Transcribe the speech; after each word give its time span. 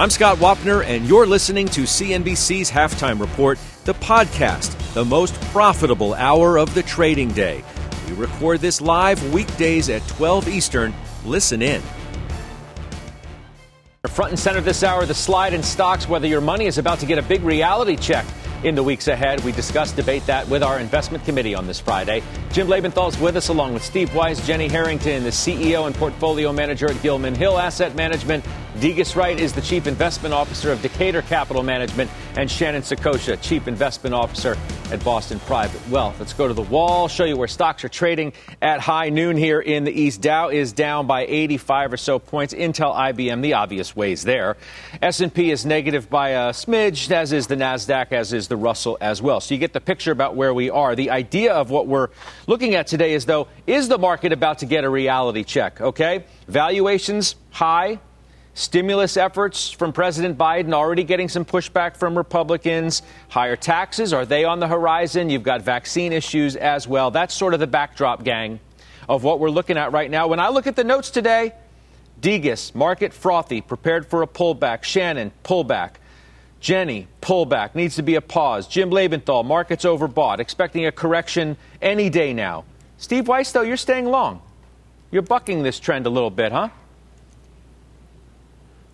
I'm 0.00 0.08
Scott 0.08 0.38
Wapner, 0.38 0.82
and 0.82 1.06
you're 1.06 1.26
listening 1.26 1.68
to 1.68 1.82
CNBC's 1.82 2.70
Halftime 2.70 3.20
Report, 3.20 3.58
the 3.84 3.92
podcast, 3.92 4.94
the 4.94 5.04
most 5.04 5.38
profitable 5.52 6.14
hour 6.14 6.58
of 6.58 6.72
the 6.72 6.82
trading 6.82 7.30
day. 7.32 7.62
We 8.08 8.14
record 8.14 8.60
this 8.60 8.80
live 8.80 9.22
weekdays 9.34 9.90
at 9.90 10.00
12 10.08 10.48
Eastern. 10.48 10.94
Listen 11.26 11.60
in. 11.60 11.82
Front 14.08 14.30
and 14.30 14.38
center 14.38 14.62
this 14.62 14.82
hour, 14.82 15.04
the 15.04 15.12
slide 15.12 15.52
in 15.52 15.62
stocks, 15.62 16.08
whether 16.08 16.26
your 16.26 16.40
money 16.40 16.64
is 16.64 16.78
about 16.78 16.98
to 17.00 17.04
get 17.04 17.18
a 17.18 17.22
big 17.22 17.42
reality 17.42 17.94
check 17.94 18.24
in 18.64 18.74
the 18.74 18.82
weeks 18.82 19.08
ahead. 19.08 19.44
We 19.44 19.52
discuss, 19.52 19.92
debate 19.92 20.24
that 20.26 20.48
with 20.48 20.62
our 20.62 20.78
investment 20.78 21.24
committee 21.24 21.54
on 21.54 21.66
this 21.66 21.80
Friday. 21.80 22.22
Jim 22.52 22.68
Lebenthal's 22.68 23.18
with 23.18 23.36
us, 23.36 23.48
along 23.48 23.74
with 23.74 23.84
Steve 23.84 24.14
Weiss, 24.14 24.46
Jenny 24.46 24.68
Harrington, 24.68 25.24
the 25.24 25.30
CEO 25.30 25.86
and 25.86 25.94
portfolio 25.94 26.52
manager 26.52 26.90
at 26.90 27.00
Gilman 27.02 27.34
Hill 27.34 27.58
Asset 27.58 27.94
Management. 27.94 28.44
Degas 28.78 29.16
Wright 29.16 29.38
is 29.38 29.52
the 29.52 29.60
chief 29.60 29.86
investment 29.86 30.32
officer 30.32 30.70
of 30.70 30.80
Decatur 30.80 31.22
Capital 31.22 31.62
Management, 31.62 32.10
and 32.36 32.48
Shannon 32.48 32.82
Saccocia, 32.82 33.36
chief 33.42 33.66
investment 33.66 34.14
officer 34.14 34.56
at 34.92 35.02
Boston 35.04 35.40
Private 35.40 35.86
Wealth. 35.88 36.18
Let's 36.18 36.32
go 36.32 36.46
to 36.46 36.54
the 36.54 36.62
wall, 36.62 37.08
show 37.08 37.24
you 37.24 37.36
where 37.36 37.48
stocks 37.48 37.84
are 37.84 37.88
trading 37.88 38.32
at 38.62 38.80
high 38.80 39.08
noon 39.08 39.36
here 39.36 39.60
in 39.60 39.84
the 39.84 39.90
East. 39.90 40.20
Dow 40.20 40.48
is 40.48 40.72
down 40.72 41.06
by 41.06 41.26
85 41.26 41.92
or 41.92 41.96
so 41.96 42.18
points. 42.18 42.54
Intel, 42.54 42.94
IBM, 42.94 43.42
the 43.42 43.54
obvious 43.54 43.94
ways 43.96 44.22
there. 44.22 44.56
S&P 45.02 45.50
is 45.50 45.66
negative 45.66 46.08
by 46.08 46.30
a 46.30 46.50
smidge, 46.50 47.10
as 47.10 47.32
is 47.32 47.48
the 47.48 47.56
Nasdaq, 47.56 48.12
as 48.12 48.32
is 48.32 48.46
the 48.48 48.56
Russell 48.56 48.96
as 49.00 49.20
well. 49.20 49.40
So 49.40 49.52
you 49.54 49.60
get 49.60 49.72
the 49.72 49.80
picture 49.80 50.12
about 50.12 50.36
where 50.36 50.54
we 50.54 50.70
are. 50.70 50.94
The 50.94 51.10
idea 51.10 51.52
of 51.52 51.70
what 51.70 51.88
we're 51.88 52.08
looking 52.46 52.76
at 52.76 52.86
today 52.86 53.14
is, 53.14 53.26
though, 53.26 53.48
is 53.66 53.88
the 53.88 53.98
market 53.98 54.32
about 54.32 54.60
to 54.60 54.66
get 54.66 54.84
a 54.84 54.88
reality 54.88 55.42
check? 55.42 55.80
Okay, 55.80 56.24
valuations 56.46 57.34
high. 57.50 57.98
Stimulus 58.54 59.16
efforts 59.16 59.70
from 59.70 59.92
President 59.92 60.36
Biden 60.36 60.72
already 60.72 61.04
getting 61.04 61.28
some 61.28 61.44
pushback 61.44 61.96
from 61.96 62.18
Republicans. 62.18 63.02
Higher 63.28 63.56
taxes, 63.56 64.12
are 64.12 64.26
they 64.26 64.44
on 64.44 64.60
the 64.60 64.68
horizon? 64.68 65.30
You've 65.30 65.42
got 65.42 65.62
vaccine 65.62 66.12
issues 66.12 66.56
as 66.56 66.86
well. 66.86 67.10
That's 67.10 67.34
sort 67.34 67.54
of 67.54 67.60
the 67.60 67.66
backdrop, 67.66 68.24
gang, 68.24 68.60
of 69.08 69.22
what 69.22 69.38
we're 69.38 69.50
looking 69.50 69.78
at 69.78 69.92
right 69.92 70.10
now. 70.10 70.28
When 70.28 70.40
I 70.40 70.48
look 70.48 70.66
at 70.66 70.76
the 70.76 70.84
notes 70.84 71.10
today, 71.10 71.52
Degas, 72.20 72.74
market 72.74 73.14
frothy, 73.14 73.60
prepared 73.60 74.06
for 74.06 74.22
a 74.22 74.26
pullback. 74.26 74.82
Shannon, 74.82 75.32
pullback. 75.44 75.92
Jenny, 76.60 77.08
pullback, 77.22 77.74
needs 77.74 77.96
to 77.96 78.02
be 78.02 78.16
a 78.16 78.20
pause. 78.20 78.66
Jim 78.66 78.90
Lebenthal, 78.90 79.44
market's 79.44 79.86
overbought, 79.86 80.40
expecting 80.40 80.84
a 80.84 80.92
correction 80.92 81.56
any 81.80 82.10
day 82.10 82.34
now. 82.34 82.64
Steve 82.98 83.28
Weiss, 83.28 83.50
though, 83.52 83.62
you're 83.62 83.78
staying 83.78 84.04
long. 84.04 84.42
You're 85.10 85.22
bucking 85.22 85.62
this 85.62 85.80
trend 85.80 86.04
a 86.04 86.10
little 86.10 86.30
bit, 86.30 86.52
huh? 86.52 86.68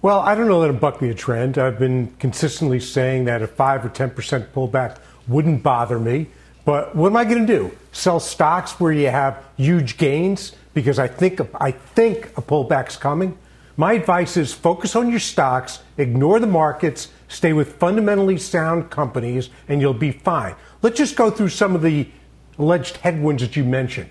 Well, 0.07 0.21
I 0.21 0.37
don't 0.37 0.47
know 0.47 0.61
that 0.61 0.71
I'm 0.71 0.79
bucking 0.79 1.09
a 1.09 1.15
trend. 1.15 1.59
I've 1.59 1.81
been 1.81 2.15
consistently 2.21 2.79
saying 2.79 3.25
that 3.25 3.43
a 3.43 3.49
5 3.49 3.87
or 3.87 3.89
10% 3.89 4.15
pullback 4.53 4.99
wouldn't 5.27 5.65
bother 5.65 5.99
me. 5.99 6.29
But 6.65 6.95
what 6.95 7.09
am 7.09 7.17
I 7.17 7.25
going 7.25 7.45
to 7.45 7.59
do? 7.59 7.77
Sell 7.91 8.21
stocks 8.21 8.78
where 8.78 8.93
you 8.93 9.09
have 9.09 9.43
huge 9.56 9.97
gains 9.97 10.53
because 10.75 11.00
I 11.00 11.09
think 11.09 11.41
I 11.61 11.72
think 11.72 12.27
a 12.37 12.41
pullback's 12.41 12.97
coming. 12.97 13.37
My 13.77 13.95
advice 13.95 14.37
is 14.37 14.53
focus 14.53 14.95
on 14.95 15.11
your 15.11 15.19
stocks, 15.19 15.81
ignore 15.99 16.39
the 16.39 16.47
markets, 16.47 17.09
stay 17.27 17.53
with 17.53 17.75
fundamentally 17.75 18.39
sound 18.39 18.91
companies, 18.91 19.50
and 19.66 19.81
you'll 19.81 19.93
be 19.93 20.12
fine. 20.12 20.55
Let's 20.83 20.99
just 20.99 21.16
go 21.16 21.33
through 21.33 21.49
some 21.49 21.75
of 21.75 21.83
the 21.83 22.09
alleged 22.61 22.99
headwinds 22.99 23.43
that 23.43 23.56
you 23.56 23.65
mentioned. 23.65 24.11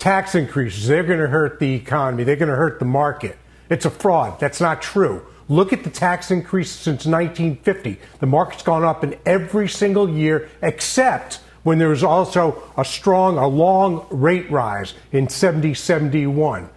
Tax 0.00 0.34
increases, 0.34 0.88
they're 0.88 1.04
going 1.04 1.20
to 1.20 1.28
hurt 1.28 1.60
the 1.60 1.74
economy, 1.74 2.24
they're 2.24 2.34
going 2.34 2.50
to 2.50 2.56
hurt 2.56 2.80
the 2.80 2.84
market. 2.84 3.38
It's 3.70 3.84
a 3.84 3.90
fraud. 3.90 4.40
That's 4.40 4.60
not 4.60 4.82
true. 4.82 5.24
Look 5.48 5.72
at 5.72 5.84
the 5.84 5.90
tax 5.90 6.30
increase 6.30 6.70
since 6.70 7.06
1950. 7.06 7.98
The 8.20 8.26
market's 8.26 8.62
gone 8.62 8.84
up 8.84 9.02
in 9.02 9.16
every 9.24 9.68
single 9.68 10.08
year 10.08 10.48
except 10.62 11.40
when 11.62 11.78
there 11.78 11.88
was 11.88 12.04
also 12.04 12.62
a 12.76 12.84
strong, 12.84 13.38
a 13.38 13.46
long 13.46 14.06
rate 14.10 14.50
rise 14.50 14.94
in 15.12 15.28
70 15.28 15.74
71. 15.74 16.68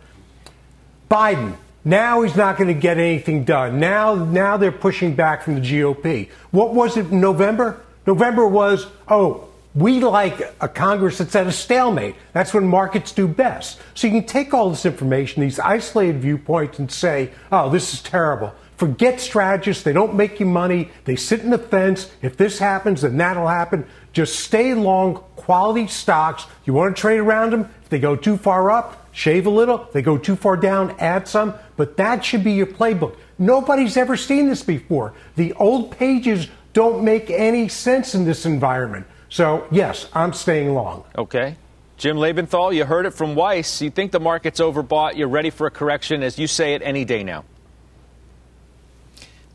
Biden, 1.09 1.56
now 1.84 2.22
he's 2.22 2.35
not 2.35 2.57
going 2.57 2.68
to 2.68 2.79
get 2.79 2.97
anything 2.97 3.44
done. 3.44 3.79
Now, 3.79 4.16
now 4.16 4.58
they're 4.58 4.72
pushing 4.72 5.16
back 5.16 5.44
from 5.44 5.56
the 5.56 5.62
GOP. 5.62 6.29
What 6.52 6.73
was 6.73 6.96
it 6.96 7.08
in 7.08 7.19
November? 7.19 7.81
November 8.08 8.47
was, 8.47 8.88
oh, 9.08 9.50
we 9.74 10.02
like 10.02 10.54
a 10.59 10.68
Congress 10.68 11.20
that's 11.20 11.36
at 11.36 11.48
a 11.48 11.52
stalemate. 11.52 12.16
That's 12.34 12.54
when 12.54 12.68
markets 12.68 13.14
do 13.14 13.28
best. 13.28 13.80
So 13.94 14.08
you 14.08 14.14
can 14.14 14.26
take 14.26 14.54
all 14.54 14.70
this 14.70 14.86
information, 14.86 15.42
these 15.42 15.59
isolated 15.59 16.22
viewpoints, 16.22 16.80
and 16.80 16.92
say, 16.92 17.32
oh, 17.52 17.70
this 17.70 17.94
is 17.94 18.02
terrible. 18.02 18.54
Forget 18.76 19.22
strategists. 19.22 19.84
They 19.84 19.94
don't 19.94 20.16
make 20.16 20.40
you 20.40 20.46
money. 20.46 20.90
They 21.06 21.16
sit 21.16 21.42
in 21.42 21.52
the 21.52 21.58
fence. 21.58 22.12
If 22.22 22.36
this 22.36 22.59
happens, 22.59 23.02
then 23.02 23.16
that'll 23.18 23.48
happen. 23.48 23.86
Just 24.12 24.40
stay 24.40 24.74
long 24.74 25.24
quality 25.36 25.88
stocks. 25.88 26.48
You 26.66 26.74
want 26.74 26.96
to 26.96 27.00
trade 27.00 27.20
around 27.20 27.53
them. 27.53 27.70
If 27.84 27.90
they 27.90 28.00
go 28.00 28.16
too 28.16 28.38
far 28.38 28.72
up, 28.72 29.08
shave 29.14 29.46
a 29.46 29.52
little. 29.52 29.84
If 29.84 29.94
they 29.94 30.02
go 30.02 30.18
too 30.18 30.36
far 30.36 30.58
down, 30.58 30.96
add 31.00 31.28
some. 31.28 31.53
But 31.78 31.96
that 31.98 32.26
should 32.26 32.44
be 32.44 32.53
your 32.53 32.68
playbook. 32.68 33.16
Nobody's 33.38 33.96
ever 33.96 34.18
seen 34.18 34.50
this 34.50 34.64
before. 34.64 35.14
The 35.36 35.53
old 35.53 35.92
pages 35.92 36.48
don't 36.74 37.03
make 37.03 37.30
any 37.30 37.68
sense 37.68 38.16
in 38.16 38.26
this 38.26 38.46
environment. 38.46 39.06
So, 39.31 39.66
yes, 39.72 40.09
I'm 40.14 40.34
staying 40.34 40.74
long. 40.74 41.06
Okay. 41.18 41.56
Jim 41.96 42.18
Lebenthal, 42.18 42.75
you 42.75 42.84
heard 42.84 43.06
it 43.06 43.12
from 43.12 43.34
Weiss. 43.34 43.81
You 43.81 43.90
think 43.90 44.12
the 44.12 44.19
market's 44.19 44.59
overbought. 44.59 45.16
You're 45.16 45.30
ready 45.30 45.50
for 45.50 45.68
a 45.68 45.72
correction, 45.72 46.22
as 46.22 46.38
you 46.38 46.47
say 46.47 46.74
it, 46.74 46.81
any 46.84 47.06
day 47.06 47.24
now. 47.24 47.46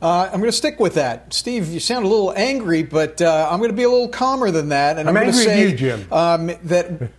Uh, 0.01 0.31
I'm 0.33 0.41
going 0.41 0.51
to 0.51 0.57
stick 0.57 0.81
with 0.81 0.95
that, 0.95 1.35
Steve. 1.35 1.69
You 1.69 1.81
sound 1.81 2.07
a 2.07 2.09
little 2.09 2.33
angry, 2.35 2.85
but 2.85 3.21
uh, 3.21 3.49
I'm 3.51 3.59
going 3.59 3.71
to 3.71 3.77
be 3.77 3.83
a 3.83 3.89
little 3.91 4.09
calmer 4.09 4.51
than 4.51 4.71
that, 4.71 4.99
and 4.99 5.09
I'm, 5.09 5.17
I'm 5.17 5.25
going 5.25 5.35
to 5.35 5.39
say 5.39 5.69
you, 5.69 5.77
Jim. 5.77 6.11
Um, 6.11 6.47
that 6.65 7.11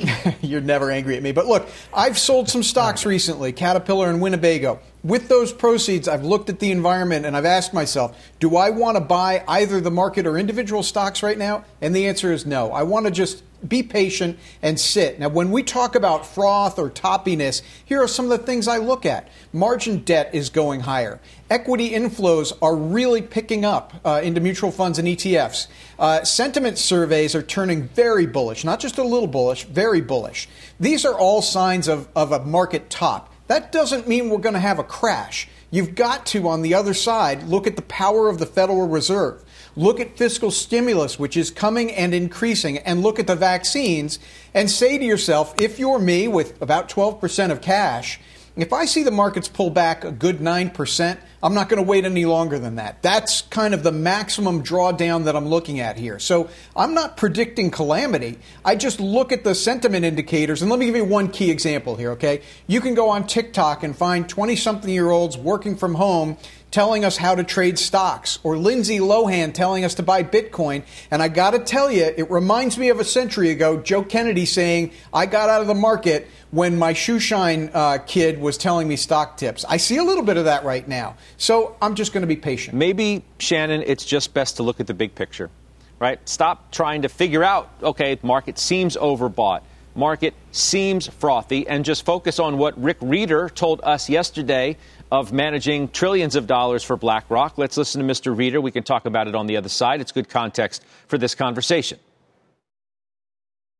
you're 0.42 0.60
never 0.60 0.90
angry 0.90 1.16
at 1.16 1.22
me. 1.22 1.32
But 1.32 1.46
look, 1.46 1.68
I've 1.92 2.18
sold 2.18 2.48
some 2.48 2.62
stocks 2.62 3.04
recently, 3.06 3.52
Caterpillar 3.52 4.08
and 4.08 4.20
Winnebago. 4.20 4.80
With 5.04 5.28
those 5.28 5.52
proceeds, 5.52 6.06
I've 6.06 6.24
looked 6.24 6.48
at 6.48 6.60
the 6.60 6.70
environment 6.70 7.26
and 7.26 7.36
I've 7.36 7.44
asked 7.44 7.74
myself, 7.74 8.16
do 8.38 8.56
I 8.56 8.70
want 8.70 8.96
to 8.96 9.00
buy 9.00 9.42
either 9.48 9.80
the 9.80 9.90
market 9.90 10.26
or 10.26 10.38
individual 10.38 10.82
stocks 10.82 11.22
right 11.22 11.38
now? 11.38 11.64
And 11.80 11.94
the 11.94 12.06
answer 12.06 12.32
is 12.32 12.46
no. 12.46 12.70
I 12.72 12.84
want 12.84 13.06
to 13.06 13.12
just 13.12 13.42
be 13.66 13.82
patient 13.82 14.38
and 14.60 14.78
sit. 14.78 15.18
Now, 15.18 15.28
when 15.28 15.50
we 15.50 15.62
talk 15.62 15.94
about 15.94 16.26
froth 16.26 16.78
or 16.78 16.90
toppiness, 16.90 17.62
here 17.84 18.02
are 18.02 18.08
some 18.08 18.30
of 18.30 18.38
the 18.38 18.44
things 18.44 18.68
I 18.68 18.78
look 18.78 19.06
at. 19.06 19.28
Margin 19.52 19.98
debt 19.98 20.34
is 20.34 20.50
going 20.50 20.80
higher. 20.80 21.20
Equity 21.52 21.90
inflows 21.90 22.56
are 22.62 22.74
really 22.74 23.20
picking 23.20 23.62
up 23.62 23.92
uh, 24.06 24.22
into 24.24 24.40
mutual 24.40 24.70
funds 24.70 24.98
and 24.98 25.06
ETFs. 25.06 25.66
Uh, 25.98 26.24
sentiment 26.24 26.78
surveys 26.78 27.34
are 27.34 27.42
turning 27.42 27.82
very 27.88 28.24
bullish, 28.24 28.64
not 28.64 28.80
just 28.80 28.96
a 28.96 29.02
little 29.02 29.26
bullish, 29.26 29.64
very 29.64 30.00
bullish. 30.00 30.48
These 30.80 31.04
are 31.04 31.12
all 31.12 31.42
signs 31.42 31.88
of, 31.88 32.08
of 32.16 32.32
a 32.32 32.42
market 32.42 32.88
top. 32.88 33.30
That 33.48 33.70
doesn't 33.70 34.08
mean 34.08 34.30
we're 34.30 34.38
going 34.38 34.54
to 34.54 34.60
have 34.60 34.78
a 34.78 34.82
crash. 34.82 35.46
You've 35.70 35.94
got 35.94 36.24
to, 36.28 36.48
on 36.48 36.62
the 36.62 36.72
other 36.72 36.94
side, 36.94 37.42
look 37.42 37.66
at 37.66 37.76
the 37.76 37.82
power 37.82 38.30
of 38.30 38.38
the 38.38 38.46
Federal 38.46 38.88
Reserve. 38.88 39.44
Look 39.76 40.00
at 40.00 40.16
fiscal 40.16 40.50
stimulus, 40.50 41.18
which 41.18 41.36
is 41.36 41.50
coming 41.50 41.92
and 41.92 42.14
increasing, 42.14 42.78
and 42.78 43.02
look 43.02 43.18
at 43.18 43.26
the 43.26 43.36
vaccines 43.36 44.18
and 44.54 44.70
say 44.70 44.96
to 44.96 45.04
yourself, 45.04 45.54
if 45.60 45.78
you're 45.78 45.98
me 45.98 46.28
with 46.28 46.62
about 46.62 46.88
12% 46.88 47.50
of 47.50 47.60
cash, 47.60 48.20
if 48.54 48.72
I 48.72 48.84
see 48.84 49.02
the 49.02 49.10
markets 49.10 49.48
pull 49.48 49.70
back 49.70 50.04
a 50.04 50.12
good 50.12 50.38
9%, 50.38 51.18
I'm 51.42 51.54
not 51.54 51.70
going 51.70 51.82
to 51.82 51.88
wait 51.88 52.04
any 52.04 52.26
longer 52.26 52.58
than 52.58 52.76
that. 52.76 53.02
That's 53.02 53.42
kind 53.42 53.72
of 53.72 53.82
the 53.82 53.92
maximum 53.92 54.62
drawdown 54.62 55.24
that 55.24 55.34
I'm 55.34 55.46
looking 55.46 55.80
at 55.80 55.96
here. 55.96 56.18
So 56.18 56.50
I'm 56.76 56.92
not 56.92 57.16
predicting 57.16 57.70
calamity. 57.70 58.38
I 58.64 58.76
just 58.76 59.00
look 59.00 59.32
at 59.32 59.42
the 59.42 59.54
sentiment 59.54 60.04
indicators. 60.04 60.60
And 60.60 60.70
let 60.70 60.78
me 60.78 60.86
give 60.86 60.96
you 60.96 61.04
one 61.04 61.28
key 61.28 61.50
example 61.50 61.96
here, 61.96 62.12
okay? 62.12 62.42
You 62.66 62.80
can 62.82 62.94
go 62.94 63.08
on 63.08 63.26
TikTok 63.26 63.82
and 63.82 63.96
find 63.96 64.28
20 64.28 64.54
something 64.56 64.90
year 64.90 65.10
olds 65.10 65.36
working 65.38 65.74
from 65.74 65.94
home 65.94 66.36
telling 66.72 67.04
us 67.04 67.16
how 67.16 67.34
to 67.36 67.44
trade 67.44 67.78
stocks 67.78 68.40
or 68.42 68.56
Lindsay 68.56 68.98
Lohan 68.98 69.54
telling 69.54 69.84
us 69.84 69.94
to 69.94 70.02
buy 70.02 70.24
Bitcoin. 70.24 70.82
And 71.10 71.22
I 71.22 71.28
got 71.28 71.52
to 71.52 71.60
tell 71.60 71.92
you, 71.92 72.04
it 72.04 72.28
reminds 72.30 72.76
me 72.78 72.88
of 72.88 72.98
a 72.98 73.04
century 73.04 73.50
ago, 73.50 73.76
Joe 73.80 74.02
Kennedy 74.02 74.46
saying, 74.46 74.90
I 75.12 75.26
got 75.26 75.50
out 75.50 75.60
of 75.60 75.68
the 75.68 75.74
market 75.74 76.26
when 76.50 76.78
my 76.78 76.94
shoeshine 76.94 77.70
uh, 77.72 77.98
kid 77.98 78.40
was 78.40 78.58
telling 78.58 78.88
me 78.88 78.96
stock 78.96 79.36
tips. 79.36 79.64
I 79.68 79.76
see 79.76 79.98
a 79.98 80.02
little 80.02 80.24
bit 80.24 80.38
of 80.38 80.46
that 80.46 80.64
right 80.64 80.86
now. 80.88 81.16
So 81.36 81.76
I'm 81.80 81.94
just 81.94 82.12
going 82.12 82.22
to 82.22 82.26
be 82.26 82.36
patient. 82.36 82.76
Maybe, 82.76 83.22
Shannon, 83.38 83.84
it's 83.86 84.04
just 84.04 84.34
best 84.34 84.56
to 84.56 84.62
look 84.62 84.80
at 84.80 84.86
the 84.86 84.94
big 84.94 85.14
picture, 85.14 85.50
right? 85.98 86.26
Stop 86.26 86.72
trying 86.72 87.02
to 87.02 87.08
figure 87.08 87.44
out, 87.44 87.70
okay, 87.82 88.18
market 88.22 88.58
seems 88.58 88.96
overbought 88.96 89.62
market 89.94 90.34
seems 90.52 91.06
frothy 91.06 91.66
and 91.68 91.84
just 91.84 92.04
focus 92.04 92.38
on 92.38 92.58
what 92.58 92.80
Rick 92.80 92.98
Rieder 93.00 93.52
told 93.54 93.80
us 93.84 94.08
yesterday 94.08 94.76
of 95.12 95.30
managing 95.30 95.88
trillions 95.88 96.36
of 96.36 96.46
dollars 96.46 96.82
for 96.82 96.96
BlackRock. 96.96 97.58
Let's 97.58 97.76
listen 97.76 98.04
to 98.04 98.10
Mr. 98.10 98.34
Rieder. 98.34 98.62
We 98.62 98.70
can 98.70 98.82
talk 98.82 99.04
about 99.04 99.28
it 99.28 99.34
on 99.34 99.46
the 99.46 99.58
other 99.58 99.68
side. 99.68 100.00
It's 100.00 100.10
good 100.10 100.30
context 100.30 100.82
for 101.06 101.18
this 101.18 101.34
conversation. 101.34 101.98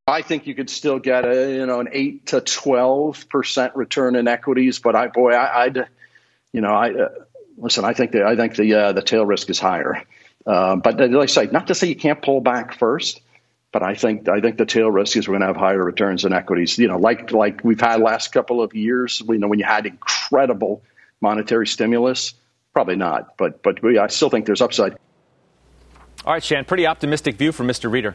I 0.07 0.21
think 0.21 0.47
you 0.47 0.55
could 0.55 0.69
still 0.69 0.99
get 0.99 1.25
a 1.25 1.55
you 1.55 1.65
know 1.65 1.81
an 1.81 1.89
eight 1.93 2.27
to 2.27 2.43
twelve 2.43 3.31
percent 3.31 3.75
return 3.77 4.15
in 4.15 4.29
equities, 4.29 4.79
but 4.79 4.95
I 4.95 5.07
boy 5.07 5.33
I, 5.33 5.69
would 5.69 5.87
you 6.53 6.61
know 6.61 6.75
I 6.75 6.91
uh, 6.91 7.09
listen. 7.57 7.87
I 7.87 7.95
think 7.95 8.13
the 8.13 8.25
I 8.25 8.37
think 8.37 8.57
the 8.57 8.75
uh, 8.75 8.93
the 8.93 9.01
tail 9.01 9.25
risk 9.25 9.49
is 9.49 9.59
higher, 9.59 10.05
uh, 10.45 10.77
but 10.77 11.01
like 11.01 11.15
I 11.15 11.27
say, 11.27 11.47
not 11.47 11.69
to 11.69 11.75
say 11.75 11.87
you 11.87 11.97
can't 11.97 12.21
pull 12.21 12.43
back 12.43 12.75
first, 12.75 13.23
but 13.73 13.83
I 13.83 13.95
think 13.95 14.29
I 14.29 14.41
think 14.41 14.59
the 14.59 14.67
tail 14.67 14.91
risk 14.91 15.17
is 15.17 15.29
we're 15.29 15.39
going 15.39 15.43
to 15.43 15.47
have 15.47 15.57
higher 15.57 15.83
returns 15.83 16.27
in 16.27 16.35
equities. 16.35 16.77
You 16.77 16.89
know, 16.89 16.99
like 16.99 17.31
like 17.31 17.65
we've 17.65 17.81
had 17.81 18.01
last 18.01 18.33
couple 18.33 18.61
of 18.61 18.75
years. 18.75 19.23
You 19.27 19.39
know, 19.39 19.49
when 19.49 19.61
you 19.61 19.65
had 19.65 19.87
incredible 19.87 20.83
monetary 21.23 21.67
stimulus? 21.67 22.35
Probably 22.73 22.97
not, 22.97 23.37
but 23.37 23.63
but 23.63 23.85
I 23.85 24.07
still 24.09 24.31
think 24.31 24.47
there's 24.47 24.63
upside. 24.63 24.97
All 26.25 26.33
right, 26.33 26.43
Shan, 26.43 26.65
pretty 26.65 26.87
optimistic 26.87 27.37
view 27.37 27.53
from 27.53 27.67
Mr. 27.67 27.91
Rieder. 27.91 28.15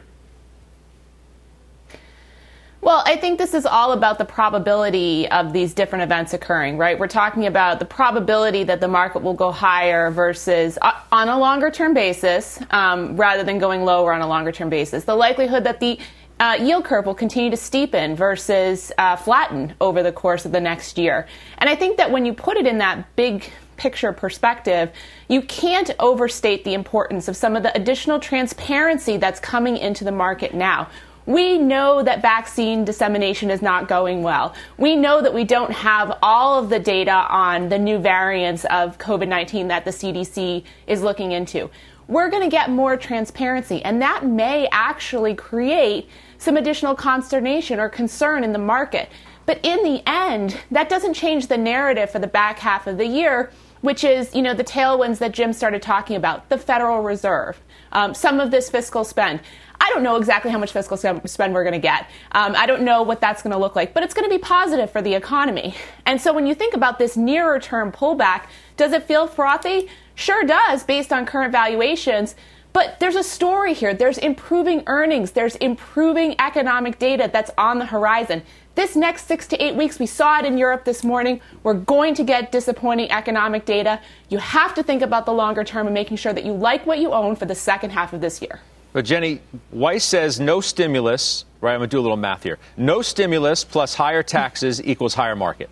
Well, 2.80 3.02
I 3.04 3.16
think 3.16 3.38
this 3.38 3.54
is 3.54 3.66
all 3.66 3.92
about 3.92 4.18
the 4.18 4.24
probability 4.24 5.28
of 5.28 5.52
these 5.52 5.74
different 5.74 6.04
events 6.04 6.32
occurring, 6.32 6.78
right? 6.78 6.98
We're 6.98 7.08
talking 7.08 7.46
about 7.46 7.80
the 7.80 7.84
probability 7.84 8.62
that 8.64 8.80
the 8.80 8.86
market 8.86 9.20
will 9.22 9.34
go 9.34 9.50
higher 9.50 10.10
versus 10.10 10.78
uh, 10.80 10.92
on 11.10 11.28
a 11.28 11.38
longer 11.38 11.70
term 11.70 11.92
basis 11.92 12.60
um, 12.70 13.16
rather 13.16 13.42
than 13.42 13.58
going 13.58 13.84
lower 13.84 14.12
on 14.12 14.20
a 14.20 14.28
longer 14.28 14.52
term 14.52 14.70
basis. 14.70 15.04
The 15.04 15.16
likelihood 15.16 15.64
that 15.64 15.80
the 15.80 15.98
uh, 16.40 16.56
yield 16.60 16.84
curve 16.84 17.06
will 17.06 17.14
continue 17.14 17.50
to 17.50 17.56
steepen 17.56 18.16
versus 18.16 18.92
uh, 18.98 19.16
flatten 19.16 19.74
over 19.80 20.02
the 20.02 20.12
course 20.12 20.44
of 20.44 20.52
the 20.52 20.60
next 20.60 20.98
year. 20.98 21.26
And 21.58 21.68
I 21.68 21.74
think 21.74 21.96
that 21.96 22.10
when 22.10 22.24
you 22.24 22.32
put 22.32 22.56
it 22.56 22.66
in 22.66 22.78
that 22.78 23.16
big 23.16 23.50
picture 23.76 24.12
perspective, 24.12 24.90
you 25.28 25.42
can't 25.42 25.90
overstate 25.98 26.64
the 26.64 26.74
importance 26.74 27.28
of 27.28 27.36
some 27.36 27.56
of 27.56 27.62
the 27.62 27.74
additional 27.76 28.20
transparency 28.20 29.16
that's 29.16 29.40
coming 29.40 29.76
into 29.76 30.04
the 30.04 30.12
market 30.12 30.54
now. 30.54 30.88
We 31.26 31.58
know 31.58 32.02
that 32.02 32.22
vaccine 32.22 32.84
dissemination 32.86 33.50
is 33.50 33.60
not 33.60 33.86
going 33.86 34.22
well. 34.22 34.54
We 34.78 34.96
know 34.96 35.20
that 35.20 35.34
we 35.34 35.44
don't 35.44 35.70
have 35.72 36.18
all 36.22 36.58
of 36.58 36.70
the 36.70 36.78
data 36.78 37.12
on 37.12 37.68
the 37.68 37.78
new 37.78 37.98
variants 37.98 38.64
of 38.66 38.96
COVID 38.96 39.28
19 39.28 39.68
that 39.68 39.84
the 39.84 39.90
CDC 39.90 40.64
is 40.86 41.02
looking 41.02 41.32
into. 41.32 41.68
We're 42.08 42.30
going 42.30 42.42
to 42.42 42.48
get 42.48 42.70
more 42.70 42.96
transparency, 42.96 43.82
and 43.84 44.00
that 44.00 44.24
may 44.24 44.68
actually 44.72 45.34
create 45.34 46.08
some 46.38 46.56
additional 46.56 46.94
consternation 46.94 47.78
or 47.78 47.88
concern 47.88 48.44
in 48.44 48.52
the 48.52 48.58
market. 48.58 49.08
But 49.46 49.60
in 49.62 49.82
the 49.82 50.02
end, 50.08 50.58
that 50.70 50.88
doesn't 50.88 51.14
change 51.14 51.46
the 51.46 51.56
narrative 51.56 52.10
for 52.10 52.18
the 52.18 52.26
back 52.26 52.58
half 52.58 52.86
of 52.86 52.98
the 52.98 53.06
year, 53.06 53.50
which 53.80 54.04
is, 54.04 54.34
you 54.34 54.42
know, 54.42 54.54
the 54.54 54.64
tailwinds 54.64 55.18
that 55.18 55.32
Jim 55.32 55.52
started 55.52 55.82
talking 55.82 56.16
about, 56.16 56.48
the 56.48 56.58
Federal 56.58 57.02
Reserve, 57.02 57.60
um, 57.92 58.12
some 58.14 58.40
of 58.40 58.50
this 58.50 58.68
fiscal 58.68 59.04
spend. 59.04 59.40
I 59.80 59.90
don't 59.90 60.02
know 60.02 60.16
exactly 60.16 60.50
how 60.50 60.58
much 60.58 60.72
fiscal 60.72 60.96
spend 60.96 61.54
we're 61.54 61.62
going 61.62 61.72
to 61.72 61.78
get. 61.78 62.10
Um, 62.32 62.54
I 62.56 62.66
don't 62.66 62.82
know 62.82 63.02
what 63.02 63.20
that's 63.20 63.42
going 63.42 63.52
to 63.52 63.58
look 63.58 63.76
like, 63.76 63.94
but 63.94 64.02
it's 64.02 64.12
going 64.12 64.28
to 64.28 64.34
be 64.34 64.40
positive 64.40 64.90
for 64.90 65.00
the 65.00 65.14
economy. 65.14 65.74
And 66.04 66.20
so 66.20 66.32
when 66.32 66.46
you 66.46 66.54
think 66.54 66.74
about 66.74 66.98
this 66.98 67.16
nearer 67.16 67.60
term 67.60 67.92
pullback, 67.92 68.46
does 68.76 68.92
it 68.92 69.04
feel 69.04 69.26
frothy? 69.26 69.88
Sure 70.14 70.42
does, 70.44 70.82
based 70.82 71.12
on 71.12 71.24
current 71.26 71.52
valuations. 71.52 72.34
But 72.78 73.00
there's 73.00 73.16
a 73.16 73.24
story 73.24 73.74
here. 73.74 73.92
There's 73.92 74.18
improving 74.18 74.84
earnings. 74.86 75.32
There's 75.32 75.56
improving 75.56 76.36
economic 76.38 77.00
data 77.00 77.28
that's 77.32 77.50
on 77.58 77.80
the 77.80 77.84
horizon. 77.84 78.40
This 78.76 78.94
next 78.94 79.26
six 79.26 79.48
to 79.48 79.60
eight 79.60 79.74
weeks, 79.74 79.98
we 79.98 80.06
saw 80.06 80.38
it 80.38 80.44
in 80.44 80.56
Europe 80.56 80.84
this 80.84 81.02
morning. 81.02 81.40
We're 81.64 81.74
going 81.74 82.14
to 82.14 82.22
get 82.22 82.52
disappointing 82.52 83.10
economic 83.10 83.64
data. 83.64 84.00
You 84.28 84.38
have 84.38 84.74
to 84.74 84.84
think 84.84 85.02
about 85.02 85.26
the 85.26 85.32
longer 85.32 85.64
term 85.64 85.88
and 85.88 85.94
making 85.94 86.18
sure 86.18 86.32
that 86.32 86.44
you 86.44 86.52
like 86.52 86.86
what 86.86 87.00
you 87.00 87.12
own 87.12 87.34
for 87.34 87.46
the 87.46 87.54
second 87.56 87.90
half 87.90 88.12
of 88.12 88.20
this 88.20 88.40
year. 88.40 88.60
But 88.92 89.04
Jenny, 89.04 89.40
Weiss 89.72 90.04
says 90.04 90.38
no 90.38 90.60
stimulus, 90.60 91.46
right? 91.60 91.72
I'm 91.72 91.80
going 91.80 91.90
to 91.90 91.96
do 91.96 91.98
a 91.98 92.06
little 92.06 92.16
math 92.16 92.44
here. 92.44 92.60
No 92.76 93.02
stimulus 93.02 93.64
plus 93.64 93.96
higher 93.96 94.22
taxes 94.22 94.80
equals 94.84 95.14
higher 95.14 95.34
market. 95.34 95.68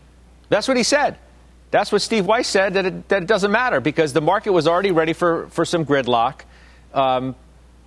That's 0.49 0.67
what 0.67 0.77
he 0.77 0.83
said. 0.83 1.19
That's 1.71 1.93
what 1.93 2.03
Steve 2.03 2.27
Weiss 2.27 2.49
said, 2.49 2.75
that 2.75 2.85
it, 2.85 3.09
that 3.11 3.23
it 3.23 3.29
doesn't 3.29 3.53
matter 3.53 3.81
because 3.81 4.13
the 4.13 4.21
market 4.21 4.51
was 4.51 4.67
already 4.67 4.91
ready 4.91 5.13
for, 5.13 5.47
for 5.51 5.65
some 5.65 5.87
gridlock 5.87 6.41
um, 6.97 7.37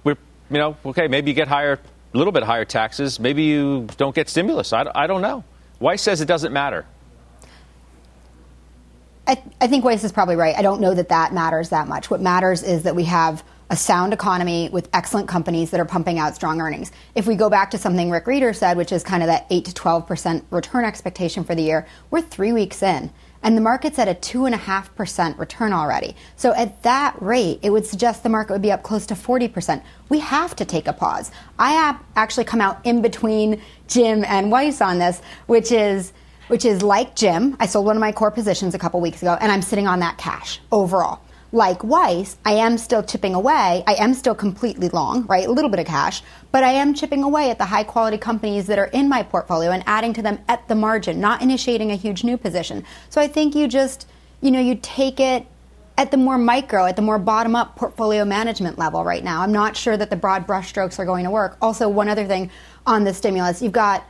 we're, 0.03 0.17
you 0.49 0.57
know, 0.57 0.77
okay, 0.85 1.07
maybe 1.07 1.31
you 1.31 1.35
get 1.35 1.47
higher, 1.47 1.79
a 2.13 2.17
little 2.17 2.31
bit 2.31 2.43
higher 2.43 2.65
taxes. 2.65 3.19
Maybe 3.19 3.43
you 3.43 3.87
don't 3.97 4.15
get 4.15 4.29
stimulus. 4.29 4.71
I, 4.71 4.89
I 4.93 5.07
don't 5.07 5.21
know. 5.21 5.43
Weiss 5.79 6.01
says 6.01 6.21
it 6.21 6.27
doesn't 6.27 6.53
matter. 6.53 6.85
I, 9.27 9.41
I 9.61 9.67
think 9.67 9.83
Weiss 9.83 10.03
is 10.03 10.11
probably 10.11 10.35
right. 10.35 10.55
I 10.55 10.61
don't 10.61 10.81
know 10.81 10.93
that 10.93 11.09
that 11.09 11.33
matters 11.33 11.69
that 11.69 11.87
much. 11.87 12.09
What 12.09 12.21
matters 12.21 12.63
is 12.63 12.83
that 12.83 12.95
we 12.95 13.03
have 13.05 13.43
a 13.69 13.75
sound 13.75 14.13
economy 14.13 14.69
with 14.71 14.89
excellent 14.93 15.27
companies 15.27 15.69
that 15.69 15.79
are 15.79 15.85
pumping 15.85 16.17
out 16.17 16.33
strong 16.35 16.59
earnings. 16.59 16.91
If 17.13 17.27
we 17.27 17.35
go 17.35 17.49
back 17.49 17.69
to 17.71 17.77
something 17.77 18.09
Rick 18.09 18.25
Rieder 18.25 18.55
said, 18.55 18.77
which 18.77 18.91
is 18.91 19.03
kind 19.03 19.21
of 19.21 19.27
that 19.27 19.45
8 19.51 19.65
to 19.65 19.71
12% 19.71 20.43
return 20.49 20.85
expectation 20.85 21.43
for 21.43 21.53
the 21.53 21.61
year, 21.61 21.87
we're 22.09 22.21
three 22.21 22.51
weeks 22.51 22.81
in 22.81 23.11
and 23.41 23.55
the 23.55 23.61
market's 23.61 23.97
at 23.99 24.07
a 24.07 24.13
2.5% 24.13 25.39
return 25.39 25.73
already. 25.73 26.15
So 26.35 26.53
at 26.53 26.83
that 26.83 27.15
rate, 27.21 27.59
it 27.61 27.69
would 27.69 27.85
suggest 27.85 28.23
the 28.23 28.29
market 28.29 28.53
would 28.53 28.61
be 28.61 28.71
up 28.71 28.83
close 28.83 29.05
to 29.07 29.13
40%. 29.13 29.81
We 30.09 30.19
have 30.19 30.55
to 30.57 30.65
take 30.65 30.87
a 30.87 30.93
pause. 30.93 31.31
I 31.57 31.97
actually 32.15 32.45
come 32.45 32.61
out 32.61 32.85
in 32.85 33.01
between 33.01 33.61
Jim 33.87 34.23
and 34.25 34.51
Weiss 34.51 34.81
on 34.81 34.99
this, 34.99 35.21
which 35.47 35.71
is 35.71 36.13
which 36.47 36.65
is 36.65 36.81
like 36.81 37.15
Jim, 37.15 37.55
I 37.59 37.67
sold 37.67 37.85
one 37.85 37.95
of 37.95 38.01
my 38.01 38.11
core 38.11 38.31
positions 38.31 38.73
a 38.73 38.79
couple 38.79 38.99
weeks 38.99 39.21
ago, 39.21 39.37
and 39.39 39.51
I'm 39.51 39.61
sitting 39.61 39.85
on 39.85 39.99
that 39.99 40.17
cash 40.17 40.59
overall 40.71 41.21
like 41.51 41.83
Weiss, 41.83 42.37
I 42.45 42.53
am 42.53 42.77
still 42.77 43.01
chipping 43.01 43.33
away. 43.33 43.83
I 43.87 43.95
am 43.95 44.13
still 44.13 44.35
completely 44.35 44.89
long, 44.89 45.25
right? 45.25 45.47
A 45.47 45.51
little 45.51 45.69
bit 45.69 45.79
of 45.79 45.87
cash, 45.87 46.21
but 46.51 46.63
I 46.63 46.71
am 46.73 46.93
chipping 46.93 47.23
away 47.23 47.49
at 47.49 47.57
the 47.57 47.65
high 47.65 47.83
quality 47.83 48.17
companies 48.17 48.67
that 48.67 48.77
are 48.77 48.85
in 48.85 49.09
my 49.09 49.23
portfolio 49.23 49.71
and 49.71 49.83
adding 49.87 50.13
to 50.13 50.21
them 50.21 50.39
at 50.47 50.67
the 50.67 50.75
margin, 50.75 51.19
not 51.19 51.41
initiating 51.41 51.91
a 51.91 51.95
huge 51.95 52.23
new 52.23 52.37
position. 52.37 52.85
So 53.09 53.19
I 53.19 53.27
think 53.27 53.55
you 53.55 53.67
just, 53.67 54.07
you 54.41 54.51
know, 54.51 54.59
you 54.59 54.77
take 54.81 55.19
it 55.19 55.47
at 55.97 56.11
the 56.11 56.17
more 56.17 56.37
micro, 56.37 56.85
at 56.85 56.95
the 56.95 57.01
more 57.01 57.19
bottom 57.19 57.55
up 57.55 57.75
portfolio 57.75 58.23
management 58.23 58.77
level 58.77 59.03
right 59.03 59.23
now. 59.23 59.41
I'm 59.41 59.51
not 59.51 59.75
sure 59.75 59.97
that 59.97 60.09
the 60.09 60.15
broad 60.15 60.47
brushstrokes 60.47 60.99
are 60.99 61.05
going 61.05 61.25
to 61.25 61.31
work. 61.31 61.57
Also, 61.61 61.89
one 61.89 62.07
other 62.07 62.25
thing 62.25 62.51
on 62.85 63.03
the 63.03 63.13
stimulus, 63.13 63.61
you've 63.61 63.73
got 63.73 64.05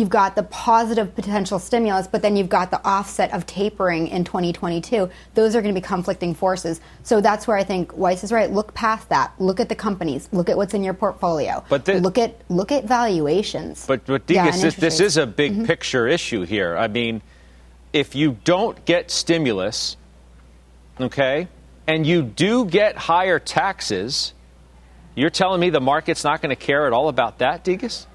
you've 0.00 0.08
got 0.08 0.34
the 0.34 0.42
positive 0.44 1.14
potential 1.14 1.58
stimulus, 1.58 2.08
but 2.08 2.22
then 2.22 2.34
you've 2.34 2.48
got 2.48 2.70
the 2.70 2.84
offset 2.84 3.32
of 3.32 3.46
tapering 3.46 4.08
in 4.08 4.24
2022. 4.24 5.08
Those 5.34 5.54
are 5.54 5.62
going 5.62 5.74
to 5.74 5.80
be 5.80 5.86
conflicting 5.86 6.34
forces. 6.34 6.80
So 7.02 7.20
that's 7.20 7.46
where 7.46 7.56
I 7.56 7.62
think 7.62 7.96
Weiss 7.96 8.24
is 8.24 8.32
right. 8.32 8.50
Look 8.50 8.74
past 8.74 9.10
that. 9.10 9.32
Look 9.38 9.60
at 9.60 9.68
the 9.68 9.74
companies. 9.74 10.28
Look 10.32 10.48
at 10.48 10.56
what's 10.56 10.74
in 10.74 10.82
your 10.82 10.94
portfolio. 10.94 11.62
But 11.68 11.84
the, 11.84 12.00
look 12.00 12.18
at 12.18 12.40
look 12.48 12.72
at 12.72 12.84
valuations. 12.84 13.86
But 13.86 14.06
but 14.06 14.26
Degas, 14.26 14.56
yeah, 14.56 14.62
this, 14.62 14.76
this 14.76 15.00
is 15.00 15.16
a 15.18 15.26
big 15.26 15.52
mm-hmm. 15.52 15.64
picture 15.66 16.08
issue 16.08 16.42
here. 16.42 16.76
I 16.76 16.88
mean, 16.88 17.22
if 17.92 18.14
you 18.14 18.38
don't 18.44 18.82
get 18.86 19.10
stimulus, 19.10 19.96
okay, 20.98 21.48
and 21.86 22.06
you 22.06 22.22
do 22.22 22.64
get 22.64 22.96
higher 22.96 23.38
taxes, 23.38 24.32
you're 25.14 25.30
telling 25.30 25.60
me 25.60 25.70
the 25.70 25.80
market's 25.80 26.24
not 26.24 26.40
going 26.40 26.50
to 26.50 26.56
care 26.56 26.86
at 26.86 26.92
all 26.92 27.08
about 27.08 27.38
that, 27.38 27.64
Degas? 27.64 28.06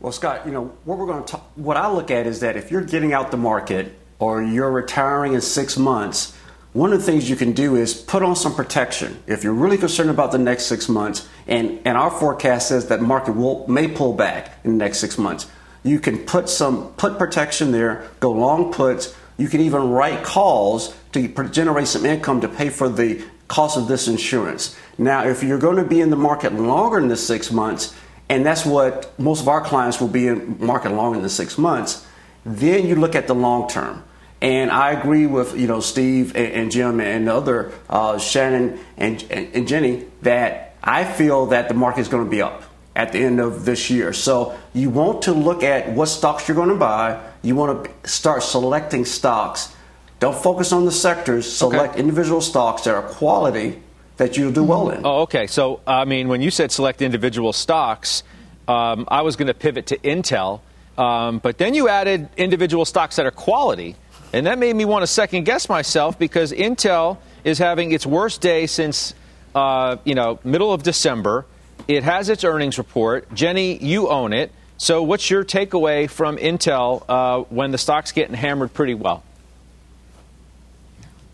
Well, 0.00 0.12
Scott, 0.12 0.46
you 0.46 0.52
know 0.52 0.66
what 0.84 0.96
we're 0.96 1.06
going 1.06 1.24
to 1.24 1.32
talk, 1.32 1.50
what 1.56 1.76
I 1.76 1.90
look 1.90 2.12
at 2.12 2.26
is 2.26 2.40
that 2.40 2.56
if 2.56 2.70
you're 2.70 2.84
getting 2.84 3.12
out 3.12 3.32
the 3.32 3.36
market 3.36 3.98
or 4.20 4.40
you're 4.40 4.70
retiring 4.70 5.32
in 5.32 5.40
six 5.40 5.76
months, 5.76 6.36
one 6.72 6.92
of 6.92 7.00
the 7.00 7.04
things 7.04 7.28
you 7.28 7.34
can 7.34 7.50
do 7.50 7.74
is 7.74 7.94
put 7.94 8.22
on 8.22 8.36
some 8.36 8.54
protection. 8.54 9.20
If 9.26 9.42
you're 9.42 9.52
really 9.52 9.76
concerned 9.76 10.10
about 10.10 10.30
the 10.30 10.38
next 10.38 10.66
six 10.66 10.88
months, 10.88 11.28
and, 11.48 11.80
and 11.84 11.98
our 11.98 12.12
forecast 12.12 12.68
says 12.68 12.86
that 12.88 13.02
market 13.02 13.32
will 13.32 13.66
may 13.66 13.88
pull 13.88 14.12
back 14.12 14.60
in 14.62 14.78
the 14.78 14.84
next 14.84 14.98
six 14.98 15.18
months, 15.18 15.50
you 15.82 15.98
can 15.98 16.18
put 16.18 16.48
some 16.48 16.92
put 16.92 17.18
protection 17.18 17.72
there, 17.72 18.08
go 18.20 18.30
long 18.30 18.72
puts. 18.72 19.16
You 19.36 19.48
can 19.48 19.60
even 19.60 19.90
write 19.90 20.22
calls 20.22 20.94
to 21.12 21.26
generate 21.48 21.88
some 21.88 22.06
income 22.06 22.40
to 22.42 22.48
pay 22.48 22.68
for 22.68 22.88
the 22.88 23.24
cost 23.48 23.76
of 23.76 23.88
this 23.88 24.06
insurance. 24.06 24.76
Now, 24.96 25.24
if 25.26 25.42
you're 25.42 25.58
going 25.58 25.76
to 25.76 25.84
be 25.84 26.00
in 26.00 26.10
the 26.10 26.16
market 26.16 26.52
longer 26.52 27.00
than 27.00 27.08
the 27.08 27.16
six 27.16 27.50
months, 27.50 27.94
and 28.28 28.44
that's 28.44 28.64
what 28.66 29.18
most 29.18 29.40
of 29.40 29.48
our 29.48 29.60
clients 29.60 30.00
will 30.00 30.08
be 30.08 30.26
in 30.26 30.56
market 30.64 30.92
longer 30.92 31.18
than 31.20 31.28
six 31.28 31.56
months. 31.58 32.06
Then 32.44 32.86
you 32.86 32.94
look 32.94 33.14
at 33.14 33.26
the 33.26 33.34
long 33.34 33.68
term. 33.68 34.04
And 34.40 34.70
I 34.70 34.92
agree 34.92 35.26
with 35.26 35.58
you 35.58 35.66
know 35.66 35.80
Steve 35.80 36.36
and, 36.36 36.52
and 36.52 36.70
Jim 36.70 37.00
and 37.00 37.28
other 37.28 37.72
uh, 37.90 38.18
Shannon 38.18 38.78
and, 38.96 39.24
and, 39.30 39.54
and 39.54 39.66
Jenny 39.68 40.04
that 40.22 40.76
I 40.82 41.04
feel 41.04 41.46
that 41.46 41.68
the 41.68 41.74
market 41.74 42.02
is 42.02 42.08
going 42.08 42.24
to 42.24 42.30
be 42.30 42.40
up 42.40 42.62
at 42.94 43.12
the 43.12 43.18
end 43.18 43.40
of 43.40 43.64
this 43.64 43.90
year. 43.90 44.12
So 44.12 44.56
you 44.74 44.90
want 44.90 45.22
to 45.22 45.32
look 45.32 45.62
at 45.64 45.90
what 45.90 46.06
stocks 46.06 46.46
you're 46.46 46.54
going 46.54 46.68
to 46.68 46.76
buy. 46.76 47.20
You 47.42 47.56
want 47.56 47.84
to 48.04 48.08
start 48.08 48.44
selecting 48.44 49.04
stocks. 49.04 49.74
Don't 50.20 50.36
focus 50.36 50.72
on 50.72 50.84
the 50.84 50.92
sectors. 50.92 51.50
Select 51.50 51.92
Okay. 51.94 52.00
individual 52.00 52.40
stocks 52.40 52.82
that 52.82 52.94
are 52.94 53.02
quality 53.02 53.82
that 54.18 54.36
you'll 54.36 54.52
do 54.52 54.62
well 54.62 54.90
in. 54.90 55.04
Oh, 55.04 55.22
okay. 55.22 55.46
So, 55.46 55.80
I 55.86 56.04
mean, 56.04 56.28
when 56.28 56.42
you 56.42 56.50
said 56.50 56.70
select 56.70 57.00
individual 57.00 57.52
stocks, 57.52 58.22
um, 58.68 59.06
I 59.08 59.22
was 59.22 59.36
going 59.36 59.46
to 59.46 59.54
pivot 59.54 59.86
to 59.86 59.98
Intel, 59.98 60.60
um, 60.98 61.38
but 61.38 61.58
then 61.58 61.74
you 61.74 61.88
added 61.88 62.28
individual 62.36 62.84
stocks 62.84 63.16
that 63.16 63.26
are 63.26 63.30
quality, 63.30 63.96
and 64.32 64.46
that 64.46 64.58
made 64.58 64.76
me 64.76 64.84
want 64.84 65.02
to 65.02 65.06
second 65.06 65.44
guess 65.44 65.68
myself 65.68 66.18
because 66.18 66.52
Intel 66.52 67.18
is 67.44 67.58
having 67.58 67.92
its 67.92 68.04
worst 68.04 68.40
day 68.40 68.66
since, 68.66 69.14
uh, 69.54 69.96
you 70.04 70.14
know, 70.14 70.38
middle 70.44 70.72
of 70.72 70.82
December. 70.82 71.46
It 71.86 72.02
has 72.02 72.28
its 72.28 72.44
earnings 72.44 72.76
report. 72.76 73.32
Jenny, 73.32 73.82
you 73.82 74.08
own 74.08 74.32
it. 74.34 74.52
So, 74.76 75.02
what's 75.02 75.30
your 75.30 75.44
takeaway 75.44 76.10
from 76.10 76.36
Intel 76.36 77.04
uh, 77.08 77.44
when 77.48 77.70
the 77.70 77.78
stock's 77.78 78.12
getting 78.12 78.34
hammered 78.34 78.74
pretty 78.74 78.94
well? 78.94 79.24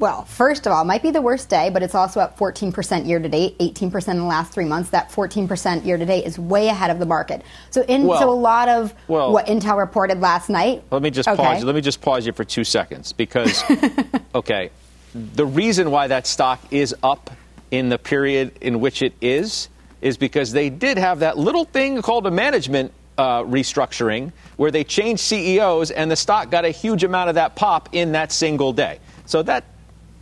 Well, 0.00 0.24
first 0.24 0.66
of 0.66 0.72
all, 0.72 0.82
it 0.82 0.86
might 0.86 1.02
be 1.02 1.12
the 1.12 1.22
worst 1.22 1.48
day, 1.48 1.70
but 1.70 1.82
it's 1.82 1.94
also 1.94 2.18
up 2.20 2.36
14% 2.36 3.06
year 3.06 3.20
to 3.20 3.28
date, 3.28 3.56
18% 3.58 4.08
in 4.08 4.18
the 4.18 4.24
last 4.24 4.52
three 4.52 4.64
months. 4.64 4.90
That 4.90 5.10
14% 5.10 5.84
year 5.86 5.96
to 5.96 6.04
date 6.04 6.24
is 6.26 6.36
way 6.38 6.68
ahead 6.68 6.90
of 6.90 6.98
the 6.98 7.06
market. 7.06 7.42
So, 7.70 7.82
in, 7.82 8.04
Well- 8.06 8.18
so 8.20 8.28
a 8.28 8.34
lot 8.34 8.68
of 8.68 8.92
well- 9.06 9.32
what 9.32 9.46
Intel 9.46 9.78
reported 9.78 10.20
last 10.20 10.50
night. 10.50 10.82
Let 10.90 11.00
me 11.02 11.10
just 11.10 11.28
Okay. 11.28 11.40
pause. 11.42 11.60
you. 11.60 11.66
Let 11.66 11.74
me 11.76 11.80
just 11.80 12.00
pause 12.00 12.26
you 12.26 12.32
for 12.32 12.44
two 12.44 12.64
seconds 12.64 13.12
because, 13.12 13.62
okay, 14.34 14.70
the 15.14 15.46
reason 15.46 15.92
why 15.92 16.08
that 16.08 16.26
stock 16.26 16.58
is 16.72 16.94
up 17.04 17.30
in 17.70 17.88
the 17.88 17.98
period 17.98 18.52
in 18.60 18.80
which 18.80 19.00
it 19.00 19.12
is 19.20 19.68
is 20.02 20.16
because 20.16 20.50
they 20.52 20.70
did 20.70 20.98
have 20.98 21.20
that 21.20 21.38
little 21.38 21.64
thing 21.64 22.02
called 22.02 22.26
a 22.26 22.30
management 22.30 22.92
uh, 23.16 23.42
restructuring 23.44 24.32
where 24.56 24.72
they 24.72 24.82
changed 24.82 25.22
CEOs 25.22 25.92
and 25.92 26.10
the 26.10 26.16
stock 26.16 26.50
got 26.50 26.64
a 26.64 26.70
huge 26.70 27.04
amount 27.04 27.28
of 27.28 27.36
that 27.36 27.54
pop 27.54 27.88
in 27.92 28.10
that 28.12 28.32
single 28.32 28.72
day. 28.72 28.98
So 29.24 29.42
that, 29.44 29.64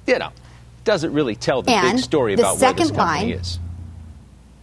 you 0.07 0.19
know, 0.19 0.31
doesn't 0.85 1.13
really 1.13 1.37
tell 1.37 1.63
the 1.63 1.71
And 1.71 1.97
big 1.97 2.05
story 2.05 2.35
about 2.35 2.59
where 2.59 2.73
this 2.73 2.91
company 2.91 2.97
line- 2.97 3.31
is. 3.31 3.59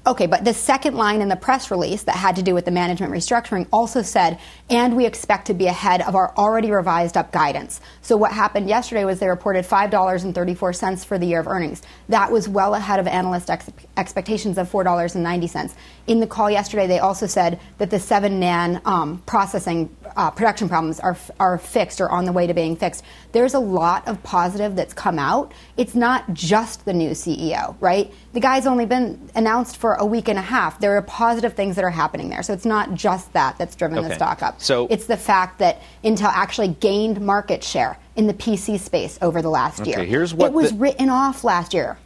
Okay, 0.08 0.26
but 0.28 0.44
the 0.44 0.54
second 0.54 0.96
line 0.96 1.22
in 1.22 1.28
the 1.28 1.36
press 1.36 1.70
release 1.70 2.04
that 2.04 2.16
had 2.16 2.36
to 2.38 2.42
do 2.42 2.56
with 2.56 2.66
the 2.66 2.72
management 2.72 3.14
restructuring 3.14 3.68
also 3.72 4.02
said, 4.02 4.40
and 4.70 4.96
we 4.96 5.06
expect 5.06 5.48
to 5.48 5.54
be 5.54 5.66
ahead 5.68 6.02
of 6.02 6.16
our 6.16 6.34
already 6.38 6.72
revised 6.72 7.18
up 7.18 7.32
guidance. 7.32 7.82
So 8.02 8.16
what 8.18 8.32
happened 8.32 8.70
yesterday 8.70 9.04
was 9.06 9.20
they 9.20 9.28
reported 9.28 9.66
$5.34 9.66 11.06
for 11.06 11.18
the 11.18 11.26
year 11.26 11.40
of 11.40 11.48
earnings. 11.48 11.82
That 12.10 12.32
was 12.32 12.48
well 12.48 12.76
ahead 12.76 13.00
of 13.00 13.08
analyst 13.08 13.50
ex- 13.50 13.70
expectations 13.98 14.58
of 14.58 14.70
$4.90. 14.72 15.74
In 16.08 16.20
the 16.20 16.28
call 16.28 16.50
yesterday, 16.50 16.88
they 16.88 17.00
also 17.00 17.26
said 17.28 17.60
that 17.78 17.90
the 17.90 18.00
7 18.00 18.40
NAN 18.40 18.82
um, 18.86 19.22
processing 19.26 19.96
uh, 20.16 20.32
production 20.32 20.68
problems 20.70 21.00
are, 21.00 21.12
f- 21.12 21.32
are 21.40 21.58
fixed 21.58 22.02
or 22.02 22.10
on 22.10 22.26
the 22.26 22.32
way 22.32 22.48
to 22.48 22.54
being 22.54 22.76
fixed. 22.76 23.04
There's 23.32 23.54
a 23.54 23.60
lot 23.60 24.08
of 24.08 24.22
positive 24.24 24.76
that's 24.76 24.94
come 24.94 25.20
out. 25.20 25.54
It's 25.78 25.96
not 25.96 26.34
just 26.34 26.86
the 26.86 26.94
new 26.94 27.12
CEO, 27.12 27.76
right? 27.80 28.12
The 28.34 28.40
guy's 28.40 28.66
only 28.66 28.86
been 28.86 29.30
announced 29.36 29.78
for 29.78 29.94
a 29.96 30.06
week 30.06 30.28
and 30.28 30.38
a 30.40 30.44
half. 30.44 30.80
There 30.80 30.96
are 30.98 31.02
positive 31.04 31.54
things 31.54 31.76
that 31.76 31.84
are 31.86 31.90
happening 31.92 32.30
there. 32.30 32.42
So 32.44 32.54
it's 32.54 32.66
not 32.66 32.94
just 32.96 33.32
that 33.34 33.58
that's 33.58 33.76
driven 33.76 34.00
Okay. 34.00 34.10
the 34.10 34.16
stock 34.16 34.42
up. 34.42 34.59
So- 34.60 34.88
it's 34.90 35.06
the 35.06 35.18
fact 35.18 35.60
that 35.60 35.82
Intel 36.04 36.32
actually 36.34 36.68
gained 36.70 37.20
market 37.22 37.64
share 37.64 37.98
in 38.16 38.28
the 38.28 38.34
PC 38.34 38.78
space 38.80 39.18
over 39.22 39.42
the 39.42 39.50
last 39.50 39.82
Okay, 39.82 39.92
year. 39.92 40.04
here's 40.04 40.34
what 40.34 40.48
it 40.48 40.54
was 40.54 40.72
the- 40.72 40.78
written 40.78 41.10
off 41.10 41.44
last 41.44 41.74
year. 41.74 41.98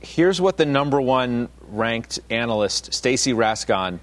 here's 0.00 0.40
what 0.40 0.56
the 0.56 0.66
number 0.66 1.00
one 1.00 1.48
ranked 1.70 2.18
analyst, 2.30 2.92
Stacy 2.92 3.32
Rasgon 3.32 3.98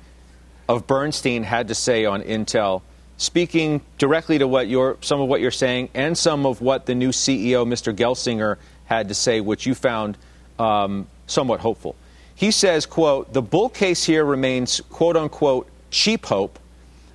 of 0.68 0.88
Bernstein, 0.88 1.44
had 1.44 1.68
to 1.68 1.76
say 1.76 2.06
on 2.06 2.22
Intel, 2.22 2.82
speaking 3.18 3.82
directly 3.98 4.38
to 4.38 4.48
what 4.48 4.68
you're, 4.68 4.98
some 5.02 5.22
of 5.22 5.28
what 5.30 5.42
you're 5.42 5.52
saying 5.52 5.90
and 5.94 6.18
some 6.18 6.46
of 6.46 6.62
what 6.62 6.86
the 6.86 6.96
new 6.96 7.12
CEO, 7.12 7.66
Mr. 7.66 7.94
Gelsinger, 7.96 8.58
had 8.86 9.08
to 9.10 9.14
say, 9.14 9.42
which 9.42 9.66
you 9.66 9.74
found 9.76 10.18
um, 10.60 11.08
somewhat 11.28 11.60
hopeful. 11.60 11.96
He 12.34 12.52
says, 12.52 12.86
quote, 12.86 13.32
the 13.34 13.42
bull 13.42 13.70
case 13.70 14.04
here 14.04 14.24
remains, 14.26 14.82
quote 14.90 15.16
unquote, 15.18 15.68
cheap 15.92 16.26
hope. 16.26 16.60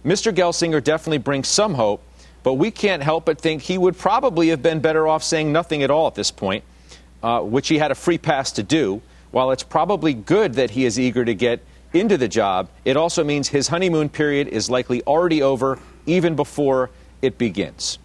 Mr. 0.05 0.35
Gelsinger 0.35 0.83
definitely 0.83 1.19
brings 1.19 1.49
some 1.49 1.75
hope, 1.75 2.03
but 2.43 2.55
we 2.55 2.71
can't 2.71 3.03
help 3.03 3.27
but 3.27 3.41
think 3.41 3.63
he 3.63 3.77
would 3.77 3.99
probably 3.99 4.49
have 4.49 4.63
been 4.63 4.81
better 4.81 5.07
off 5.07 5.23
saying 5.23 5.53
nothing 5.53 5.83
at 5.83 5.91
all 5.91 6.07
at 6.07 6.15
this 6.15 6.31
point 6.31 6.65
uh, 7.23 7.41
which 7.41 7.69
he 7.69 7.79
had 7.79 7.91
a 7.91 7.95
free 7.95 8.19
pass 8.19 8.53
to 8.53 8.63
do. 8.63 9.01
While 9.31 9.53
it's 9.53 9.63
probably 9.63 10.15
good 10.15 10.55
that 10.55 10.71
he 10.71 10.85
is 10.85 10.99
eager 10.99 11.25
to 11.25 11.35
get 11.35 11.61
into 11.93 12.17
the 12.17 12.29
job, 12.29 12.69
it 12.85 12.97
also 12.97 13.23
means 13.23 13.49
his 13.49 13.69
honeymoon 13.69 14.09
period 14.09 14.49
is 14.49 14.69
likely 14.69 15.03
already 15.03 15.43
over 15.43 15.79
even 16.07 16.35
before 16.35 16.91
it 17.23 17.39
begins. 17.39 17.99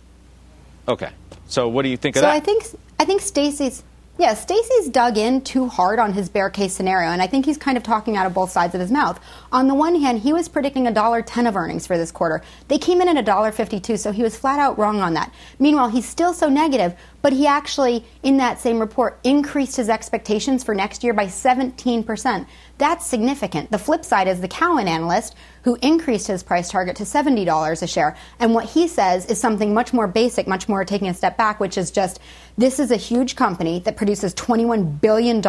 Okay, 0.87 1.09
so 1.47 1.67
what 1.67 1.81
do 1.81 1.89
you 1.89 1.97
think 1.97 2.15
of 2.15 2.21
that? 2.21 2.31
So? 2.31 2.37
I 2.37 2.39
think 2.39 2.63
I 2.99 3.05
think 3.05 3.21
Stacy's 3.21 3.83
yeah, 4.17 4.34
Stacy's 4.34 4.89
dug 4.89 5.17
in 5.17 5.41
too 5.41 5.67
hard 5.67 6.00
on 6.00 6.13
his 6.13 6.29
bear 6.29 6.50
case 6.50 6.74
scenario, 6.74 7.10
and 7.10 7.22
I 7.22 7.27
think 7.27 7.45
he's 7.45 7.57
kind 7.57 7.77
of 7.77 7.84
talking 7.84 8.15
out 8.15 8.25
of 8.25 8.34
both 8.34 8.50
sides 8.50 8.74
of 8.74 8.81
his 8.81 8.91
mouth. 8.91 9.19
On 9.51 9.67
the 9.67 9.75
one 9.75 9.95
hand, 9.95 10.19
he 10.19 10.31
was 10.31 10.48
predicting 10.48 10.88
a 10.88 10.93
dollar 10.93 11.22
ten 11.22 11.48
of 11.48 11.55
earnings 11.55 11.86
for 11.86 11.98
this 11.98 12.12
quarter. 12.12 12.41
They 12.69 12.77
came 12.77 13.01
in 13.01 13.10
at 13.10 13.17
a 13.17 13.22
dollar 13.22 13.51
fifty-two, 13.51 13.98
so 13.98 14.12
he 14.12 14.24
was 14.24 14.38
flat 14.38 14.60
out 14.60 14.77
wrong 14.79 15.01
on 15.01 15.15
that. 15.15 15.34
Meanwhile, 15.60 15.89
he's 15.89 16.07
still 16.07 16.34
so 16.34 16.48
negative, 16.48 16.95
but 17.25 17.34
he 17.34 17.48
actually, 17.48 18.05
in 18.22 18.38
that 18.38 18.60
same 18.60 18.79
report, 18.79 19.17
increased 19.24 19.77
his 19.77 19.89
expectations 19.89 20.63
for 20.63 20.75
next 20.75 21.03
year 21.03 21.12
by 21.12 21.25
seventeen 21.25 22.03
percent. 22.03 22.48
That's 22.77 23.03
significant. 23.03 23.72
The 23.72 23.79
flip 23.79 24.05
side 24.05 24.27
is 24.27 24.41
the 24.41 24.48
Cowen 24.48 24.88
analyst 24.88 25.34
who 25.65 25.79
increased 25.82 26.27
his 26.27 26.44
price 26.44 26.70
target 26.70 26.96
to 26.98 27.03
$70 27.03 27.82
a 27.82 27.88
share. 27.88 28.15
And 28.39 28.53
what 28.53 28.65
he 28.65 28.88
says 28.88 29.25
is 29.25 29.41
something 29.41 29.74
much 29.74 29.94
more 29.94 30.08
basic, 30.08 30.48
much 30.48 30.70
more 30.70 30.86
taking 30.86 31.08
a 31.08 31.13
step 31.13 31.38
back, 31.38 31.60
which 31.60 31.75
is 31.75 31.89
just 31.89 32.20
this 32.55 32.79
is 32.79 32.91
a 32.91 32.96
huge 32.96 33.36
company 33.36 33.79
that 33.79 33.98
produces 33.98 34.36
$21 34.36 35.01
billion 35.01 35.41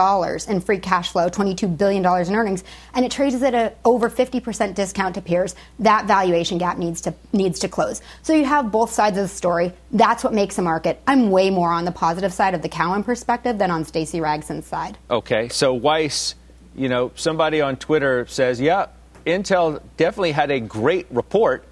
in 0.48 0.60
free 0.60 0.78
cash 0.78 1.12
flow, 1.12 1.28
$22 1.28 1.76
billion 1.76 2.02
in 2.02 2.34
earnings, 2.34 2.64
and 2.94 3.04
it 3.04 3.12
trades 3.12 3.40
at 3.42 3.54
an 3.54 3.72
over 3.84 4.08
50% 4.08 4.74
discount 4.74 5.14
to 5.16 5.20
peers. 5.20 5.54
That 5.80 6.06
valuation 6.06 6.56
gap 6.56 6.78
needs 6.78 7.02
to, 7.02 7.14
needs 7.34 7.58
to 7.58 7.68
close. 7.68 8.00
So 8.22 8.32
you 8.32 8.46
have 8.46 8.72
both 8.72 8.90
sides 8.90 9.18
of 9.18 9.24
the 9.24 9.28
story. 9.28 9.74
That's 9.92 10.24
what 10.24 10.32
makes 10.32 10.56
a 10.56 10.62
market. 10.62 11.02
I'm 11.06 11.30
way 11.30 11.50
more 11.50 11.65
on 11.72 11.84
the 11.84 11.92
positive 11.92 12.32
side 12.32 12.54
of 12.54 12.62
the 12.62 12.68
Cowen 12.68 13.02
perspective 13.02 13.58
than 13.58 13.70
on 13.70 13.84
Stacy 13.84 14.20
Rasgon's 14.20 14.66
side. 14.66 14.98
Okay, 15.10 15.48
so 15.48 15.74
Weiss, 15.74 16.34
you 16.74 16.88
know, 16.88 17.12
somebody 17.14 17.60
on 17.60 17.76
Twitter 17.76 18.26
says, 18.26 18.60
yeah, 18.60 18.86
Intel 19.26 19.82
definitely 19.96 20.32
had 20.32 20.50
a 20.50 20.60
great 20.60 21.06
report, 21.10 21.64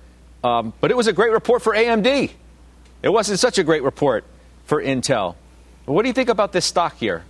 um, 0.42 0.72
but 0.80 0.90
it 0.90 0.96
was 0.96 1.06
a 1.06 1.12
great 1.12 1.32
report 1.32 1.62
for 1.62 1.74
AMD. 1.74 2.30
It 3.02 3.08
wasn't 3.08 3.38
such 3.38 3.58
a 3.58 3.64
great 3.64 3.82
report 3.82 4.24
for 4.64 4.82
Intel. 4.82 5.36
What 5.84 6.02
do 6.02 6.08
you 6.08 6.14
think 6.14 6.30
about 6.30 6.52
this 6.52 6.64
stock 6.64 6.96
here? 6.96 7.24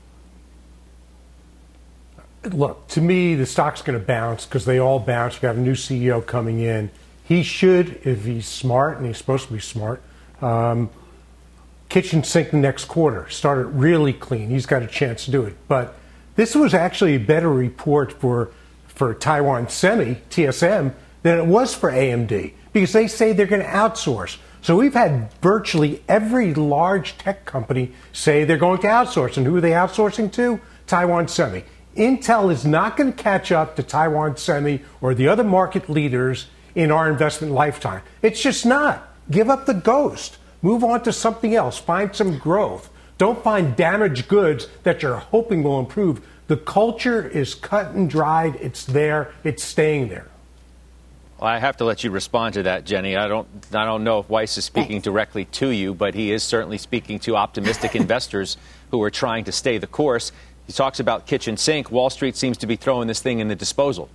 Look, 2.45 2.87
to 2.89 3.01
me, 3.01 3.35
the 3.35 3.47
stock's 3.47 3.83
going 3.83 3.99
to 3.99 4.05
bounce 4.05 4.45
because 4.45 4.65
they 4.65 4.79
all 4.79 5.01
bounce. 5.01 5.35
You 5.35 5.49
have 5.49 5.57
got 5.57 5.61
a 5.61 5.65
new 5.65 5.75
CEO 5.75 6.25
coming 6.25 6.61
in. 6.61 6.91
He 7.25 7.43
should, 7.43 8.01
if 8.05 8.25
he's 8.25 8.47
smart, 8.47 8.99
and 8.99 9.07
he's 9.07 9.17
supposed 9.17 9.47
to 9.47 9.53
be 9.55 9.61
smart, 9.61 10.03
um, 10.43 10.91
kitchen 11.95 12.25
sink 12.25 12.51
the 12.51 12.57
next 12.57 12.87
quarter. 12.87 13.29
Start 13.31 13.59
it 13.59 13.67
really 13.67 14.13
clean. 14.13 14.51
He's 14.51 14.67
got 14.67 14.83
a 14.83 14.87
chance 14.89 15.27
to 15.27 15.31
do 15.31 15.45
it. 15.45 15.55
But 15.69 15.95
this 16.35 16.57
was 16.57 16.75
actually 16.75 17.15
a 17.15 17.21
better 17.21 17.49
report 17.49 18.13
for 18.13 18.51
for 18.89 19.15
Taiwan 19.15 19.69
Semi 19.69 20.17
(TSM) 20.29 20.93
than 21.23 21.39
it 21.39 21.47
was 21.47 21.73
for 21.73 21.93
AMD 21.93 22.53
because 22.73 22.93
they 22.93 23.07
say 23.07 23.33
they're 23.33 23.47
going 23.47 23.63
to 23.63 23.69
outsource. 23.69 24.39
So 24.61 24.77
we've 24.77 24.95
had 24.95 25.33
virtually 25.41 26.03
every 26.09 26.53
large 26.53 27.17
tech 27.17 27.45
company 27.45 27.93
say 28.13 28.43
they're 28.43 28.57
going 28.57 28.81
to 28.81 28.89
outsource, 28.89 29.37
and 29.37 29.47
who 29.47 29.59
are 29.59 29.61
they 29.61 29.71
outsourcing 29.71 30.33
to? 30.33 30.61
Taiwan 30.89 31.29
Semi. 31.29 31.63
Intel 31.97 32.51
is 32.51 32.65
not 32.65 32.97
going 32.97 33.13
to 33.13 33.23
catch 33.23 33.53
up 33.53 33.77
to 33.77 33.85
Taiwan 33.85 34.37
Semi 34.37 34.81
or 35.01 35.15
the 35.15 35.29
other 35.29 35.45
market 35.45 35.89
leaders 35.89 36.49
in 36.75 36.91
our 36.91 37.09
investment 37.09 37.53
lifetime. 37.53 38.03
It's 38.21 38.43
just 38.43 38.67
not. 38.67 39.15
Give 39.31 39.49
up 39.49 39.67
the 39.67 39.75
ghost. 39.75 40.39
Move 40.65 40.83
on 40.83 41.03
to 41.03 41.13
something 41.13 41.55
else. 41.55 41.79
Find 41.79 42.17
some 42.17 42.39
growth. 42.39 42.89
Don't 43.19 43.45
find 43.45 43.77
damaged 43.77 44.29
goods 44.29 44.67
that 44.83 45.03
you're 45.03 45.17
hoping 45.17 45.63
will 45.63 45.79
improve. 45.79 46.27
The 46.47 46.57
culture 46.57 47.29
is 47.29 47.55
cut 47.55 47.89
and 47.89 48.09
dried. 48.09 48.57
It's 48.57 48.87
there. 48.87 49.35
It's 49.45 49.63
staying 49.63 50.09
there. 50.09 50.27
Well, 51.39 51.51
I 51.51 51.59
have 51.59 51.77
to 51.77 51.85
let 51.85 52.03
you 52.03 52.11
respond 52.11 52.55
to 52.55 52.63
that, 52.63 52.87
Jenny. 52.87 53.15
I 53.15 53.29
don't, 53.29 53.47
I 53.75 53.85
don't 53.85 54.05
know 54.05 54.21
if 54.21 54.31
Weiss 54.31 54.57
is 54.57 54.65
speaking 54.65 54.93
Thanks. 54.93 55.05
directly 55.05 55.45
to 55.45 55.69
you, 55.69 55.93
but 55.93 56.15
he 56.15 56.33
is 56.33 56.43
certainly 56.43 56.79
speaking 56.79 57.19
to 57.21 57.37
optimistic 57.37 57.95
investors 58.03 58.57
who 58.91 59.03
are 59.03 59.11
trying 59.11 59.45
to 59.45 59.53
stay 59.53 59.77
the 59.77 59.87
course. 59.87 60.33
He 60.67 60.73
talks 60.73 60.99
about 60.99 61.27
kitchen 61.27 61.59
sink. 61.59 61.91
Wall 61.91 62.09
Street 62.09 62.37
seems 62.37 62.57
to 62.57 62.67
be 62.67 62.77
throwing 62.77 63.07
this 63.07 63.21
thing 63.21 63.41
in 63.41 63.49
the 63.49 63.55
disposal. 63.55 64.09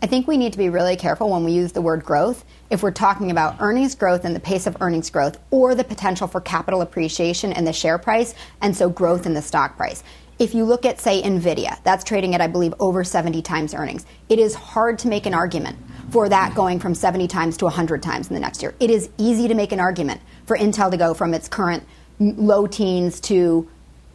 I 0.00 0.06
think 0.06 0.28
we 0.28 0.36
need 0.36 0.52
to 0.52 0.58
be 0.58 0.68
really 0.68 0.94
careful 0.94 1.30
when 1.30 1.42
we 1.42 1.50
use 1.50 1.72
the 1.72 1.82
word 1.82 2.04
growth 2.04 2.44
if 2.70 2.82
we're 2.82 2.90
talking 2.90 3.30
about 3.30 3.56
earnings 3.60 3.94
growth 3.94 4.24
and 4.24 4.34
the 4.34 4.40
pace 4.40 4.66
of 4.66 4.76
earnings 4.80 5.10
growth 5.10 5.38
or 5.50 5.74
the 5.74 5.84
potential 5.84 6.26
for 6.26 6.40
capital 6.40 6.80
appreciation 6.80 7.52
in 7.52 7.64
the 7.64 7.72
share 7.72 7.98
price 7.98 8.34
and 8.60 8.76
so 8.76 8.88
growth 8.88 9.26
in 9.26 9.34
the 9.34 9.42
stock 9.42 9.76
price. 9.76 10.02
If 10.38 10.54
you 10.54 10.64
look 10.64 10.84
at, 10.84 11.00
say, 11.00 11.22
NVIDIA, 11.22 11.78
that's 11.84 12.02
trading 12.02 12.34
at, 12.34 12.40
I 12.40 12.48
believe, 12.48 12.74
over 12.80 13.04
70 13.04 13.40
times 13.42 13.72
earnings. 13.72 14.04
It 14.28 14.40
is 14.40 14.54
hard 14.54 14.98
to 15.00 15.08
make 15.08 15.26
an 15.26 15.34
argument 15.34 15.78
for 16.10 16.28
that 16.28 16.54
going 16.54 16.80
from 16.80 16.94
70 16.94 17.28
times 17.28 17.56
to 17.58 17.66
100 17.66 18.02
times 18.02 18.28
in 18.28 18.34
the 18.34 18.40
next 18.40 18.60
year. 18.60 18.74
It 18.80 18.90
is 18.90 19.10
easy 19.16 19.46
to 19.46 19.54
make 19.54 19.70
an 19.70 19.78
argument 19.78 20.20
for 20.46 20.56
Intel 20.56 20.90
to 20.90 20.96
go 20.96 21.14
from 21.14 21.34
its 21.34 21.48
current 21.48 21.84
low 22.18 22.66
teens 22.66 23.20
to 23.20 23.68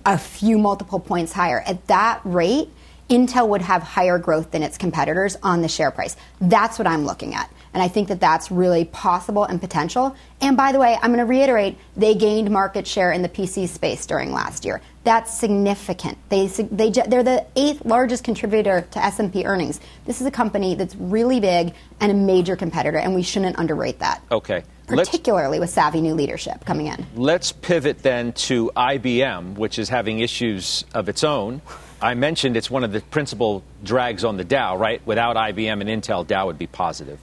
a 0.05 0.17
few 0.17 0.57
multiple 0.57 0.99
points 0.99 1.31
higher. 1.31 1.61
At 1.61 1.87
that 1.87 2.21
rate, 2.23 2.69
Intel 3.09 3.47
would 3.47 3.61
have 3.63 3.81
higher 3.81 4.19
growth 4.19 4.51
than 4.51 4.61
its 4.61 4.77
competitors 4.77 5.35
on 5.41 5.61
the 5.61 5.67
share 5.67 5.89
price. 5.89 6.15
That's 6.39 6.77
what 6.77 6.87
I'm 6.87 7.05
looking 7.05 7.33
at. 7.33 7.51
And 7.73 7.83
I 7.83 7.87
think 7.87 8.07
that 8.07 8.19
that's 8.19 8.51
really 8.51 8.85
possible 8.85 9.43
and 9.43 9.59
potential. 9.59 10.15
And 10.41 10.55
by 10.55 10.71
the 10.71 10.79
way, 10.79 10.95
I'm 11.01 11.11
going 11.11 11.19
to 11.19 11.25
reiterate, 11.25 11.77
they 11.95 12.15
gained 12.15 12.49
market 12.49 12.87
share 12.87 13.11
in 13.11 13.21
the 13.21 13.29
PC 13.29 13.67
space 13.67 14.05
during 14.05 14.31
last 14.31 14.65
year. 14.65 14.81
That's 15.03 15.33
significant. 15.33 16.17
They, 16.29 16.47
they, 16.47 16.89
they're 16.89 17.23
the 17.23 17.45
eighth 17.55 17.85
largest 17.85 18.23
contributor 18.23 18.87
to 18.91 19.03
S&P 19.03 19.45
earnings. 19.45 19.79
This 20.05 20.21
is 20.21 20.27
a 20.27 20.31
company 20.31 20.75
that's 20.75 20.95
really 20.95 21.39
big 21.39 21.73
and 21.99 22.11
a 22.11 22.15
major 22.15 22.55
competitor, 22.55 22.97
and 22.97 23.15
we 23.15 23.23
shouldn't 23.23 23.57
underrate 23.57 23.99
that. 23.99 24.23
Okay. 24.31 24.63
Particularly 24.87 25.59
let's, 25.59 25.69
with 25.69 25.73
savvy 25.73 26.01
new 26.01 26.15
leadership 26.15 26.65
coming 26.65 26.87
in. 26.87 27.05
Let's 27.15 27.51
pivot 27.51 27.99
then 27.99 28.33
to 28.33 28.71
IBM, 28.75 29.55
which 29.55 29.77
is 29.77 29.89
having 29.89 30.19
issues 30.19 30.85
of 30.93 31.07
its 31.09 31.23
own. 31.23 31.61
I 32.01 32.13
mentioned 32.13 32.55
it's 32.55 32.71
one 32.71 32.85
of 32.85 32.93
the 32.93 33.01
principal 33.01 33.61
drags 33.83 34.23
on 34.23 34.37
the 34.37 34.45
Dow, 34.45 34.77
right? 34.77 35.05
Without 35.05 35.35
IBM 35.35 35.81
and 35.81 35.89
Intel, 35.89 36.25
Dow 36.25 36.45
would 36.45 36.57
be 36.57 36.67
positive. 36.67 37.19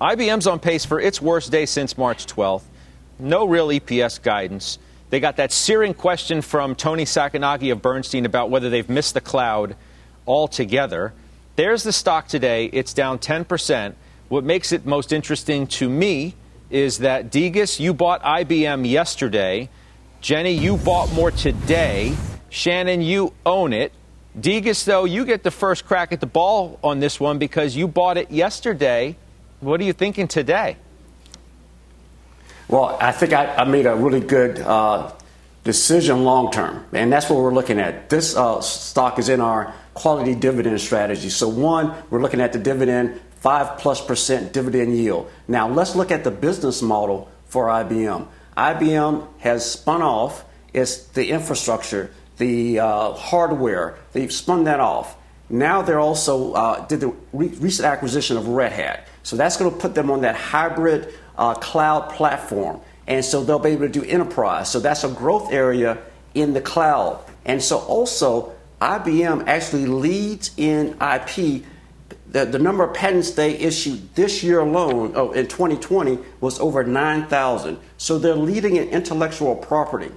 IBM's 0.00 0.46
on 0.46 0.60
pace 0.60 0.84
for 0.84 1.00
its 1.00 1.20
worst 1.20 1.50
day 1.50 1.64
since 1.64 1.96
March 1.96 2.26
12th. 2.26 2.64
No 3.18 3.46
real 3.46 3.68
EPS 3.68 4.22
guidance. 4.22 4.78
They 5.10 5.18
got 5.18 5.36
that 5.36 5.50
searing 5.50 5.94
question 5.94 6.42
from 6.42 6.74
Tony 6.74 7.04
Sacconaghi 7.04 7.72
of 7.72 7.80
Bernstein 7.80 8.26
about 8.26 8.50
whether 8.50 8.68
they've 8.68 8.88
missed 8.88 9.14
the 9.14 9.22
cloud 9.22 9.76
altogether. 10.26 11.14
There's 11.56 11.82
the 11.82 11.92
stock 11.92 12.28
today. 12.28 12.66
It's 12.66 12.92
down 12.92 13.18
10%. 13.18 13.94
What 14.28 14.44
makes 14.44 14.72
it 14.72 14.84
most 14.84 15.10
interesting 15.10 15.66
to 15.68 15.88
me 15.88 16.34
is 16.68 16.98
that 16.98 17.30
Degas, 17.30 17.80
you 17.80 17.94
bought 17.94 18.22
IBM 18.22 18.88
yesterday. 18.88 19.70
Jenny, 20.20 20.52
you 20.52 20.76
bought 20.76 21.10
more 21.14 21.30
today. 21.30 22.14
Shannon, 22.50 23.00
you 23.00 23.32
own 23.46 23.72
it. 23.72 23.92
Degas, 24.38 24.84
though, 24.84 25.04
you 25.04 25.24
get 25.24 25.42
the 25.42 25.50
first 25.50 25.86
crack 25.86 26.12
at 26.12 26.20
the 26.20 26.26
ball 26.26 26.78
on 26.84 27.00
this 27.00 27.18
one 27.18 27.38
because 27.38 27.74
you 27.74 27.88
bought 27.88 28.16
it 28.16 28.30
yesterday. 28.30 29.16
What 29.60 29.80
are 29.80 29.84
you 29.84 29.92
thinking 29.92 30.28
today? 30.28 30.76
Well, 32.68 32.96
I 33.00 33.12
think 33.12 33.32
I, 33.32 33.46
I 33.56 33.64
made 33.64 33.86
a 33.86 33.96
really 33.96 34.20
good 34.20 34.58
uh, 34.60 35.12
decision 35.64 36.24
long 36.24 36.52
term, 36.52 36.84
and 36.92 37.10
that's 37.10 37.30
what 37.30 37.40
we're 37.40 37.54
looking 37.54 37.80
at. 37.80 38.10
This 38.10 38.36
uh, 38.36 38.60
stock 38.60 39.18
is 39.18 39.28
in 39.28 39.40
our 39.40 39.74
quality 39.94 40.34
dividend 40.34 40.80
strategy. 40.80 41.30
So, 41.30 41.48
one, 41.48 41.94
we're 42.10 42.20
looking 42.20 42.40
at 42.40 42.52
the 42.52 42.58
dividend, 42.58 43.20
five 43.40 43.78
plus 43.78 44.04
percent 44.04 44.52
dividend 44.52 44.96
yield. 44.96 45.30
Now, 45.48 45.68
let's 45.68 45.96
look 45.96 46.10
at 46.10 46.24
the 46.24 46.30
business 46.30 46.82
model 46.82 47.30
for 47.46 47.66
IBM. 47.66 48.26
IBM 48.56 49.26
has 49.38 49.68
spun 49.68 50.02
off 50.02 50.44
its 50.72 51.06
the 51.08 51.30
infrastructure, 51.30 52.10
the 52.38 52.78
uh, 52.80 53.12
hardware. 53.12 53.98
They've 54.12 54.32
spun 54.32 54.64
that 54.64 54.80
off. 54.80 55.16
Now 55.50 55.82
they're 55.82 56.00
also 56.00 56.52
uh, 56.52 56.86
did 56.86 57.00
the 57.00 57.14
re- 57.32 57.48
recent 57.48 57.86
acquisition 57.86 58.36
of 58.36 58.48
Red 58.48 58.72
Hat. 58.72 59.06
So 59.22 59.36
that's 59.36 59.56
going 59.56 59.70
to 59.70 59.76
put 59.76 59.94
them 59.94 60.10
on 60.10 60.22
that 60.22 60.36
hybrid 60.36 61.14
uh, 61.36 61.54
cloud 61.54 62.10
platform. 62.10 62.80
And 63.06 63.24
so 63.24 63.42
they'll 63.42 63.58
be 63.58 63.70
able 63.70 63.86
to 63.86 63.88
do 63.88 64.04
enterprise. 64.04 64.70
So 64.70 64.80
that's 64.80 65.04
a 65.04 65.08
growth 65.08 65.52
area 65.52 65.98
in 66.34 66.52
the 66.52 66.60
cloud. 66.60 67.24
And 67.44 67.62
so 67.62 67.78
also, 67.78 68.52
IBM 68.80 69.46
actually 69.46 69.86
leads 69.86 70.50
in 70.56 70.96
IP. 71.00 71.64
The, 72.30 72.44
the 72.44 72.58
number 72.58 72.84
of 72.84 72.94
patents 72.94 73.30
they 73.30 73.54
issued 73.54 74.14
this 74.14 74.42
year 74.42 74.60
alone, 74.60 75.12
oh, 75.14 75.32
in 75.32 75.46
2020, 75.48 76.18
was 76.40 76.60
over 76.60 76.84
9,000. 76.84 77.78
So 77.96 78.18
they're 78.18 78.34
leading 78.34 78.76
in 78.76 78.88
intellectual 78.90 79.56
property. 79.56 80.10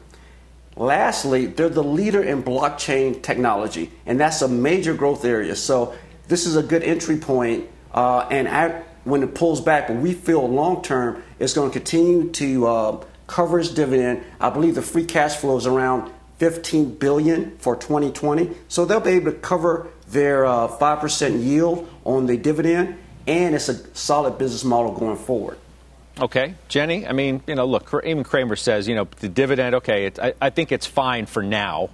Lastly, 0.75 1.47
they're 1.47 1.69
the 1.69 1.83
leader 1.83 2.23
in 2.23 2.43
blockchain 2.43 3.21
technology, 3.21 3.91
and 4.05 4.19
that's 4.19 4.41
a 4.41 4.47
major 4.47 4.93
growth 4.93 5.25
area. 5.25 5.55
So 5.55 5.95
this 6.27 6.45
is 6.45 6.55
a 6.55 6.63
good 6.63 6.83
entry 6.83 7.17
point, 7.17 7.67
uh, 7.93 8.27
and 8.31 8.47
I, 8.47 8.81
when 9.03 9.21
it 9.21 9.35
pulls 9.35 9.59
back, 9.59 9.89
we 9.89 10.13
feel 10.13 10.47
long 10.47 10.81
term 10.81 11.23
it's 11.39 11.53
going 11.53 11.71
to 11.71 11.77
continue 11.77 12.29
to 12.31 12.67
uh, 12.67 13.03
cover 13.27 13.59
its 13.59 13.69
dividend. 13.69 14.23
I 14.39 14.49
believe 14.49 14.75
the 14.75 14.81
free 14.81 15.05
cash 15.05 15.35
flow 15.35 15.57
is 15.57 15.67
around 15.67 16.11
15 16.37 16.95
billion 16.95 17.57
for 17.57 17.75
2020, 17.75 18.51
so 18.67 18.85
they'll 18.85 18.99
be 18.99 19.11
able 19.11 19.31
to 19.31 19.37
cover 19.39 19.89
their 20.07 20.45
uh, 20.45 20.67
5% 20.67 21.43
yield 21.43 21.87
on 22.05 22.25
the 22.25 22.37
dividend, 22.37 22.97
and 23.27 23.55
it's 23.55 23.69
a 23.69 23.95
solid 23.95 24.37
business 24.37 24.63
model 24.63 24.93
going 24.93 25.17
forward. 25.17 25.57
Okay, 26.21 26.53
Jenny. 26.67 27.07
I 27.07 27.13
mean, 27.13 27.41
you 27.47 27.55
know, 27.55 27.65
look, 27.65 27.91
even 28.03 28.23
Cramer 28.23 28.55
says, 28.55 28.87
you 28.87 28.93
know, 28.93 29.07
the 29.19 29.27
dividend. 29.27 29.73
Okay, 29.75 30.05
it, 30.05 30.19
I, 30.19 30.33
I 30.39 30.49
think 30.51 30.71
it's 30.71 30.85
fine 30.85 31.25
for 31.25 31.41
now, 31.41 31.89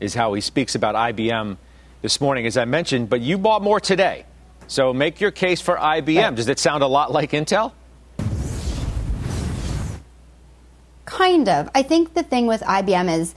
is 0.00 0.14
how 0.14 0.32
he 0.32 0.40
speaks 0.40 0.74
about 0.74 0.94
IBM 0.94 1.58
this 2.00 2.18
morning, 2.18 2.46
as 2.46 2.56
I 2.56 2.64
mentioned. 2.64 3.10
But 3.10 3.20
you 3.20 3.36
bought 3.36 3.62
more 3.62 3.78
today. 3.78 4.24
So 4.66 4.94
make 4.94 5.20
your 5.20 5.30
case 5.30 5.60
for 5.60 5.76
IBM. 5.76 6.36
Does 6.36 6.48
it 6.48 6.58
sound 6.58 6.82
a 6.82 6.86
lot 6.86 7.12
like 7.12 7.32
Intel? 7.32 7.72
Kind 11.04 11.48
of. 11.48 11.68
I 11.74 11.82
think 11.82 12.14
the 12.14 12.22
thing 12.22 12.46
with 12.46 12.62
IBM 12.62 13.14
is 13.18 13.34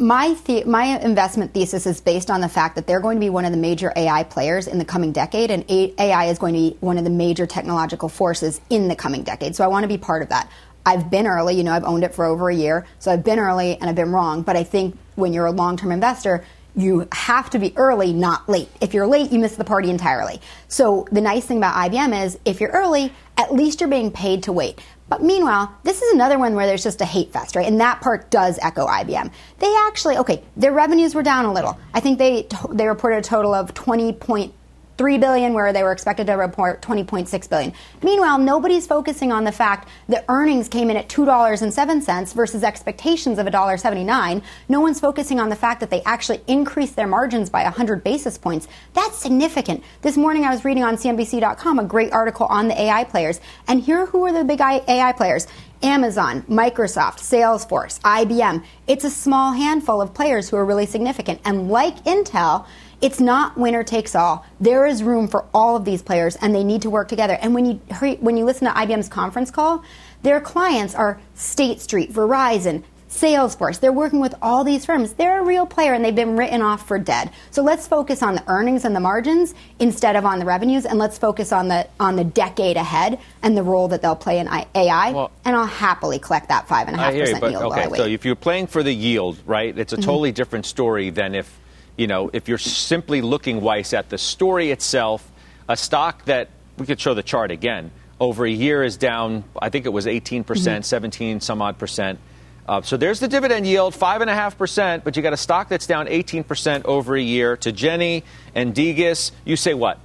my 0.00 0.34
the- 0.46 0.64
my 0.64 0.98
investment 0.98 1.52
thesis 1.52 1.86
is 1.86 2.00
based 2.00 2.30
on 2.30 2.40
the 2.40 2.48
fact 2.48 2.74
that 2.76 2.86
they're 2.86 3.00
going 3.00 3.16
to 3.16 3.20
be 3.20 3.28
one 3.30 3.44
of 3.44 3.52
the 3.52 3.58
major 3.58 3.92
AI 3.94 4.22
players 4.24 4.66
in 4.66 4.78
the 4.78 4.84
coming 4.84 5.12
decade, 5.12 5.50
and 5.50 5.64
AI 5.68 6.24
is 6.24 6.38
going 6.38 6.54
to 6.54 6.60
be 6.60 6.76
one 6.80 6.96
of 6.96 7.04
the 7.04 7.10
major 7.10 7.46
technological 7.46 8.08
forces 8.08 8.60
in 8.70 8.88
the 8.88 8.96
coming 8.96 9.22
decade. 9.22 9.54
So 9.54 9.62
I 9.62 9.66
want 9.66 9.84
to 9.84 9.88
be 9.88 9.98
part 9.98 10.22
of 10.22 10.30
that. 10.30 10.50
I've 10.86 11.10
been 11.10 11.26
early, 11.26 11.54
you 11.54 11.62
know, 11.62 11.72
I've 11.72 11.84
owned 11.84 12.04
it 12.04 12.14
for 12.14 12.24
over 12.24 12.48
a 12.48 12.54
year, 12.54 12.86
so 12.98 13.12
I've 13.12 13.22
been 13.22 13.38
early 13.38 13.76
and 13.76 13.90
I've 13.90 13.94
been 13.94 14.12
wrong. 14.12 14.40
But 14.40 14.56
I 14.56 14.64
think 14.64 14.96
when 15.16 15.34
you're 15.34 15.46
a 15.46 15.52
long 15.52 15.76
term 15.76 15.92
investor, 15.92 16.42
you 16.74 17.06
have 17.12 17.50
to 17.50 17.58
be 17.58 17.74
early, 17.76 18.14
not 18.14 18.48
late. 18.48 18.70
If 18.80 18.94
you're 18.94 19.06
late, 19.06 19.30
you 19.30 19.38
miss 19.38 19.56
the 19.56 19.64
party 19.64 19.90
entirely. 19.90 20.40
So 20.68 21.06
the 21.12 21.20
nice 21.20 21.44
thing 21.44 21.58
about 21.58 21.74
IBM 21.74 22.24
is 22.24 22.38
if 22.46 22.60
you're 22.60 22.70
early, 22.70 23.12
at 23.36 23.52
least 23.52 23.80
you're 23.80 23.90
being 23.90 24.10
paid 24.10 24.44
to 24.44 24.52
wait. 24.52 24.80
But 25.10 25.22
meanwhile, 25.22 25.74
this 25.82 26.00
is 26.00 26.12
another 26.12 26.38
one 26.38 26.54
where 26.54 26.66
there's 26.66 26.84
just 26.84 27.00
a 27.00 27.04
hate 27.04 27.32
fest, 27.32 27.56
right? 27.56 27.66
And 27.66 27.80
that 27.80 28.00
part 28.00 28.30
does 28.30 28.60
echo 28.62 28.86
IBM. 28.86 29.30
They 29.58 29.74
actually, 29.86 30.16
okay, 30.18 30.42
their 30.56 30.72
revenues 30.72 31.16
were 31.16 31.24
down 31.24 31.44
a 31.44 31.52
little. 31.52 31.78
I 31.92 32.00
think 32.00 32.18
they 32.18 32.46
they 32.70 32.86
reported 32.86 33.16
a 33.16 33.22
total 33.22 33.52
of 33.52 33.74
20 33.74 34.12
point 34.14 34.54
3 35.00 35.16
billion 35.16 35.54
where 35.54 35.72
they 35.72 35.82
were 35.82 35.92
expected 35.92 36.26
to 36.26 36.34
report 36.34 36.82
20.6 36.82 37.48
billion. 37.48 37.72
Meanwhile, 38.02 38.36
nobody's 38.36 38.86
focusing 38.86 39.32
on 39.32 39.44
the 39.44 39.50
fact 39.50 39.88
that 40.10 40.26
earnings 40.28 40.68
came 40.68 40.90
in 40.90 40.96
at 40.98 41.08
$2.07 41.08 42.34
versus 42.34 42.62
expectations 42.62 43.38
of 43.38 43.46
$1.79. 43.46 44.42
No 44.68 44.80
one's 44.82 45.00
focusing 45.00 45.40
on 45.40 45.48
the 45.48 45.56
fact 45.56 45.80
that 45.80 45.88
they 45.88 46.02
actually 46.02 46.42
increased 46.48 46.96
their 46.96 47.06
margins 47.06 47.48
by 47.48 47.62
100 47.62 48.04
basis 48.04 48.36
points. 48.36 48.68
That's 48.92 49.16
significant. 49.16 49.82
This 50.02 50.18
morning 50.18 50.44
I 50.44 50.50
was 50.50 50.66
reading 50.66 50.84
on 50.84 50.96
CNBC.com 50.96 51.78
a 51.78 51.84
great 51.84 52.12
article 52.12 52.44
on 52.50 52.68
the 52.68 52.78
AI 52.78 53.04
players. 53.04 53.40
And 53.68 53.80
here 53.80 54.04
who 54.04 54.26
are 54.26 54.34
the 54.34 54.44
big 54.44 54.60
AI 54.60 55.12
players? 55.12 55.46
Amazon, 55.82 56.42
Microsoft, 56.42 57.20
Salesforce, 57.20 58.00
IBM. 58.00 58.62
It's 58.86 59.04
a 59.04 59.10
small 59.10 59.52
handful 59.52 60.02
of 60.02 60.12
players 60.12 60.50
who 60.50 60.56
are 60.56 60.64
really 60.66 60.84
significant. 60.84 61.40
And 61.46 61.70
like 61.70 62.04
Intel, 62.04 62.66
it's 63.00 63.20
not 63.20 63.56
winner 63.56 63.82
takes 63.82 64.14
all. 64.14 64.44
There 64.60 64.86
is 64.86 65.02
room 65.02 65.28
for 65.28 65.46
all 65.54 65.76
of 65.76 65.84
these 65.84 66.02
players, 66.02 66.36
and 66.36 66.54
they 66.54 66.64
need 66.64 66.82
to 66.82 66.90
work 66.90 67.08
together. 67.08 67.38
And 67.40 67.54
when 67.54 67.66
you 67.66 67.74
when 68.20 68.36
you 68.36 68.44
listen 68.44 68.66
to 68.66 68.72
IBM's 68.72 69.08
conference 69.08 69.50
call, 69.50 69.82
their 70.22 70.40
clients 70.40 70.94
are 70.94 71.20
State 71.34 71.80
Street, 71.80 72.12
Verizon, 72.12 72.82
Salesforce. 73.10 73.80
They're 73.80 73.92
working 73.92 74.20
with 74.20 74.34
all 74.40 74.62
these 74.62 74.86
firms. 74.86 75.14
They're 75.14 75.40
a 75.40 75.44
real 75.44 75.66
player 75.66 75.94
and 75.94 76.04
they've 76.04 76.14
been 76.14 76.36
written 76.36 76.62
off 76.62 76.86
for 76.86 76.98
dead. 76.98 77.30
So 77.50 77.62
let's 77.62 77.88
focus 77.88 78.22
on 78.22 78.36
the 78.36 78.44
earnings 78.46 78.84
and 78.84 78.94
the 78.94 79.00
margins 79.00 79.54
instead 79.80 80.14
of 80.14 80.24
on 80.24 80.38
the 80.38 80.44
revenues 80.44 80.86
and 80.86 80.98
let's 80.98 81.18
focus 81.18 81.52
on 81.52 81.68
the 81.68 81.88
on 81.98 82.14
the 82.14 82.24
decade 82.24 82.76
ahead 82.76 83.18
and 83.42 83.56
the 83.56 83.64
role 83.64 83.88
that 83.88 84.00
they'll 84.00 84.14
play 84.14 84.38
in 84.38 84.48
AI. 84.48 85.10
Well, 85.10 85.32
and 85.44 85.56
I'll 85.56 85.66
happily 85.66 86.20
collect 86.20 86.48
that 86.48 86.68
five 86.68 86.86
and 86.86 86.96
a 86.96 87.00
half 87.00 87.12
percent 87.12 87.42
yield. 87.42 87.72
Okay, 87.72 87.88
so 87.96 88.04
if 88.04 88.24
you're 88.24 88.36
playing 88.36 88.68
for 88.68 88.82
the 88.82 88.94
yield, 88.94 89.38
right, 89.44 89.76
it's 89.76 89.92
a 89.92 89.96
mm-hmm. 89.96 90.04
totally 90.04 90.30
mm-hmm. 90.30 90.36
different 90.36 90.66
story 90.66 91.10
than 91.10 91.34
if 91.34 91.59
you 92.00 92.06
know, 92.06 92.30
if 92.32 92.48
you're 92.48 92.56
simply 92.56 93.20
looking, 93.20 93.60
Weiss, 93.60 93.92
at 93.92 94.08
the 94.08 94.16
story 94.16 94.70
itself, 94.70 95.30
a 95.68 95.76
stock 95.76 96.24
that 96.24 96.48
we 96.78 96.86
could 96.86 96.98
show 96.98 97.12
the 97.12 97.22
chart 97.22 97.50
again 97.50 97.90
over 98.18 98.46
a 98.46 98.50
year 98.50 98.82
is 98.82 98.96
down, 98.96 99.44
I 99.60 99.68
think 99.68 99.84
it 99.84 99.90
was 99.90 100.06
18%, 100.06 100.46
percent 100.46 100.84
mm 100.84 100.86
hmm 100.86 100.96
17 100.96 101.40
some 101.40 101.60
odd 101.60 101.78
percent. 101.78 102.18
Uh, 102.66 102.80
so 102.80 102.96
there's 102.96 103.20
the 103.20 103.28
dividend 103.28 103.66
yield, 103.66 103.92
5.5%, 103.92 105.04
but 105.04 105.14
you 105.14 105.22
got 105.22 105.34
a 105.34 105.36
stock 105.36 105.68
that's 105.68 105.86
down 105.86 106.06
18% 106.06 106.86
over 106.86 107.16
a 107.16 107.20
year. 107.20 107.58
To 107.58 107.70
Jenny 107.70 108.24
and 108.54 108.74
Degas, 108.74 109.32
you 109.44 109.56
say 109.56 109.74
what? 109.74 109.98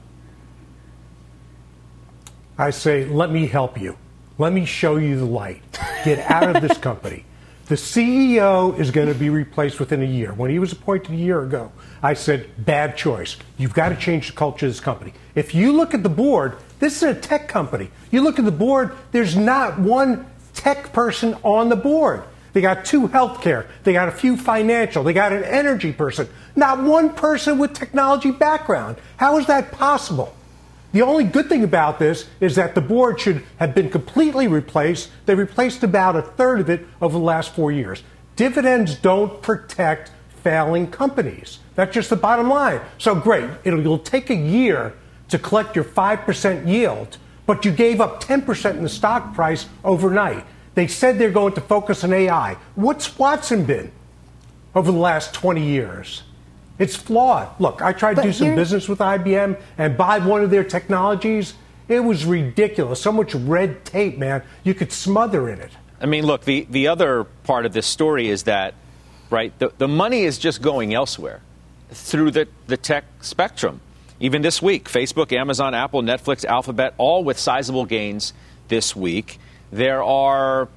I 2.58 2.72
say, 2.72 3.06
let 3.06 3.32
me 3.32 3.48
help 3.48 3.80
you. 3.80 3.98
Let 4.38 4.52
me 4.52 4.66
show 4.66 4.98
you 4.98 5.18
the 5.18 5.26
light. 5.26 5.62
Get 6.04 6.20
out 6.30 6.56
of 6.56 6.62
this 6.62 6.78
company. 6.90 7.24
The 7.68 7.76
CEO 7.76 8.78
is 8.78 8.92
going 8.92 9.08
to 9.08 9.16
be 9.16 9.30
replaced 9.30 9.80
within 9.80 10.04
a 10.04 10.06
year. 10.06 10.34
When 10.34 10.52
he 10.52 10.60
was 10.60 10.72
appointed 10.72 11.12
a 11.12 11.16
year 11.16 11.42
ago, 11.42 11.72
I 12.06 12.13
said, 12.13 12.48
bad 12.63 12.98
choice. 12.98 13.36
You've 13.58 13.74
got 13.74 13.89
to 13.89 13.96
change 13.96 14.28
the 14.28 14.34
culture 14.34 14.68
of 14.68 14.72
this 14.74 14.80
company. 14.80 15.12
If 15.34 15.56
you 15.56 15.72
look 15.72 15.96
at 15.96 16.04
the 16.04 16.10
board, 16.10 16.56
this 16.80 16.98
is 16.98 17.18
a 17.18 17.20
tech 17.20 17.48
company. 17.48 17.89
You 18.12 18.22
look 18.22 18.38
at 18.38 18.46
the 18.46 18.52
board, 18.52 18.96
there's 19.12 19.36
not 19.36 19.80
one 19.80 20.28
tech 20.54 20.94
person 20.94 21.36
on 21.41 21.70
the 21.70 21.76
board. 21.76 22.22
They 22.54 22.62
got 22.62 22.86
two 22.86 23.08
healthcare. 23.08 23.65
They 23.84 23.94
got 23.94 24.08
a 24.08 24.12
few 24.12 24.38
financial. 24.38 25.04
They 25.04 25.13
got 25.13 25.34
an 25.34 25.44
energy 25.46 25.91
person. 25.91 26.30
Not 26.56 26.84
one 26.84 27.10
person 27.10 27.58
with 27.58 27.74
technology 27.74 28.30
background. 28.30 28.98
How 29.18 29.39
is 29.39 29.48
that 29.48 29.72
possible? 29.72 30.36
The 30.91 31.02
only 31.02 31.24
good 31.24 31.50
thing 31.50 31.63
about 31.63 31.98
this 31.98 32.28
is 32.39 32.54
that 32.54 32.76
the 32.76 32.82
board 32.82 33.20
should 33.20 33.41
have 33.58 33.74
been 33.74 33.89
completely 33.89 34.48
replaced. 34.48 35.10
They 35.26 35.34
replaced 35.34 35.82
about 35.82 36.15
a 36.15 36.22
third 36.22 36.60
of 36.60 36.70
it 36.70 36.86
over 37.02 37.18
the 37.18 37.26
last 37.26 37.56
four 37.56 37.72
years. 37.72 38.04
Dividends 38.36 38.94
don't 38.94 39.41
protect 39.41 40.12
failing 40.46 40.86
companies. 40.92 41.58
That's 41.74 41.92
just 41.92 42.12
the 42.12 42.16
bottom 42.16 42.50
line. 42.50 42.80
So 43.00 43.16
great. 43.16 43.50
It'll, 43.64 43.80
it'll 43.80 43.98
take 43.98 44.30
a 44.30 44.36
year 44.36 44.94
to 45.30 45.40
collect 45.40 45.76
your 45.76 45.84
5% 45.84 46.68
yield, 46.68 47.18
but 47.48 47.66
you 47.66 47.72
gave 47.72 48.00
up 48.00 48.24
10% 48.24 48.78
in 48.78 48.84
the 48.84 48.90
stock 48.90 49.34
price 49.34 49.66
overnight. 49.84 50.46
They 50.76 50.86
said 50.86 51.18
they're 51.18 51.32
going 51.32 51.54
to 51.54 51.62
focus 51.62 52.04
on 52.04 52.14
AI. 52.14 52.58
What's 52.76 53.18
Watson 53.18 53.66
been 53.66 53.92
over 54.76 54.92
the 54.92 55.00
last 55.00 55.34
20 55.34 55.66
years? 55.66 56.22
It's 56.78 56.96
flawed. 56.96 57.50
Look, 57.60 57.82
I 57.82 57.92
tried 57.92 58.18
to 58.18 58.22
do 58.22 58.32
some 58.32 58.54
business 58.54 58.88
with 58.88 59.00
IBM 59.00 59.60
and 59.80 59.98
buy 59.98 60.20
one 60.20 60.44
of 60.44 60.52
their 60.52 60.64
technologies. 60.64 61.56
It 61.88 62.02
was 62.02 62.24
ridiculous. 62.24 63.02
So 63.02 63.12
much 63.12 63.34
red 63.34 63.84
tape, 63.84 64.20
man. 64.20 64.44
You 64.64 64.76
could 64.76 64.92
smother 64.92 65.50
in 65.50 65.60
it. 65.60 65.72
I 66.00 66.06
mean, 66.06 66.24
look, 66.24 66.44
the, 66.44 66.68
the 66.70 66.88
other 66.88 67.24
part 67.24 67.66
of 67.66 67.74
this 67.74 67.88
story 67.88 68.30
is 68.30 68.44
that, 68.44 68.76
right, 69.36 69.60
the, 69.60 69.71
the 69.78 69.88
money 69.88 70.24
is 70.24 70.38
just 70.38 70.62
going 70.62 70.93
elsewhere 70.93 71.41
through 71.91 72.32
the, 72.32 72.48
the 72.67 72.78
tech 72.78 73.04
spectrum. 73.19 73.82
Even 74.21 74.41
this 74.41 74.62
week, 74.62 74.89
Facebook, 74.89 75.34
Amazon, 75.34 75.76
Apple, 75.76 76.02
Netflix, 76.02 76.45
Alphabet, 76.45 76.93
all 76.98 77.21
with 77.21 77.38
sizable 77.38 77.86
gains 77.86 78.32
this 78.69 78.95
week. 78.95 79.38
There 79.71 80.02
are 80.02 80.69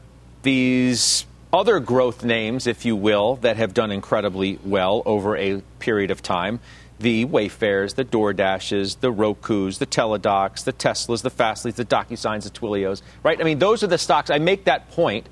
these 0.43 1.25
other 1.53 1.79
growth 1.79 2.25
names, 2.25 2.67
if 2.67 2.85
you 2.85 2.97
will, 2.97 3.37
that 3.37 3.57
have 3.57 3.75
done 3.75 3.93
incredibly 3.93 4.59
well 4.65 5.03
over 5.07 5.37
a 5.37 5.63
period 5.79 6.11
of 6.11 6.21
time. 6.21 6.59
The 6.99 7.27
Wayfairs, 7.27 7.95
the 7.95 8.05
DoorDashes, 8.05 8.99
the 8.99 9.13
Rokus, 9.13 9.79
the 9.79 9.87
Teladocs, 9.87 10.65
the 10.65 10.73
Teslas, 10.73 11.23
the 11.23 11.31
Fastlys, 11.31 11.77
the 11.77 11.85
DocuSigns, 11.85 12.43
the 12.43 12.51
Twilios, 12.51 13.05
right? 13.23 13.41
I 13.41 13.45
mean, 13.45 13.61
those 13.61 13.85
are 13.85 13.87
the 13.87 13.99
stocks. 13.99 14.31
I 14.31 14.39
make 14.39 14.65
that 14.65 14.91
point 14.91 15.29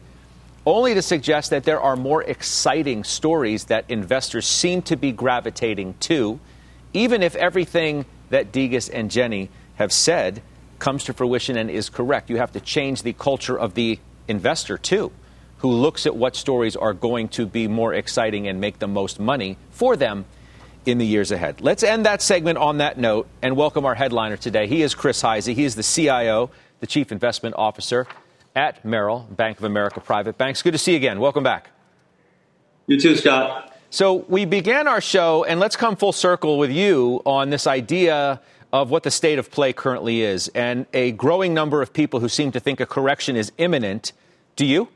only 0.67 0.93
to 0.95 1.01
suggest 1.01 1.51
that 1.51 1.65
there 1.65 1.81
are 1.81 1.97
more 1.97 2.23
exciting 2.25 3.05
stories 3.05 3.65
that 3.67 3.85
investors 3.89 4.47
seem 4.47 4.83
to 4.83 4.97
be 4.97 5.13
gravitating 5.13 5.95
to, 6.01 6.41
even 6.93 7.23
if 7.23 7.35
everything 7.37 8.05
that 8.31 8.53
Degas 8.53 8.89
and 8.89 9.11
Jenny 9.11 9.49
have 9.77 9.93
said 9.93 10.43
comes 10.79 11.05
to 11.05 11.13
fruition 11.13 11.57
and 11.57 11.71
is 11.71 11.89
correct. 11.89 12.29
You 12.29 12.37
have 12.39 12.53
to 12.53 12.61
change 12.61 13.03
the 13.03 13.13
culture 13.13 13.59
of 13.59 13.75
the 13.75 13.99
investor, 14.29 14.77
too 14.77 15.13
who 15.59 15.71
looks 15.71 16.07
at 16.07 16.15
what 16.15 16.37
stories 16.37 16.77
are 16.77 16.93
going 16.93 17.29
to 17.29 17.47
be 17.47 17.67
more 17.67 17.95
exciting 17.95 18.47
and 18.47 18.61
make 18.61 18.79
the 18.79 18.89
most 18.89 19.19
money 19.19 19.57
for 19.71 19.97
them 19.97 20.25
in 20.85 20.99
the 20.99 21.07
years 21.07 21.33
ahead. 21.33 21.61
Let's 21.61 21.83
end 21.83 22.07
that 22.07 22.23
segment 22.23 22.59
on 22.59 22.79
that 22.79 22.99
note 22.99 23.27
and 23.43 23.57
welcome 23.57 23.85
our 23.87 23.95
headliner 23.95 24.37
today. 24.37 24.67
He 24.67 24.83
is 24.83 24.95
Chris 24.95 25.23
Hyzy. 25.23 25.55
He 25.55 25.65
is 25.65 25.75
the 25.75 25.83
CIO, 25.83 26.51
the 26.81 26.87
Chief 26.87 27.11
Investment 27.11 27.55
Officer 27.57 28.07
at 28.57 28.85
Merrill, 28.85 29.29
Bank 29.31 29.59
of 29.59 29.65
America 29.65 30.01
Private 30.01 30.39
Banks. 30.39 30.63
Good 30.63 30.73
to 30.73 30.79
see 30.79 30.93
you 30.93 30.97
again. 30.97 31.21
Welcome 31.21 31.45
back. 31.45 31.69
You 32.87 32.99
too, 32.99 33.15
Scott. 33.15 33.77
So 33.91 34.15
we 34.29 34.47
began 34.47 34.89
our 34.89 35.01
show, 35.01 35.45
and 35.45 35.61
let's 35.61 35.77
come 35.77 35.95
full 35.95 36.13
circle 36.13 36.59
with 36.59 36.71
you 36.71 37.23
on 37.27 37.51
this 37.51 37.67
idea 37.67 38.41
of 38.73 38.91
what 38.91 39.03
the 39.03 39.11
state 39.11 39.39
of 39.39 39.51
play 39.51 39.73
currently 39.73 40.23
is, 40.23 40.49
and 40.49 40.87
a 40.93 41.13
growing 41.13 41.55
number 41.55 41.83
of 41.83 41.93
people 41.93 42.21
who 42.21 42.29
seem 42.29 42.51
to 42.53 42.61
think 42.61 42.81
a 42.81 42.87
correction 42.87 43.37
is 43.37 43.53
imminent. 43.59 44.13
Do 44.57 44.65
you? 44.65 44.89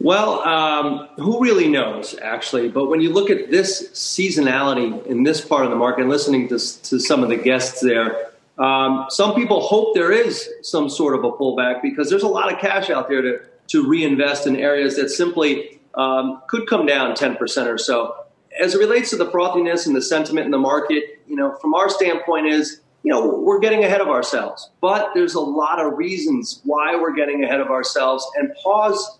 Well, 0.00 0.40
um, 0.40 1.08
who 1.16 1.40
really 1.40 1.68
knows, 1.68 2.18
actually? 2.20 2.68
But 2.68 2.86
when 2.86 3.00
you 3.00 3.12
look 3.12 3.30
at 3.30 3.50
this 3.50 3.88
seasonality 3.92 5.06
in 5.06 5.22
this 5.22 5.40
part 5.40 5.64
of 5.64 5.70
the 5.70 5.76
market, 5.76 6.02
and 6.02 6.10
listening 6.10 6.48
to, 6.48 6.58
to 6.58 6.98
some 6.98 7.22
of 7.22 7.28
the 7.28 7.36
guests 7.36 7.80
there, 7.80 8.31
um, 8.58 9.06
some 9.08 9.34
people 9.34 9.60
hope 9.60 9.94
there 9.94 10.12
is 10.12 10.48
some 10.62 10.88
sort 10.88 11.14
of 11.14 11.24
a 11.24 11.32
pullback 11.32 11.82
because 11.82 12.10
there's 12.10 12.22
a 12.22 12.28
lot 12.28 12.52
of 12.52 12.58
cash 12.60 12.90
out 12.90 13.08
there 13.08 13.22
to, 13.22 13.40
to 13.68 13.88
reinvest 13.88 14.46
in 14.46 14.56
areas 14.56 14.96
that 14.96 15.10
simply 15.10 15.80
um, 15.94 16.42
could 16.48 16.68
come 16.68 16.86
down 16.86 17.14
10% 17.14 17.66
or 17.66 17.78
so. 17.78 18.16
As 18.60 18.74
it 18.74 18.78
relates 18.78 19.10
to 19.10 19.16
the 19.16 19.30
frothiness 19.30 19.86
and 19.86 19.96
the 19.96 20.02
sentiment 20.02 20.44
in 20.44 20.50
the 20.50 20.58
market, 20.58 21.22
you 21.26 21.36
know, 21.36 21.56
from 21.56 21.74
our 21.74 21.88
standpoint 21.88 22.48
is, 22.48 22.80
you 23.02 23.10
know, 23.10 23.26
we're 23.26 23.58
getting 23.58 23.84
ahead 23.84 24.02
of 24.02 24.08
ourselves. 24.08 24.70
But 24.80 25.12
there's 25.14 25.34
a 25.34 25.40
lot 25.40 25.80
of 25.80 25.96
reasons 25.96 26.60
why 26.64 26.94
we're 26.94 27.14
getting 27.14 27.44
ahead 27.44 27.60
of 27.60 27.68
ourselves 27.68 28.26
and 28.36 28.52
pause 28.62 29.18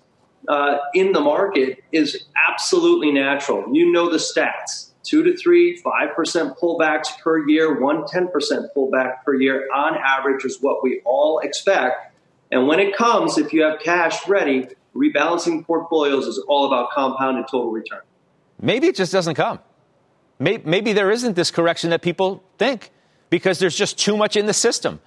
uh, 0.48 0.78
in 0.94 1.12
the 1.12 1.20
market 1.20 1.82
is 1.92 2.26
absolutely 2.48 3.12
natural. 3.12 3.74
You 3.74 3.90
know 3.90 4.10
the 4.10 4.18
stats 4.18 4.91
two 5.02 5.22
to 5.22 5.36
three, 5.36 5.76
five 5.76 6.14
percent 6.14 6.56
pullbacks 6.58 7.18
per 7.18 7.46
year, 7.48 7.80
one 7.80 8.06
ten 8.06 8.28
percent 8.28 8.66
pullback 8.76 9.24
per 9.24 9.34
year 9.34 9.68
on 9.74 9.96
average 9.96 10.44
is 10.44 10.58
what 10.60 10.82
we 10.82 11.00
all 11.04 11.38
expect. 11.40 12.14
And 12.50 12.66
when 12.66 12.80
it 12.80 12.94
comes, 12.94 13.38
if 13.38 13.52
you 13.52 13.62
have 13.62 13.80
cash 13.80 14.28
ready, 14.28 14.68
rebalancing 14.94 15.64
portfolios 15.66 16.26
is 16.26 16.38
all 16.48 16.66
about 16.66 16.90
compounded 16.92 17.46
total 17.50 17.70
return. 17.70 18.02
Maybe 18.60 18.86
it 18.86 18.96
just 18.96 19.12
doesn't 19.12 19.34
come. 19.34 19.58
Maybe, 20.38 20.62
maybe 20.68 20.92
there 20.92 21.10
isn't 21.10 21.34
this 21.34 21.50
correction 21.50 21.90
that 21.90 22.02
people 22.02 22.42
think 22.58 22.90
because 23.30 23.58
there's 23.58 23.76
just 23.76 23.98
too 23.98 24.16
much 24.16 24.36
in 24.36 24.46
the 24.46 24.52
system. 24.52 25.00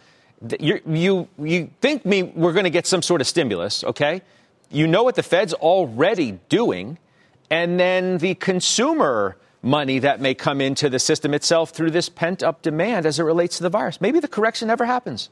You, 0.59 0.81
you, 0.87 1.27
you 1.37 1.69
think 1.81 2.05
me 2.05 2.23
we're 2.23 2.53
going 2.53 2.65
to 2.65 2.69
get 2.69 2.87
some 2.87 3.01
sort 3.01 3.21
of 3.21 3.27
stimulus, 3.27 3.83
okay? 3.83 4.21
you 4.69 4.87
know 4.87 5.03
what 5.03 5.15
the 5.15 5.23
Fed's 5.23 5.53
already 5.53 6.39
doing, 6.49 6.97
and 7.49 7.79
then 7.79 8.17
the 8.17 8.35
consumer 8.35 9.37
money 9.65 9.97
that 9.99 10.21
may 10.21 10.35
come 10.35 10.61
into 10.61 10.89
the 10.89 10.99
system 10.99 11.33
itself 11.33 11.71
through 11.71 11.91
this 11.91 12.07
pent 12.07 12.43
up 12.43 12.61
demand 12.61 13.05
as 13.05 13.19
it 13.19 13.23
relates 13.23 13.57
to 13.57 13.63
the 13.63 13.69
virus. 13.69 13.99
Maybe 13.99 14.19
the 14.19 14.27
correction 14.27 14.67
never 14.67 14.85
happens. 14.85 15.29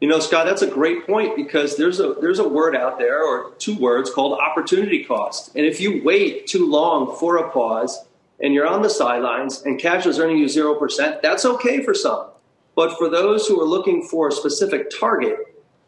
You 0.00 0.08
know, 0.08 0.20
Scott, 0.20 0.44
that's 0.44 0.60
a 0.60 0.66
great 0.66 1.06
point 1.06 1.34
because 1.34 1.76
there's 1.78 1.98
a 1.98 2.14
there's 2.20 2.38
a 2.38 2.46
word 2.46 2.76
out 2.76 2.98
there 2.98 3.24
or 3.24 3.52
two 3.52 3.76
words 3.76 4.10
called 4.10 4.38
opportunity 4.38 5.02
cost. 5.02 5.56
And 5.56 5.64
if 5.64 5.80
you 5.80 6.02
wait 6.04 6.46
too 6.46 6.70
long 6.70 7.16
for 7.16 7.38
a 7.38 7.50
pause 7.50 8.04
and 8.42 8.52
you're 8.52 8.66
on 8.66 8.82
the 8.82 8.90
sidelines 8.90 9.62
and 9.62 9.80
cash 9.80 10.04
is 10.04 10.18
earning 10.18 10.38
you 10.38 10.46
0%, 10.46 11.22
that's 11.22 11.46
okay 11.46 11.82
for 11.82 11.94
some. 11.94 12.26
But 12.74 12.98
for 12.98 13.08
those 13.08 13.46
who 13.46 13.58
are 13.60 13.66
looking 13.66 14.02
for 14.02 14.28
a 14.28 14.32
specific 14.32 14.90
target, 14.90 15.36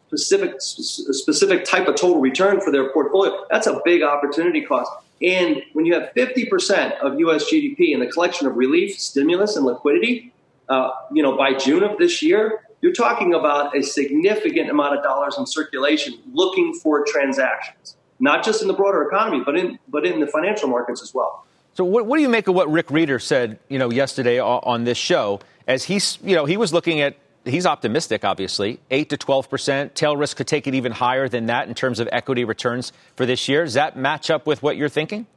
specific 0.07 0.61
specific 0.61 1.65
type 1.65 1.87
of 1.87 1.95
total 1.95 2.19
return 2.19 2.61
for 2.61 2.71
their 2.71 2.91
portfolio, 2.91 3.45
that's 3.51 3.67
a 3.67 3.79
big 3.85 4.01
opportunity 4.01 4.61
cost. 4.61 4.91
And 5.21 5.63
when 5.73 5.85
you 5.85 5.93
have 5.95 6.11
50% 6.15 6.99
of 6.99 7.19
U.S. 7.19 7.45
GDP 7.45 7.93
in 7.93 7.99
the 7.99 8.07
collection 8.07 8.47
of 8.47 8.55
relief, 8.55 8.99
stimulus, 8.99 9.55
and 9.55 9.65
liquidity, 9.65 10.33
uh, 10.69 10.91
you 11.11 11.23
know, 11.23 11.35
by 11.35 11.53
June 11.53 11.83
of 11.83 11.97
this 11.97 12.21
year, 12.21 12.61
you're 12.81 12.93
talking 12.93 13.33
about 13.33 13.75
a 13.75 13.81
significant 13.81 14.69
amount 14.69 14.97
of 14.97 15.03
dollars 15.03 15.37
in 15.37 15.45
circulation 15.45 16.19
looking 16.33 16.73
for 16.73 17.03
transactions, 17.05 17.95
not 18.19 18.43
just 18.43 18.61
in 18.61 18.67
the 18.67 18.73
broader 18.73 19.01
economy, 19.03 19.43
but 19.43 19.57
in 19.57 19.79
but 19.87 20.05
in 20.05 20.19
the 20.19 20.27
financial 20.27 20.67
markets 20.67 21.01
as 21.01 21.13
well. 21.13 21.45
So, 21.73 21.83
what, 21.85 22.05
what 22.05 22.17
do 22.17 22.23
you 22.23 22.29
make 22.29 22.47
of 22.47 22.55
what 22.55 22.71
Rick 22.71 22.87
Rieder 22.87 23.21
said, 23.21 23.59
you 23.69 23.79
know, 23.79 23.91
yesterday 23.91 24.39
on 24.39 24.83
this 24.83 24.97
show, 24.97 25.39
as 25.67 25.83
he's, 25.83 26.17
you 26.23 26.35
know, 26.35 26.45
he 26.45 26.57
was 26.57 26.73
looking 26.73 27.01
at 27.01 27.17
he's 27.45 27.65
optimistic, 27.65 28.25
obviously. 28.25 28.79
8 28.91 29.09
to 29.09 29.17
12 29.17 29.49
percent. 29.49 29.95
Tail 29.95 30.17
risk 30.17 30.37
could 30.37 30.47
take 30.47 30.67
it 30.67 30.75
even 30.75 30.91
higher 30.91 31.27
than 31.27 31.47
that 31.47 31.67
in 31.67 31.73
terms 31.73 31.99
of 31.99 32.09
equity 32.11 32.43
returns 32.43 32.91
for 33.15 33.25
this 33.25 33.47
year. 33.47 33.63
Does 33.63 33.73
that 33.73 33.97
match 33.97 34.29
up 34.29 34.45
with 34.45 34.63
what 34.63 34.77
you're 34.77 34.89
thinking? 34.89 35.27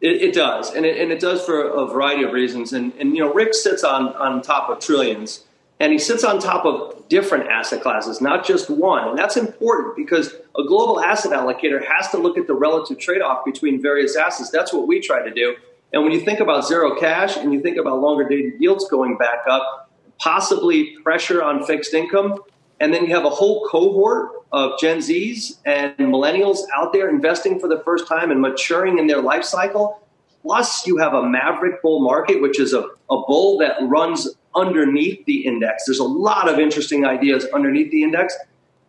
It, 0.00 0.20
it 0.20 0.34
does, 0.34 0.74
and 0.74 0.84
it, 0.84 1.00
and 1.00 1.12
it, 1.12 1.20
does 1.20 1.44
for 1.44 1.62
a 1.62 1.86
variety 1.86 2.24
of 2.24 2.32
reasons. 2.32 2.72
And, 2.72 2.92
and, 2.98 3.16
you 3.16 3.22
know, 3.22 3.32
Rick 3.32 3.54
sits 3.54 3.84
on, 3.84 4.08
on 4.16 4.42
top 4.42 4.68
of 4.68 4.80
trillions, 4.80 5.44
and 5.78 5.92
he 5.92 5.98
sits 5.98 6.24
on 6.24 6.40
top 6.40 6.64
of 6.64 7.08
different 7.08 7.48
asset 7.48 7.82
classes, 7.82 8.20
not 8.20 8.44
just 8.44 8.68
one. 8.68 9.10
And 9.10 9.16
that's 9.16 9.36
important 9.36 9.94
because 9.94 10.34
a 10.58 10.64
global 10.66 11.00
asset 11.00 11.30
allocator 11.30 11.84
has 11.84 12.08
to 12.10 12.18
look 12.18 12.36
at 12.36 12.48
the 12.48 12.54
relative 12.54 12.98
trade 12.98 13.22
off 13.22 13.44
between 13.44 13.80
various 13.80 14.16
assets. 14.16 14.50
That's 14.50 14.72
what 14.72 14.88
we 14.88 15.00
try 15.00 15.22
to 15.22 15.32
do. 15.32 15.54
And 15.92 16.02
when 16.02 16.12
you 16.12 16.20
think 16.20 16.40
about 16.40 16.66
zero 16.66 16.98
cash 16.98 17.36
and 17.36 17.52
you 17.52 17.60
think 17.60 17.76
about 17.76 18.00
longer 18.00 18.26
dated 18.28 18.60
yields 18.60 18.88
going 18.88 19.18
back 19.18 19.44
up, 19.48 19.81
possibly 20.22 20.96
pressure 21.02 21.42
on 21.42 21.64
fixed 21.64 21.94
income. 21.94 22.38
And 22.80 22.92
then 22.92 23.06
you 23.06 23.14
have 23.14 23.24
a 23.24 23.30
whole 23.30 23.66
cohort 23.68 24.30
of 24.52 24.78
Gen 24.78 24.98
Zs 24.98 25.58
and 25.64 25.96
millennials 25.98 26.58
out 26.74 26.92
there 26.92 27.08
investing 27.08 27.58
for 27.58 27.68
the 27.68 27.80
first 27.84 28.06
time 28.06 28.30
and 28.30 28.40
maturing 28.40 28.98
in 28.98 29.06
their 29.06 29.22
life 29.22 29.44
cycle. 29.44 30.00
Plus, 30.42 30.86
you 30.86 30.96
have 30.96 31.14
a 31.14 31.22
maverick 31.22 31.80
bull 31.82 32.00
market, 32.00 32.42
which 32.42 32.58
is 32.58 32.72
a, 32.72 32.80
a 32.80 33.22
bull 33.26 33.58
that 33.58 33.76
runs 33.82 34.28
underneath 34.54 35.24
the 35.24 35.46
index, 35.46 35.84
there's 35.86 35.98
a 35.98 36.04
lot 36.04 36.48
of 36.48 36.58
interesting 36.58 37.04
ideas 37.04 37.46
underneath 37.54 37.90
the 37.90 38.02
index. 38.02 38.36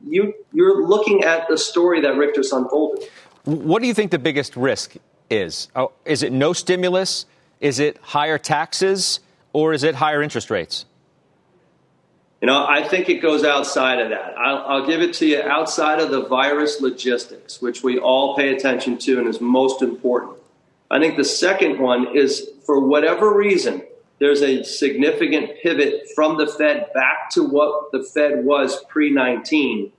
You, 0.05 0.33
you're 0.51 0.85
looking 0.85 1.23
at 1.23 1.47
the 1.47 1.57
story 1.57 2.01
that 2.01 2.31
just 2.35 2.51
unfolded. 2.51 3.09
What 3.45 3.81
do 3.81 3.87
you 3.87 3.93
think 3.93 4.11
the 4.11 4.19
biggest 4.19 4.57
risk 4.57 4.95
is? 5.29 5.69
Oh, 5.75 5.91
is 6.05 6.23
it 6.23 6.33
no 6.33 6.53
stimulus? 6.53 7.25
Is 7.61 7.79
it 7.79 7.97
higher 8.01 8.37
taxes? 8.37 9.21
Or 9.53 9.71
is 9.71 9.83
it 9.83 9.95
higher 9.95 10.21
interest 10.21 10.49
rates? 10.49 10.85
You 12.43 12.47
know, 12.47 12.65
I 12.67 12.86
think 12.86 13.08
it 13.08 13.21
goes 13.21 13.45
outside 13.45 14.01
of 14.01 14.10
that. 14.10 14.38
I'll, 14.38 14.58
I'll, 14.67 14.86
give 14.86 15.01
it 15.01 15.13
to 15.13 15.25
you 15.25 15.41
outside 15.41 16.01
of 16.01 16.12
the 16.12 16.25
virus 16.25 16.82
logistics, 16.82 17.62
which 17.62 17.84
we 17.84 17.97
all 17.97 18.36
pay 18.36 18.53
attention 18.53 18.97
to 18.97 19.17
and 19.17 19.29
is 19.29 19.39
most 19.39 19.82
important. 19.82 20.39
I 20.91 20.99
think 20.99 21.15
the 21.15 21.23
second 21.23 21.79
one 21.79 22.17
is 22.17 22.49
for 22.65 22.86
whatever 22.86 23.34
reason, 23.34 23.84
there's 24.19 24.41
a 24.41 24.62
significant 24.63 25.51
pivot 25.63 26.10
from 26.17 26.38
the 26.38 26.45
Fed 26.45 26.91
back 26.93 27.29
to 27.29 27.45
what 27.45 27.93
the 27.93 28.03
Fed 28.03 28.43
was 28.43 28.84
pre 28.89 29.10
19 29.10 29.93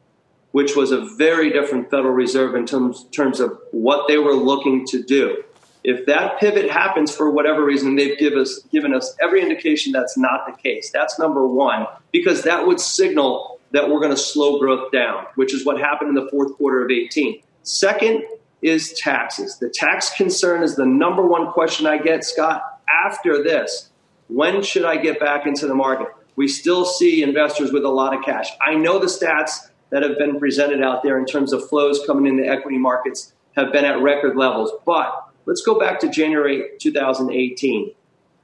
which 0.51 0.77
was 0.77 0.93
a 0.93 1.01
very 1.17 1.51
different 1.51 1.91
Federal 1.91 2.13
Reserve 2.13 2.55
in 2.55 2.65
terms, 2.65 3.07
terms 3.11 3.41
of 3.41 3.59
what 3.73 4.07
they 4.07 4.19
were 4.19 4.35
looking 4.35 4.87
to 4.87 5.03
do. 5.03 5.43
If 5.85 6.07
that 6.07 6.41
pivot 6.41 6.71
happens 6.71 7.15
for 7.15 7.31
whatever 7.31 7.63
reason, 7.63 7.95
they've 7.95 8.19
give 8.19 8.33
us, 8.33 8.61
given 8.73 8.95
us 8.95 9.15
every 9.23 9.43
indication 9.43 9.93
that's 9.93 10.17
not 10.17 10.47
the 10.47 10.53
case. 10.61 10.91
That's 10.91 11.19
number 11.19 11.47
one, 11.47 11.87
because 12.11 12.43
that 12.43 12.67
would 12.67 12.81
signal 12.81 13.61
that 13.73 13.91
we're 13.91 14.01
going 14.01 14.11
to 14.11 14.17
slow 14.17 14.59
growth 14.59 14.91
down, 14.93 15.27
which 15.35 15.53
is 15.53 15.67
what 15.67 15.79
happened 15.79 16.09
in 16.09 16.15
the 16.15 16.31
fourth 16.31 16.57
quarter 16.57 16.83
of 16.83 16.91
18. 16.91 17.43
Second 17.65 18.25
is 18.63 18.95
taxes. 18.95 19.59
The 19.59 19.69
tax 19.69 20.11
concern 20.17 20.63
is 20.63 20.75
the 20.75 20.87
number 20.87 21.27
one 21.27 21.53
question 21.53 21.87
I 21.87 21.99
get, 21.99 22.25
Scott, 22.25 22.81
after 23.05 23.43
this. 23.43 23.91
When 24.29 24.63
should 24.63 24.87
I 24.87 24.97
get 24.97 25.21
back 25.21 25.47
into 25.47 25.67
the 25.67 25.75
market? 25.75 26.09
We 26.37 26.49
still 26.49 26.87
see 26.87 27.23
investors 27.23 27.73
with 27.73 27.85
a 27.85 27.91
lot 27.91 28.17
of 28.17 28.25
cash. 28.25 28.49
I 28.63 28.75
know 28.75 28.99
the 28.99 29.07
stats 29.07 29.69
that 29.91 30.03
have 30.03 30.17
been 30.17 30.39
presented 30.39 30.83
out 30.83 31.03
there 31.03 31.19
in 31.19 31.27
terms 31.27 31.53
of 31.53 31.69
flows 31.69 32.01
coming 32.07 32.27
into 32.27 32.49
equity 32.49 32.79
markets 32.79 33.35
have 33.55 33.71
been 33.71 33.85
at 33.85 34.01
record 34.01 34.37
levels. 34.37 34.73
But 34.87 35.25
let's 35.47 35.63
go 35.63 35.79
back 35.79 36.01
to 36.01 36.09
January 36.09 36.71
2018. 36.81 37.93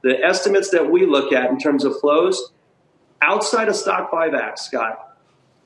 The 0.03 0.23
estimates 0.23 0.69
that 0.71 0.89
we 0.89 1.05
look 1.05 1.31
at 1.31 1.49
in 1.49 1.59
terms 1.59 1.83
of 1.83 1.99
flows 1.99 2.51
outside 3.21 3.69
of 3.69 3.75
stock 3.75 4.11
buybacks, 4.11 4.59
Scott, 4.59 5.17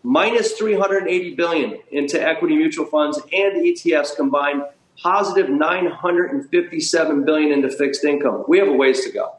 minus 0.03 0.53
380 0.53 1.35
billion 1.35 1.79
into 1.91 2.21
equity 2.21 2.55
mutual 2.55 2.85
funds 2.85 3.17
and 3.17 3.55
ETFs 3.55 4.15
combined, 4.15 4.63
positive 5.01 5.49
957 5.49 7.25
billion 7.25 7.51
into 7.51 7.69
fixed 7.69 8.03
income. 8.03 8.43
We 8.47 8.59
have 8.59 8.67
a 8.67 8.73
ways 8.73 9.03
to 9.05 9.11
go. 9.11 9.35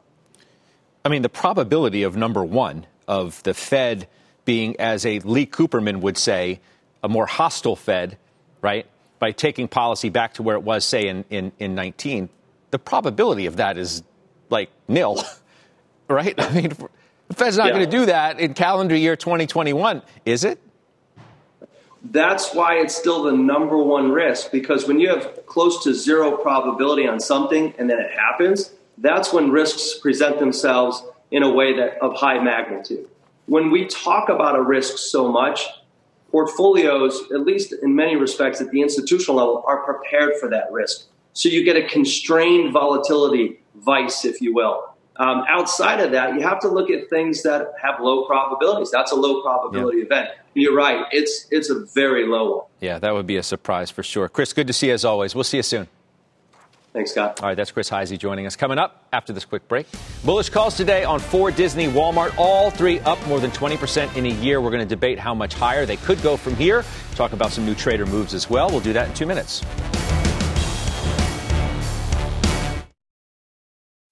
I 1.05 1.09
mean, 1.09 1.21
the 1.21 1.29
probability 1.29 2.03
of 2.03 2.17
number 2.17 2.43
one 2.43 2.85
of 3.07 3.41
the 3.43 3.53
Fed 3.53 4.07
being, 4.45 4.79
as 4.79 5.05
a 5.05 5.19
Lee 5.19 5.45
Cooperman 5.45 6.01
would 6.01 6.17
say, 6.17 6.59
a 7.03 7.09
more 7.09 7.25
hostile 7.25 7.75
Fed, 7.75 8.17
right, 8.61 8.85
by 9.19 9.31
taking 9.31 9.67
policy 9.67 10.09
back 10.09 10.33
to 10.35 10.43
where 10.43 10.55
it 10.55 10.63
was, 10.63 10.85
say, 10.85 11.07
in, 11.07 11.25
in, 11.29 11.51
in 11.59 11.75
19, 11.75 12.29
the 12.71 12.79
probability 12.79 13.45
of 13.45 13.57
that 13.57 13.77
is 13.77 14.03
like 14.49 14.69
nil, 14.87 15.23
right? 16.07 16.35
I 16.37 16.53
mean, 16.53 16.69
the 17.27 17.33
Fed's 17.33 17.57
not 17.57 17.67
yeah. 17.67 17.73
going 17.73 17.89
to 17.89 17.97
do 17.97 18.05
that 18.07 18.39
in 18.39 18.53
calendar 18.53 18.95
year 18.95 19.15
2021, 19.15 20.01
is 20.25 20.43
it? 20.43 20.59
That's 22.03 22.53
why 22.53 22.75
it's 22.75 22.95
still 22.95 23.23
the 23.23 23.31
number 23.31 23.77
one 23.77 24.11
risk 24.11 24.51
because 24.51 24.87
when 24.87 24.99
you 24.99 25.09
have 25.09 25.45
close 25.45 25.83
to 25.83 25.93
zero 25.93 26.37
probability 26.37 27.07
on 27.07 27.19
something 27.19 27.73
and 27.77 27.89
then 27.89 27.99
it 27.99 28.11
happens, 28.11 28.71
that's 28.99 29.33
when 29.33 29.51
risks 29.51 29.99
present 29.99 30.39
themselves 30.39 31.03
in 31.31 31.43
a 31.43 31.51
way 31.51 31.75
that 31.75 31.97
of 31.99 32.15
high 32.15 32.39
magnitude 32.39 33.09
when 33.47 33.71
we 33.71 33.85
talk 33.85 34.29
about 34.29 34.55
a 34.55 34.61
risk 34.61 34.97
so 34.97 35.29
much, 35.29 35.65
portfolios, 36.31 37.31
at 37.31 37.41
least 37.41 37.73
in 37.81 37.95
many 37.95 38.15
respects 38.15 38.61
at 38.61 38.71
the 38.71 38.81
institutional 38.81 39.37
level, 39.37 39.63
are 39.67 39.83
prepared 39.83 40.33
for 40.39 40.49
that 40.49 40.71
risk. 40.71 41.05
So 41.33 41.49
you 41.49 41.63
get 41.63 41.75
a 41.75 41.87
constrained 41.87 42.73
volatility 42.73 43.59
vice, 43.75 44.25
if 44.25 44.41
you 44.41 44.53
will. 44.53 44.83
Um, 45.17 45.43
outside 45.49 45.99
of 45.99 46.11
that, 46.11 46.35
you 46.35 46.41
have 46.41 46.59
to 46.59 46.67
look 46.67 46.89
at 46.91 47.09
things 47.09 47.41
that 47.43 47.73
have 47.81 47.99
low 47.99 48.25
probabilities. 48.25 48.91
That's 48.91 49.11
a 49.11 49.15
low 49.15 49.41
probability 49.41 49.99
yeah. 49.99 50.05
event. 50.05 50.29
You're 50.53 50.75
right; 50.75 51.05
it's 51.11 51.47
it's 51.49 51.69
a 51.69 51.85
very 51.93 52.27
low 52.27 52.57
one. 52.57 52.65
Yeah, 52.81 52.99
that 52.99 53.13
would 53.13 53.25
be 53.25 53.37
a 53.37 53.43
surprise 53.43 53.89
for 53.89 54.03
sure. 54.03 54.29
Chris, 54.29 54.53
good 54.53 54.67
to 54.67 54.73
see 54.73 54.87
you 54.87 54.93
as 54.93 55.05
always. 55.05 55.33
We'll 55.33 55.43
see 55.43 55.57
you 55.57 55.63
soon. 55.63 55.87
Thanks, 56.97 57.11
Scott. 57.11 57.43
All 57.43 57.49
right, 57.49 57.53
that's 57.53 57.69
Chris 57.69 57.91
Hyzy 57.91 58.17
joining 58.17 58.47
us. 58.47 58.55
Coming 58.55 58.79
up 58.79 59.05
after 59.13 59.31
this 59.31 59.45
quick 59.45 59.67
break, 59.67 59.85
bullish 60.25 60.49
calls 60.49 60.75
today 60.75 61.03
on 61.03 61.19
Ford, 61.19 61.55
Disney, 61.55 61.85
Walmart, 61.85 62.35
all 62.39 62.71
three 62.71 62.99
up 63.01 63.23
more 63.27 63.39
than 63.39 63.51
20% 63.51 64.15
in 64.17 64.25
a 64.25 64.29
year. 64.29 64.59
We're 64.61 64.71
going 64.71 64.81
to 64.81 64.95
debate 64.95 65.19
how 65.19 65.35
much 65.35 65.53
higher 65.53 65.85
they 65.85 65.97
could 65.97 66.19
go 66.23 66.35
from 66.35 66.55
here. 66.55 66.83
Talk 67.13 67.33
about 67.33 67.51
some 67.51 67.67
new 67.67 67.75
trader 67.75 68.07
moves 68.07 68.33
as 68.33 68.49
well. 68.49 68.71
We'll 68.71 68.79
do 68.79 68.93
that 68.93 69.09
in 69.09 69.13
two 69.13 69.27
minutes. 69.27 69.63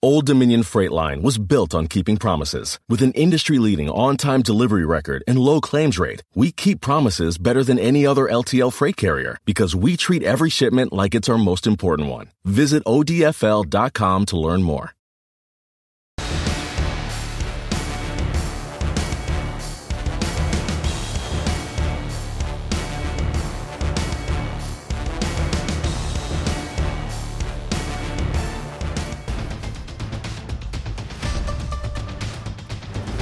Old 0.06 0.28
Dominion 0.28 0.62
Freight 0.62 0.91
Line 0.91 1.24
was 1.24 1.39
built 1.39 1.74
on 1.74 1.88
keeping 1.88 2.18
promises. 2.18 2.80
With 2.88 3.02
an 3.02 3.12
industry 3.13 3.58
leading 3.58 3.89
on 3.89 4.18
time 4.18 4.44
delivery 4.44 4.86
record 4.86 5.24
and 5.28 5.39
low 5.39 5.60
claims 5.60 5.98
rate, 5.98 6.22
we 6.36 6.52
keep 6.52 6.80
promises 6.80 7.39
better 7.39 7.63
than 7.63 7.80
any 7.80 8.06
other 8.06 8.28
LTL 8.28 8.72
freight 8.72 8.98
carrier 8.98 9.39
because 9.46 9.76
we 9.76 9.98
treat 9.98 10.22
every 10.22 10.52
shipment 10.52 10.94
like 10.94 11.15
it's 11.15 11.28
our 11.28 11.39
most 11.39 11.65
important 11.65 12.08
one. 12.08 12.30
Visit 12.46 12.84
ODFL.com 12.84 14.26
to 14.28 14.38
learn 14.38 14.62
more. 14.62 14.91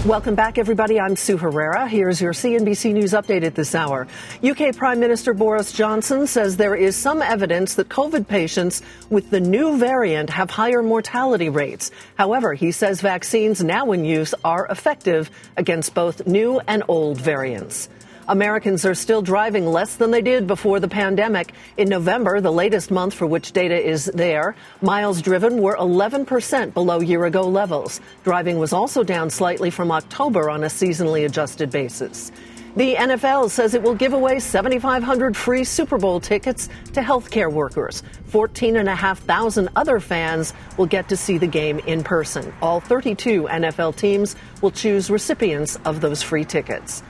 Welcome 0.05 0.35
back, 0.35 0.57
everybody. 0.57 0.99
I'm 0.99 1.15
Sue 1.15 1.37
Herrera. 1.37 1.87
Here's 1.87 2.19
your 2.19 2.33
CNBC 2.33 2.91
News 2.91 3.13
update 3.13 3.45
at 3.45 3.55
this 3.55 3.73
hour. 3.73 4.05
UK 4.43 4.75
Prime 4.75 4.99
Minister 4.99 5.33
Boris 5.33 5.71
Johnson 5.71 6.27
says 6.27 6.57
there 6.57 6.75
is 6.75 6.97
some 6.97 7.21
evidence 7.21 7.75
that 7.75 7.87
COVID 7.87 8.27
patients 8.27 8.81
with 9.09 9.29
the 9.29 9.39
new 9.39 9.77
variant 9.77 10.29
have 10.29 10.51
higher 10.51 10.83
mortality 10.83 11.47
rates. 11.47 11.89
However, 12.15 12.53
he 12.53 12.73
says 12.73 12.99
vaccines 12.99 13.63
now 13.63 13.93
in 13.93 14.03
use 14.03 14.35
are 14.43 14.67
effective 14.67 15.31
against 15.55 15.93
both 15.93 16.27
new 16.27 16.59
and 16.67 16.83
old 16.89 17.21
variants. 17.21 17.87
Americans 18.27 18.85
are 18.85 18.95
still 18.95 19.21
driving 19.21 19.65
less 19.65 19.97
than 19.97 20.11
they 20.11 20.21
did 20.21 20.47
before 20.47 20.79
the 20.79 20.87
pandemic. 20.87 21.53
In 21.75 21.89
November, 21.89 22.39
the 22.39 22.51
latest 22.51 22.89
month 22.89 23.13
for 23.13 23.27
which 23.27 23.51
data 23.51 23.75
is 23.75 24.05
there, 24.05 24.55
miles 24.81 25.21
driven 25.21 25.61
were 25.61 25.75
11% 25.75 26.73
below 26.73 27.01
year 27.01 27.25
ago 27.25 27.41
levels. 27.41 27.99
Driving 28.23 28.59
was 28.59 28.71
also 28.71 29.03
down 29.03 29.29
slightly 29.29 29.69
from 29.69 29.91
October 29.91 30.49
on 30.49 30.63
a 30.63 30.67
seasonally 30.67 31.25
adjusted 31.25 31.69
basis. 31.69 32.31
The 32.75 32.95
NFL 32.95 33.51
says 33.51 33.75
it 33.75 33.83
will 33.83 33.93
give 33.93 34.13
away 34.13 34.39
7,500 34.39 35.37
free 35.37 35.63
Super 35.63 35.99
Bowl 35.99 36.19
tickets 36.19 36.69
to 36.93 37.01
healthcare 37.01 37.51
workers. 37.51 38.01
14,500 38.27 39.69
other 39.75 39.99
fans 39.99 40.53
will 40.75 40.87
get 40.87 41.07
to 41.09 41.15
see 41.15 41.37
the 41.37 41.45
game 41.45 41.77
in 41.79 42.03
person. 42.03 42.51
All 42.63 42.79
32 42.79 43.43
NFL 43.43 43.95
teams 43.95 44.35
will 44.61 44.71
choose 44.71 45.11
recipients 45.11 45.75
of 45.85 46.01
those 46.01 46.23
free 46.23 46.45
tickets. 46.45 47.03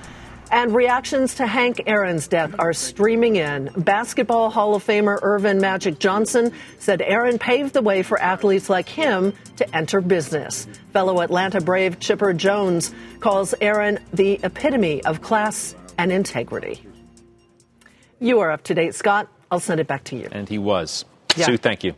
And 0.54 0.76
reactions 0.76 1.34
to 1.36 1.48
Hank 1.48 1.82
Aaron's 1.88 2.28
death 2.28 2.54
are 2.60 2.74
streaming 2.74 3.38
in. 3.38 3.72
Basketball 3.76 4.52
Hall 4.52 4.76
of 4.76 4.86
Famer 4.86 5.18
Earvin 5.24 5.60
Magic 5.60 5.98
Johnson 5.98 6.54
said 6.78 7.02
Aaron 7.02 7.39
paved 7.39 7.74
the 7.74 7.82
way 7.82 8.04
for 8.04 8.22
athletes 8.22 8.70
like 8.70 8.88
him 8.88 9.34
to 9.56 9.76
enter 9.76 10.00
business. 10.00 10.68
Fellow 10.92 11.22
Atlanta 11.22 11.60
Brave 11.60 12.00
Chipper 12.00 12.34
Jones 12.34 12.94
calls 13.20 13.56
Aaron 13.62 13.98
the 14.13 14.39
epitome 14.44 15.04
of 15.06 15.24
class 15.24 15.74
and 15.98 16.12
integrity. 16.12 16.86
You 18.20 18.39
are 18.42 18.52
up 18.52 18.62
to 18.66 18.76
date, 18.76 18.94
Scott. 18.94 19.28
I'll 19.50 19.60
send 19.60 19.80
it 19.80 19.88
back 19.88 20.04
to 20.04 20.16
you. 20.16 20.30
And 20.32 20.48
he 20.48 20.60
was. 20.60 21.04
Yeah. 21.36 21.48
Sue, 21.48 21.58
thank 21.58 21.84
you. 21.84 21.96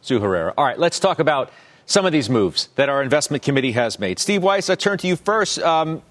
Sue 0.00 0.18
Herrera. 0.18 0.52
All 0.58 0.64
right, 0.64 0.80
let's 0.80 0.98
talk 0.98 1.20
about 1.20 1.52
some 1.86 2.04
of 2.04 2.10
these 2.10 2.28
moves 2.28 2.70
that 2.74 2.88
our 2.88 3.04
investment 3.04 3.44
committee 3.44 3.70
has 3.70 4.00
made. 4.00 4.18
Steve 4.18 4.42
Weiss, 4.42 4.68
I 4.68 4.74
turn 4.74 4.98
to 4.98 5.06
you 5.06 5.14
first. 5.14 5.60
Um, 5.60 6.02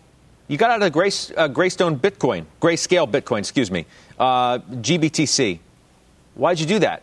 you 0.54 0.60
got 0.60 0.70
out 0.70 0.84
of 0.84 0.94
Grace, 0.94 1.32
uh, 1.36 1.48
Greystone 1.48 1.98
Bitcoin, 1.98 2.46
Grayscale 2.62 3.10
Bitcoin, 3.10 3.40
excuse 3.40 3.72
me, 3.72 3.88
uh, 4.20 4.60
GBTC. 4.60 5.58
Why'd 6.36 6.60
you 6.60 6.68
do 6.68 6.78
that? 6.78 7.02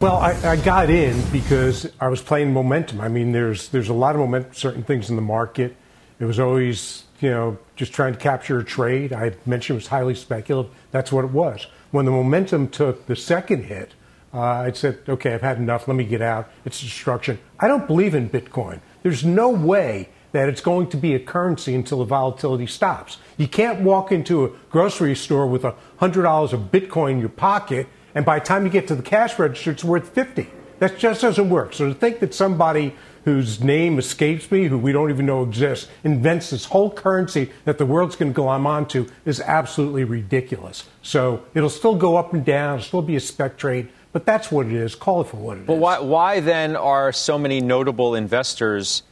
Well, 0.00 0.16
I, 0.16 0.32
I, 0.52 0.56
got 0.56 0.88
in 0.88 1.22
because 1.30 1.92
I 2.00 2.08
was 2.08 2.22
playing 2.22 2.54
momentum. 2.54 3.02
I 3.02 3.08
mean, 3.08 3.32
there's 3.32 3.68
there's 3.68 3.90
a 3.90 3.94
lot 3.94 4.14
of 4.14 4.20
momentum, 4.20 4.54
certain 4.54 4.82
things 4.82 5.10
in 5.10 5.16
the 5.16 5.22
market. 5.22 5.76
It 6.18 6.24
was 6.24 6.40
always, 6.40 7.04
you 7.20 7.30
know, 7.30 7.58
just 7.76 7.92
trying 7.92 8.14
to 8.14 8.18
capture 8.18 8.58
a 8.58 8.64
trade. 8.64 9.12
I 9.12 9.34
mentioned 9.44 9.74
it 9.74 9.80
was 9.82 9.88
highly 9.88 10.14
speculative. 10.14 10.72
That's 10.90 11.12
what 11.12 11.26
it 11.26 11.32
was. 11.32 11.66
When 11.90 12.06
the 12.06 12.12
momentum 12.12 12.68
took 12.68 13.04
the 13.06 13.16
second 13.16 13.64
hit, 13.64 13.92
uh, 14.32 14.40
I 14.40 14.72
said, 14.72 15.00
okay, 15.06 15.34
I've 15.34 15.42
had 15.42 15.58
enough. 15.58 15.86
Let 15.86 15.98
me 15.98 16.04
get 16.04 16.22
out. 16.22 16.50
It's 16.64 16.80
destruction. 16.80 17.38
I 17.60 17.68
don't 17.68 17.86
believe 17.86 18.14
in 18.14 18.30
Bitcoin. 18.30 18.80
There's 19.02 19.22
no 19.22 19.50
way 19.50 20.08
that 20.34 20.48
it's 20.48 20.60
going 20.60 20.88
to 20.88 20.96
be 20.96 21.14
a 21.14 21.20
currency 21.20 21.76
until 21.76 22.00
the 22.00 22.04
volatility 22.04 22.66
stops. 22.66 23.18
You 23.36 23.46
can't 23.46 23.82
walk 23.82 24.10
into 24.10 24.44
a 24.44 24.50
grocery 24.68 25.14
store 25.14 25.46
with 25.46 25.64
a 25.64 25.76
$100 26.00 26.52
of 26.52 26.72
Bitcoin 26.72 27.12
in 27.12 27.20
your 27.20 27.28
pocket, 27.28 27.86
and 28.16 28.24
by 28.24 28.40
the 28.40 28.44
time 28.44 28.64
you 28.64 28.70
get 28.70 28.88
to 28.88 28.96
the 28.96 29.02
cash 29.02 29.38
register, 29.38 29.70
it's 29.70 29.84
worth 29.84 30.08
50. 30.08 30.48
That 30.80 30.98
just 30.98 31.20
doesn't 31.20 31.48
work. 31.48 31.72
So 31.72 31.86
to 31.86 31.94
think 31.94 32.18
that 32.18 32.34
somebody 32.34 32.96
whose 33.24 33.62
name 33.62 33.96
escapes 33.96 34.50
me, 34.50 34.66
who 34.66 34.76
we 34.76 34.90
don't 34.90 35.08
even 35.08 35.24
know 35.24 35.44
exists, 35.44 35.88
invents 36.02 36.50
this 36.50 36.64
whole 36.64 36.90
currency 36.90 37.52
that 37.64 37.78
the 37.78 37.86
world's 37.86 38.16
going 38.16 38.32
to 38.32 38.36
go 38.36 38.48
on 38.48 38.88
to 38.88 39.06
is 39.24 39.40
absolutely 39.40 40.02
ridiculous. 40.02 40.82
So 41.02 41.44
it'll 41.54 41.70
still 41.70 41.94
go 41.94 42.16
up 42.16 42.34
and 42.34 42.44
down, 42.44 42.80
it'll 42.80 42.86
still 42.86 43.02
be 43.02 43.14
a 43.14 43.20
spec 43.20 43.56
trade, 43.56 43.88
but 44.12 44.26
that's 44.26 44.50
what 44.50 44.66
it 44.66 44.72
is. 44.72 44.96
Call 44.96 45.20
it 45.20 45.28
for 45.28 45.36
what 45.36 45.58
it 45.58 45.66
but 45.66 45.74
is. 45.74 45.80
why, 45.80 46.00
why 46.00 46.40
then 46.40 46.74
are 46.74 47.12
so 47.12 47.38
many 47.38 47.60
notable 47.60 48.16
investors 48.16 49.04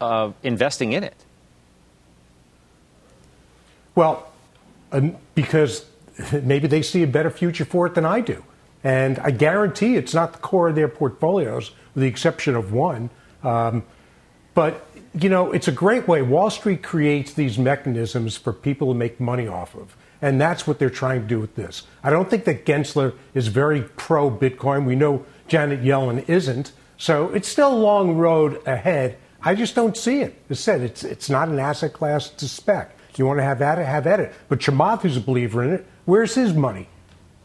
uh, 0.00 0.32
investing 0.42 0.92
in 0.92 1.04
it? 1.04 1.16
Well, 3.94 4.30
um, 4.92 5.16
because 5.34 5.86
maybe 6.42 6.66
they 6.66 6.82
see 6.82 7.02
a 7.02 7.06
better 7.06 7.30
future 7.30 7.64
for 7.64 7.86
it 7.86 7.94
than 7.94 8.04
I 8.04 8.20
do. 8.20 8.44
And 8.82 9.18
I 9.20 9.30
guarantee 9.30 9.96
it's 9.96 10.12
not 10.12 10.32
the 10.32 10.38
core 10.38 10.68
of 10.68 10.74
their 10.74 10.88
portfolios, 10.88 11.70
with 11.94 12.02
the 12.02 12.08
exception 12.08 12.54
of 12.54 12.72
one. 12.72 13.10
Um, 13.42 13.84
but, 14.54 14.86
you 15.14 15.28
know, 15.28 15.52
it's 15.52 15.68
a 15.68 15.72
great 15.72 16.06
way. 16.06 16.22
Wall 16.22 16.50
Street 16.50 16.82
creates 16.82 17.32
these 17.32 17.58
mechanisms 17.58 18.36
for 18.36 18.52
people 18.52 18.92
to 18.92 18.98
make 18.98 19.18
money 19.18 19.48
off 19.48 19.74
of. 19.74 19.96
And 20.20 20.40
that's 20.40 20.66
what 20.66 20.78
they're 20.78 20.90
trying 20.90 21.22
to 21.22 21.26
do 21.26 21.40
with 21.40 21.54
this. 21.54 21.82
I 22.02 22.10
don't 22.10 22.30
think 22.30 22.44
that 22.44 22.64
Gensler 22.64 23.14
is 23.34 23.48
very 23.48 23.82
pro 23.82 24.30
Bitcoin. 24.30 24.84
We 24.84 24.96
know 24.96 25.24
Janet 25.48 25.82
Yellen 25.82 26.28
isn't. 26.28 26.72
So 26.96 27.30
it's 27.30 27.48
still 27.48 27.72
a 27.72 27.76
long 27.76 28.16
road 28.16 28.62
ahead. 28.66 29.18
I 29.44 29.54
just 29.54 29.74
don't 29.74 29.96
see 29.96 30.20
it. 30.20 30.36
As 30.48 30.58
I 30.58 30.60
said, 30.60 30.80
it's, 30.80 31.04
it's 31.04 31.28
not 31.28 31.48
an 31.48 31.58
asset 31.58 31.92
class, 31.92 32.32
it's 32.32 32.42
a 32.42 32.48
spec. 32.48 32.96
You 33.16 33.26
want 33.26 33.38
to 33.38 33.44
have 33.44 33.62
at 33.62 33.78
it, 33.78 33.86
have 33.86 34.06
at 34.08 34.18
it. 34.18 34.32
But 34.48 34.58
Chamath, 34.58 35.02
who's 35.02 35.16
a 35.16 35.20
believer 35.20 35.62
in 35.62 35.70
it, 35.70 35.86
where's 36.04 36.34
his 36.34 36.52
money? 36.52 36.88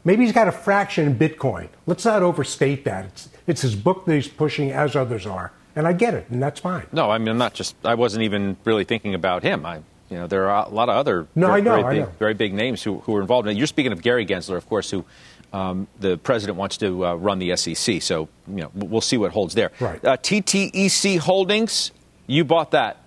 Maybe 0.04 0.24
he's 0.24 0.34
got 0.34 0.48
a 0.48 0.52
fraction 0.52 1.06
in 1.06 1.20
Bitcoin. 1.20 1.68
Let's 1.86 2.06
not 2.06 2.24
overstate 2.24 2.86
that. 2.86 3.06
It's, 3.06 3.30
it's 3.46 3.62
his 3.62 3.76
book 3.76 4.06
that 4.06 4.16
he's 4.16 4.28
pushing, 4.28 4.72
as 4.72 4.96
others 4.96 5.28
are. 5.28 5.52
And 5.76 5.86
I 5.86 5.94
get 5.94 6.16
it, 6.16 6.26
and 6.30 6.42
that's 6.42 6.60
fine. 6.60 6.88
No, 6.92 7.12
I 7.12 7.20
mean, 7.20 7.28
I'm 7.28 7.38
not 7.38 7.54
just, 7.54 7.76
I 7.84 7.94
wasn't 7.96 8.24
even 8.24 8.58
really 8.66 8.84
thinking 8.84 9.14
about 9.14 9.44
him. 9.44 9.66
I, 9.66 9.82
you 10.10 10.18
know, 10.18 10.26
there 10.26 10.50
are 10.50 10.66
a 10.66 10.70
lot 10.70 10.90
of 10.90 10.96
other 10.96 11.28
No, 11.36 11.48
very, 11.48 11.60
I 11.60 11.64
know, 11.64 11.72
very, 11.72 11.84
I 11.84 11.90
big, 11.92 12.00
know. 12.02 12.12
very 12.18 12.34
big 12.34 12.54
names 12.54 12.82
who, 12.82 13.00
who 13.02 13.16
are 13.16 13.22
involved. 13.22 13.48
And 13.48 13.58
you're 13.58 13.68
speaking 13.68 13.92
of 13.92 14.02
Gary 14.02 14.26
Gensler, 14.26 14.58
of 14.58 14.68
course, 14.68 14.90
who 14.90 15.06
um, 15.54 15.88
the 16.00 16.18
president 16.18 16.58
wants 16.58 16.78
to 16.78 17.06
uh, 17.06 17.14
run 17.16 17.40
the 17.40 17.56
SEC. 17.56 18.02
So, 18.02 18.30
you 18.48 18.62
know, 18.62 18.72
we'll 18.74 19.02
see 19.02 19.18
what 19.18 19.32
holds 19.32 19.56
there. 19.56 19.72
Right. 19.80 20.04
Uh, 20.04 20.18
TTEC 20.18 21.20
Holdings, 21.20 21.92
you 22.28 22.44
bought 22.44 22.72
that. 22.72 22.98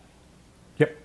Yep, 0.79 0.97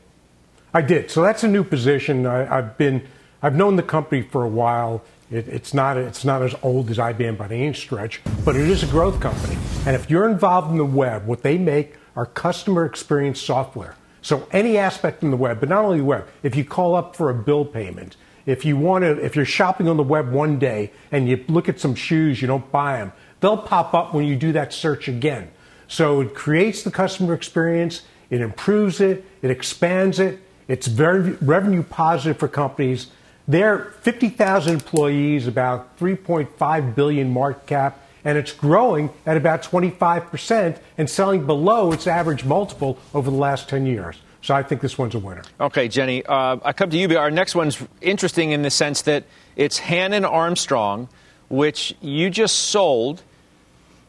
I 0.73 0.81
did. 0.81 1.11
So 1.11 1.21
that's 1.21 1.43
a 1.43 1.47
new 1.47 1.63
position. 1.63 2.25
I, 2.25 2.57
I've 2.57 2.77
been, 2.77 3.07
I've 3.41 3.55
known 3.55 3.75
the 3.75 3.83
company 3.83 4.21
for 4.21 4.43
a 4.43 4.49
while. 4.49 5.03
It, 5.29 5.47
it's 5.47 5.73
not, 5.73 5.97
it's 5.97 6.25
not 6.25 6.41
as 6.41 6.55
old 6.63 6.89
as 6.89 6.97
IBM 6.97 7.37
by 7.37 7.45
any 7.47 7.73
stretch, 7.73 8.21
but 8.43 8.55
it 8.55 8.67
is 8.69 8.83
a 8.83 8.87
growth 8.87 9.19
company. 9.19 9.57
And 9.85 9.95
if 9.95 10.09
you're 10.09 10.29
involved 10.29 10.71
in 10.71 10.77
the 10.77 10.85
web, 10.85 11.27
what 11.27 11.43
they 11.43 11.57
make 11.57 11.95
are 12.15 12.25
customer 12.25 12.85
experience 12.85 13.39
software. 13.39 13.95
So 14.21 14.47
any 14.51 14.77
aspect 14.77 15.23
in 15.23 15.31
the 15.31 15.37
web, 15.37 15.59
but 15.59 15.69
not 15.69 15.85
only 15.85 15.99
the 15.99 16.03
web. 16.03 16.27
If 16.43 16.55
you 16.55 16.65
call 16.65 16.95
up 16.95 17.15
for 17.15 17.29
a 17.29 17.33
bill 17.33 17.63
payment, 17.63 18.17
if 18.47 18.63
you 18.63 18.77
want 18.77 19.03
to, 19.03 19.23
if 19.23 19.35
you're 19.35 19.45
shopping 19.45 19.87
on 19.87 19.97
the 19.97 20.03
web 20.03 20.31
one 20.31 20.57
day 20.57 20.91
and 21.11 21.29
you 21.29 21.43
look 21.49 21.69
at 21.69 21.79
some 21.79 21.93
shoes, 21.93 22.41
you 22.41 22.47
don't 22.47 22.71
buy 22.71 22.97
them, 22.97 23.11
they'll 23.41 23.57
pop 23.57 23.93
up 23.93 24.13
when 24.13 24.25
you 24.25 24.35
do 24.35 24.53
that 24.53 24.73
search 24.73 25.07
again. 25.07 25.51
So 25.89 26.21
it 26.21 26.33
creates 26.33 26.81
the 26.81 26.89
customer 26.89 27.33
experience, 27.33 28.03
it 28.29 28.41
improves 28.41 29.01
it, 29.01 29.25
it 29.41 29.51
expands 29.51 30.19
it, 30.19 30.39
it's 30.67 30.87
very 30.87 31.31
revenue 31.33 31.83
positive 31.83 32.37
for 32.37 32.47
companies. 32.47 33.07
They're 33.49 33.93
50,000 34.01 34.73
employees, 34.73 35.47
about 35.47 35.97
3.5 35.99 36.95
billion 36.95 37.31
market 37.31 37.67
cap, 37.67 37.99
and 38.23 38.37
it's 38.37 38.51
growing 38.51 39.09
at 39.25 39.37
about 39.37 39.61
25% 39.63 40.79
and 40.97 41.09
selling 41.09 41.45
below 41.45 41.91
its 41.91 42.07
average 42.07 42.43
multiple 42.43 42.97
over 43.13 43.29
the 43.29 43.37
last 43.37 43.69
10 43.69 43.85
years. 43.85 44.17
So 44.47 44.55
I 44.55 44.63
think 44.63 44.79
this 44.79 44.97
one's 44.97 45.13
a 45.13 45.19
winner. 45.19 45.41
Okay, 45.59 45.89
Jenny, 45.89 46.25
uh, 46.25 46.55
I 46.63 46.71
come 46.71 46.89
to 46.91 46.97
you. 46.97 47.17
Our 47.17 47.29
next 47.29 47.53
one's 47.53 47.83
interesting 47.99 48.51
in 48.51 48.61
the 48.61 48.69
sense 48.69 49.01
that 49.01 49.25
it's 49.57 49.77
Hannon 49.77 50.23
Armstrong, 50.23 51.09
which 51.49 51.93
you 51.99 52.29
just 52.29 52.55
sold. 52.55 53.21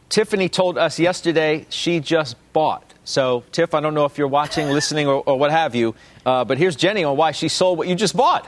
Tiffany 0.07 0.47
told 0.47 0.77
us 0.77 0.97
yesterday 0.97 1.65
she 1.67 1.99
just 1.99 2.37
bought. 2.53 2.93
So, 3.03 3.43
Tiff, 3.51 3.73
I 3.73 3.81
don't 3.81 3.93
know 3.93 4.05
if 4.05 4.17
you're 4.17 4.29
watching, 4.29 4.69
listening, 4.69 5.07
or, 5.07 5.21
or 5.25 5.37
what 5.37 5.51
have 5.51 5.75
you, 5.75 5.93
uh, 6.25 6.45
but 6.45 6.57
here's 6.57 6.77
Jenny 6.77 7.03
on 7.03 7.17
why 7.17 7.33
she 7.33 7.49
sold 7.49 7.77
what 7.77 7.89
you 7.89 7.95
just 7.95 8.15
bought. 8.15 8.47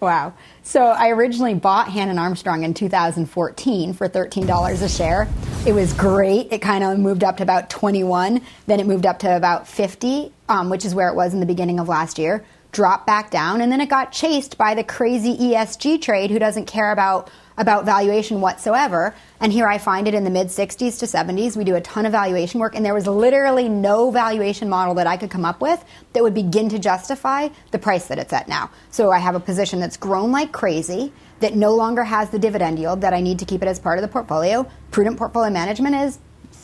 Wow. 0.00 0.32
So 0.62 0.82
I 0.86 1.10
originally 1.10 1.54
bought 1.54 1.88
Hannon 1.88 2.18
Armstrong 2.18 2.64
in 2.64 2.72
2014 2.72 3.92
for 3.92 4.08
$13 4.08 4.82
a 4.82 4.88
share. 4.88 5.28
It 5.66 5.72
was 5.72 5.92
great. 5.92 6.48
It 6.50 6.62
kind 6.62 6.82
of 6.82 6.98
moved 6.98 7.22
up 7.22 7.36
to 7.36 7.42
about 7.42 7.68
21. 7.68 8.40
Then 8.66 8.80
it 8.80 8.86
moved 8.86 9.04
up 9.04 9.18
to 9.20 9.36
about 9.36 9.68
50, 9.68 10.32
um, 10.48 10.70
which 10.70 10.86
is 10.86 10.94
where 10.94 11.08
it 11.08 11.14
was 11.14 11.34
in 11.34 11.40
the 11.40 11.46
beginning 11.46 11.80
of 11.80 11.88
last 11.88 12.18
year. 12.18 12.44
Dropped 12.72 13.06
back 13.06 13.30
down, 13.30 13.60
and 13.60 13.72
then 13.72 13.80
it 13.80 13.88
got 13.88 14.12
chased 14.12 14.56
by 14.56 14.74
the 14.74 14.84
crazy 14.84 15.36
ESG 15.36 16.00
trade 16.00 16.30
who 16.30 16.38
doesn't 16.38 16.66
care 16.66 16.92
about 16.92 17.30
about 17.56 17.84
valuation 17.84 18.40
whatsoever. 18.40 19.14
And 19.38 19.52
here 19.52 19.68
I 19.68 19.76
find 19.76 20.08
it 20.08 20.14
in 20.14 20.24
the 20.24 20.30
mid 20.30 20.46
60s 20.46 20.98
to 21.00 21.06
70s. 21.06 21.56
We 21.56 21.64
do 21.64 21.74
a 21.74 21.80
ton 21.80 22.06
of 22.06 22.12
valuation 22.12 22.58
work, 22.58 22.74
and 22.74 22.84
there 22.84 22.94
was 22.94 23.06
literally 23.06 23.68
no 23.68 24.10
valuation 24.10 24.68
model 24.68 24.94
that 24.94 25.06
I 25.06 25.16
could 25.16 25.30
come 25.30 25.44
up 25.44 25.60
with 25.60 25.84
that 26.12 26.22
would 26.22 26.32
begin 26.32 26.68
to 26.70 26.78
justify 26.78 27.48
the 27.70 27.78
price 27.78 28.06
that 28.06 28.18
it's 28.18 28.32
at 28.32 28.48
now. 28.48 28.70
So 28.90 29.10
I 29.10 29.18
have 29.18 29.34
a 29.34 29.40
position 29.40 29.78
that's 29.78 29.96
grown 29.96 30.32
like 30.32 30.52
crazy, 30.52 31.12
that 31.40 31.56
no 31.56 31.74
longer 31.74 32.04
has 32.04 32.30
the 32.30 32.38
dividend 32.38 32.78
yield 32.78 33.00
that 33.00 33.12
I 33.12 33.20
need 33.20 33.38
to 33.40 33.44
keep 33.44 33.62
it 33.62 33.68
as 33.68 33.78
part 33.78 33.98
of 33.98 34.02
the 34.02 34.08
portfolio. 34.08 34.70
Prudent 34.90 35.18
portfolio 35.18 35.50
management 35.50 35.96
is 35.96 36.18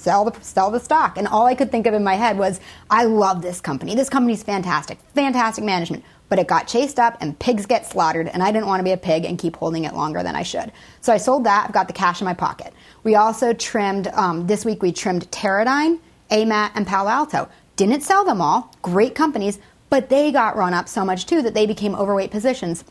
sell 0.06 0.24
the 0.24 0.40
sell 0.40 0.70
the 0.70 0.78
stock. 0.78 1.18
And 1.18 1.26
all 1.26 1.46
I 1.46 1.56
could 1.56 1.72
think 1.72 1.84
of 1.88 1.92
in 1.92 2.04
my 2.04 2.14
head 2.14 2.38
was, 2.38 2.60
I 2.88 3.06
love 3.06 3.42
this 3.42 3.60
company. 3.60 3.96
This 3.96 4.08
company's 4.08 4.44
fantastic, 4.44 4.98
fantastic 5.16 5.64
management. 5.64 6.04
But 6.28 6.38
it 6.38 6.46
got 6.46 6.68
chased 6.68 7.00
up 7.00 7.16
and 7.20 7.36
pigs 7.38 7.66
get 7.66 7.86
slaughtered, 7.86 8.28
and 8.28 8.40
I 8.40 8.52
didn't 8.52 8.68
want 8.68 8.78
to 8.80 8.84
be 8.84 8.92
a 8.92 8.96
pig 8.96 9.24
and 9.24 9.36
keep 9.36 9.56
holding 9.56 9.84
it 9.84 9.94
longer 9.94 10.22
than 10.22 10.36
I 10.36 10.42
should. 10.42 10.70
So 11.00 11.12
I 11.12 11.16
sold 11.16 11.42
that. 11.44 11.66
I've 11.66 11.72
got 11.72 11.88
the 11.88 11.92
cash 11.92 12.20
in 12.20 12.24
my 12.24 12.34
pocket. 12.34 12.72
We 13.02 13.16
also 13.16 13.52
trimmed 13.52 14.06
um, 14.08 14.46
this 14.46 14.64
week. 14.64 14.80
We 14.80 14.92
trimmed 14.92 15.28
Teradyne, 15.32 15.98
AMAT, 16.30 16.70
and 16.76 16.86
Palo 16.86 17.10
Alto. 17.10 17.48
Didn't 17.74 18.02
sell 18.02 18.24
them 18.24 18.40
all. 18.40 18.72
Great 18.82 19.16
companies, 19.16 19.58
but 19.90 20.08
they 20.08 20.30
got 20.30 20.56
run 20.56 20.72
up 20.72 20.88
so 20.88 21.04
much 21.04 21.26
too 21.26 21.42
that 21.42 21.54
they 21.54 21.66
became 21.66 21.96
overweight 21.96 22.30
positions. 22.30 22.84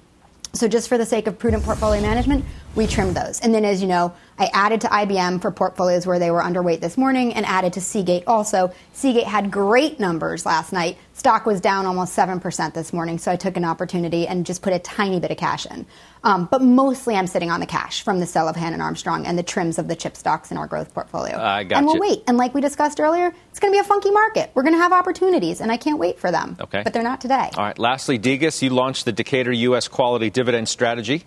So 0.53 0.67
just 0.69 0.87
for 0.87 0.97
the 0.97 1.05
sake 1.05 1.27
of 1.27 1.37
prudent 1.37 1.63
portfolio 1.63 2.01
management, 2.01 2.45
we 2.75 2.87
trimmed 2.87 3.15
those. 3.15 3.41
And 3.41 3.53
then, 3.53 3.65
as 3.65 3.81
you 3.81 3.87
know, 3.87 4.13
I 4.37 4.49
added 4.51 4.81
to 4.81 4.87
IBM 4.87 5.41
for 5.41 5.49
portfolios 5.49 6.05
where 6.05 6.19
they 6.19 6.29
were 6.29 6.41
underweight 6.41 6.81
this 6.81 6.97
morning 6.97 7.33
and 7.33 7.45
added 7.45 7.73
to 7.73 7.81
Seagate 7.81 8.25
also. 8.27 8.73
Seagate 8.91 9.27
had 9.27 9.49
great 9.49 9.97
numbers 9.97 10.45
last 10.45 10.73
night. 10.73 10.97
Stock 11.13 11.45
was 11.45 11.61
down 11.61 11.85
almost 11.85 12.15
7% 12.17 12.73
this 12.73 12.91
morning, 12.91 13.17
so 13.17 13.31
I 13.31 13.37
took 13.37 13.55
an 13.55 13.63
opportunity 13.63 14.27
and 14.27 14.45
just 14.45 14.61
put 14.61 14.73
a 14.73 14.79
tiny 14.79 15.21
bit 15.21 15.31
of 15.31 15.37
cash 15.37 15.65
in. 15.65 15.85
Um, 16.25 16.49
but 16.51 16.61
mostly 16.61 17.15
I'm 17.15 17.27
sitting 17.27 17.49
on 17.49 17.61
the 17.61 17.65
cash 17.65 18.03
from 18.03 18.19
the 18.19 18.25
sell 18.25 18.49
of 18.49 18.57
Hannon 18.57 18.81
Armstrong 18.81 19.25
and 19.25 19.37
the 19.37 19.43
trims 19.43 19.79
of 19.79 19.87
the 19.87 19.95
chip 19.95 20.17
stocks 20.17 20.51
in 20.51 20.57
our 20.57 20.67
growth 20.67 20.93
portfolio. 20.93 21.37
I 21.37 21.63
got 21.63 21.77
and 21.77 21.87
we'll 21.87 21.99
wait. 21.99 22.23
And 22.27 22.35
like 22.35 22.53
we 22.53 22.59
discussed 22.59 22.99
earlier, 22.99 23.33
it's 23.51 23.59
going 23.59 23.71
to 23.71 23.75
be 23.75 23.79
a 23.79 23.85
funky 23.85 24.11
market. 24.11 24.51
We're 24.53 24.63
going 24.63 24.75
to 24.75 24.81
have 24.81 24.91
opportunities, 24.91 25.61
and 25.61 25.71
I 25.71 25.77
can't 25.77 25.99
wait 25.99 26.19
for 26.19 26.31
them. 26.31 26.57
Okay. 26.59 26.81
But 26.83 26.91
they're 26.91 27.03
not 27.03 27.21
today. 27.21 27.51
All 27.55 27.63
right. 27.63 27.79
Lastly, 27.79 28.17
Degas, 28.17 28.61
you 28.61 28.71
launched 28.71 29.05
the 29.05 29.13
Decatur 29.13 29.53
U.S. 29.53 29.87
Quality 29.87 30.29
Dividend 30.29 30.67
Strategy, 30.67 31.23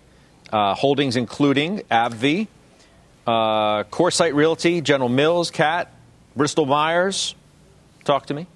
uh, 0.53 0.75
holdings 0.75 1.15
including 1.15 1.79
AbbVie, 1.89 2.47
uh, 3.29 4.31
Realty, 4.33 4.81
General 4.81 5.09
Mills, 5.09 5.51
Cat, 5.51 5.91
Bristol 6.35 6.65
Myers. 6.65 7.35
Talk 8.03 8.25
to 8.27 8.33
me. 8.33 8.47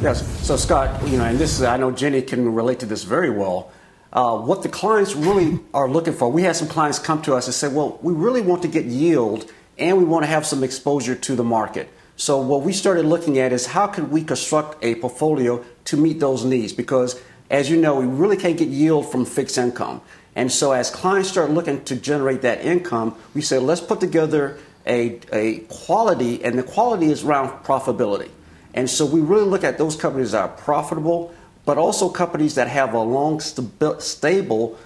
Yes. 0.00 0.26
So, 0.46 0.56
Scott, 0.56 1.06
you 1.08 1.18
know, 1.18 1.24
and 1.24 1.38
this 1.38 1.54
is, 1.54 1.62
I 1.62 1.76
know 1.76 1.90
Jenny 1.90 2.22
can 2.22 2.54
relate 2.54 2.80
to 2.80 2.86
this 2.86 3.04
very 3.04 3.30
well. 3.30 3.70
Uh, 4.12 4.38
what 4.38 4.62
the 4.62 4.68
clients 4.68 5.14
really 5.14 5.58
are 5.72 5.88
looking 5.88 6.12
for, 6.12 6.30
we 6.30 6.42
had 6.42 6.56
some 6.56 6.68
clients 6.68 6.98
come 6.98 7.20
to 7.22 7.34
us 7.34 7.46
and 7.46 7.54
say, 7.54 7.68
well, 7.68 7.98
we 8.00 8.12
really 8.12 8.40
want 8.40 8.62
to 8.62 8.68
get 8.68 8.84
yield 8.84 9.50
and 9.78 9.98
we 9.98 10.04
want 10.04 10.22
to 10.22 10.28
have 10.28 10.46
some 10.46 10.62
exposure 10.62 11.14
to 11.14 11.34
the 11.34 11.44
market. 11.44 11.88
So, 12.16 12.38
what 12.40 12.62
we 12.62 12.72
started 12.72 13.06
looking 13.06 13.38
at 13.38 13.52
is 13.52 13.66
how 13.66 13.88
could 13.88 14.10
we 14.10 14.22
construct 14.22 14.84
a 14.84 14.94
portfolio 14.94 15.64
to 15.86 15.96
meet 15.96 16.20
those 16.20 16.44
needs? 16.44 16.72
Because, 16.72 17.20
as 17.50 17.68
you 17.68 17.76
know, 17.76 17.98
we 17.98 18.06
really 18.06 18.36
can't 18.36 18.56
get 18.56 18.68
yield 18.68 19.10
from 19.10 19.24
fixed 19.24 19.58
income. 19.58 20.00
And 20.36 20.50
so, 20.50 20.72
as 20.72 20.90
clients 20.90 21.28
start 21.28 21.50
looking 21.50 21.84
to 21.84 21.96
generate 21.96 22.42
that 22.42 22.64
income, 22.64 23.16
we 23.34 23.40
say, 23.40 23.58
let's 23.58 23.80
put 23.80 24.00
together 24.00 24.58
a, 24.86 25.20
a 25.32 25.58
quality, 25.68 26.44
and 26.44 26.58
the 26.58 26.62
quality 26.62 27.06
is 27.06 27.24
around 27.24 27.64
profitability. 27.64 28.30
And 28.74 28.90
so 28.90 29.06
we 29.06 29.20
really 29.20 29.46
look 29.46 29.62
at 29.62 29.78
those 29.78 29.94
companies 29.94 30.32
that 30.32 30.42
are 30.42 30.48
profitable, 30.48 31.32
but 31.64 31.78
also 31.78 32.08
companies 32.08 32.56
that 32.56 32.68
have 32.68 32.92
a 32.92 32.98
long, 32.98 33.38
stabi- 33.38 34.02
stable 34.02 34.76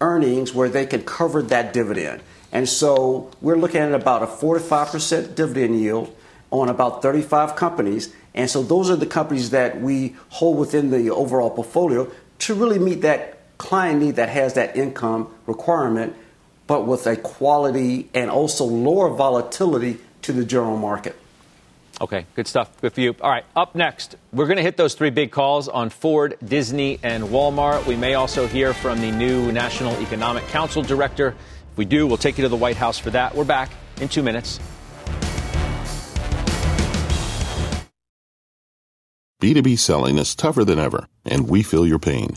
earnings 0.00 0.52
where 0.52 0.68
they 0.68 0.84
can 0.84 1.02
cover 1.02 1.42
that 1.42 1.72
dividend. 1.72 2.22
And 2.52 2.68
so 2.68 3.30
we're 3.40 3.56
looking 3.56 3.80
at 3.80 3.94
about 3.94 4.22
a 4.22 4.26
4 4.26 4.58
to 4.58 4.64
5% 4.64 5.34
dividend 5.34 5.80
yield. 5.80 6.14
on 6.50 6.68
about 6.68 7.02
35 7.02 7.56
companies. 7.56 8.12
And 8.34 8.48
so 8.48 8.62
those 8.62 8.90
are 8.90 8.96
the 8.96 9.06
companies 9.06 9.50
that 9.50 9.80
we 9.80 10.16
hold 10.30 10.58
within 10.58 10.90
the 10.90 11.10
overall 11.10 11.50
portfolio 11.50 12.10
to 12.40 12.54
really 12.54 12.78
meet 12.78 13.02
that 13.02 13.37
client 13.58 14.00
need 14.00 14.16
that 14.16 14.28
has 14.28 14.54
that 14.54 14.76
income 14.76 15.32
requirement, 15.46 16.16
but 16.66 16.86
with 16.86 17.06
a 17.06 17.16
quality 17.16 18.08
and 18.14 18.30
also 18.30 18.64
lower 18.64 19.10
volatility 19.10 19.98
to 20.22 20.32
the 20.32 20.44
general 20.44 20.76
market. 20.76 21.16
Okay, 22.00 22.26
good 22.36 22.46
stuff. 22.46 22.80
Good 22.80 22.92
for 22.92 23.00
you. 23.00 23.16
All 23.20 23.30
right, 23.30 23.44
up 23.56 23.74
next, 23.74 24.16
we're 24.32 24.46
going 24.46 24.58
to 24.58 24.62
hit 24.62 24.76
those 24.76 24.94
three 24.94 25.10
big 25.10 25.32
calls 25.32 25.68
on 25.68 25.90
Ford, 25.90 26.36
Disney, 26.44 27.00
and 27.02 27.24
Walmart. 27.24 27.86
We 27.86 27.96
may 27.96 28.14
also 28.14 28.46
hear 28.46 28.72
from 28.72 29.00
the 29.00 29.10
new 29.10 29.50
National 29.50 30.00
Economic 30.00 30.46
Council 30.48 30.82
director. 30.82 31.34
If 31.72 31.76
we 31.76 31.84
do, 31.84 32.06
we'll 32.06 32.16
take 32.16 32.38
you 32.38 32.42
to 32.42 32.48
the 32.48 32.56
White 32.56 32.76
House 32.76 32.98
for 32.98 33.10
that. 33.10 33.34
We're 33.34 33.44
back 33.44 33.72
in 34.00 34.08
two 34.08 34.22
minutes. 34.22 34.60
B2B 39.40 39.78
selling 39.78 40.18
is 40.18 40.34
tougher 40.34 40.64
than 40.64 40.78
ever, 40.78 41.06
and 41.24 41.48
we 41.48 41.62
feel 41.62 41.86
your 41.86 41.98
pain. 41.98 42.36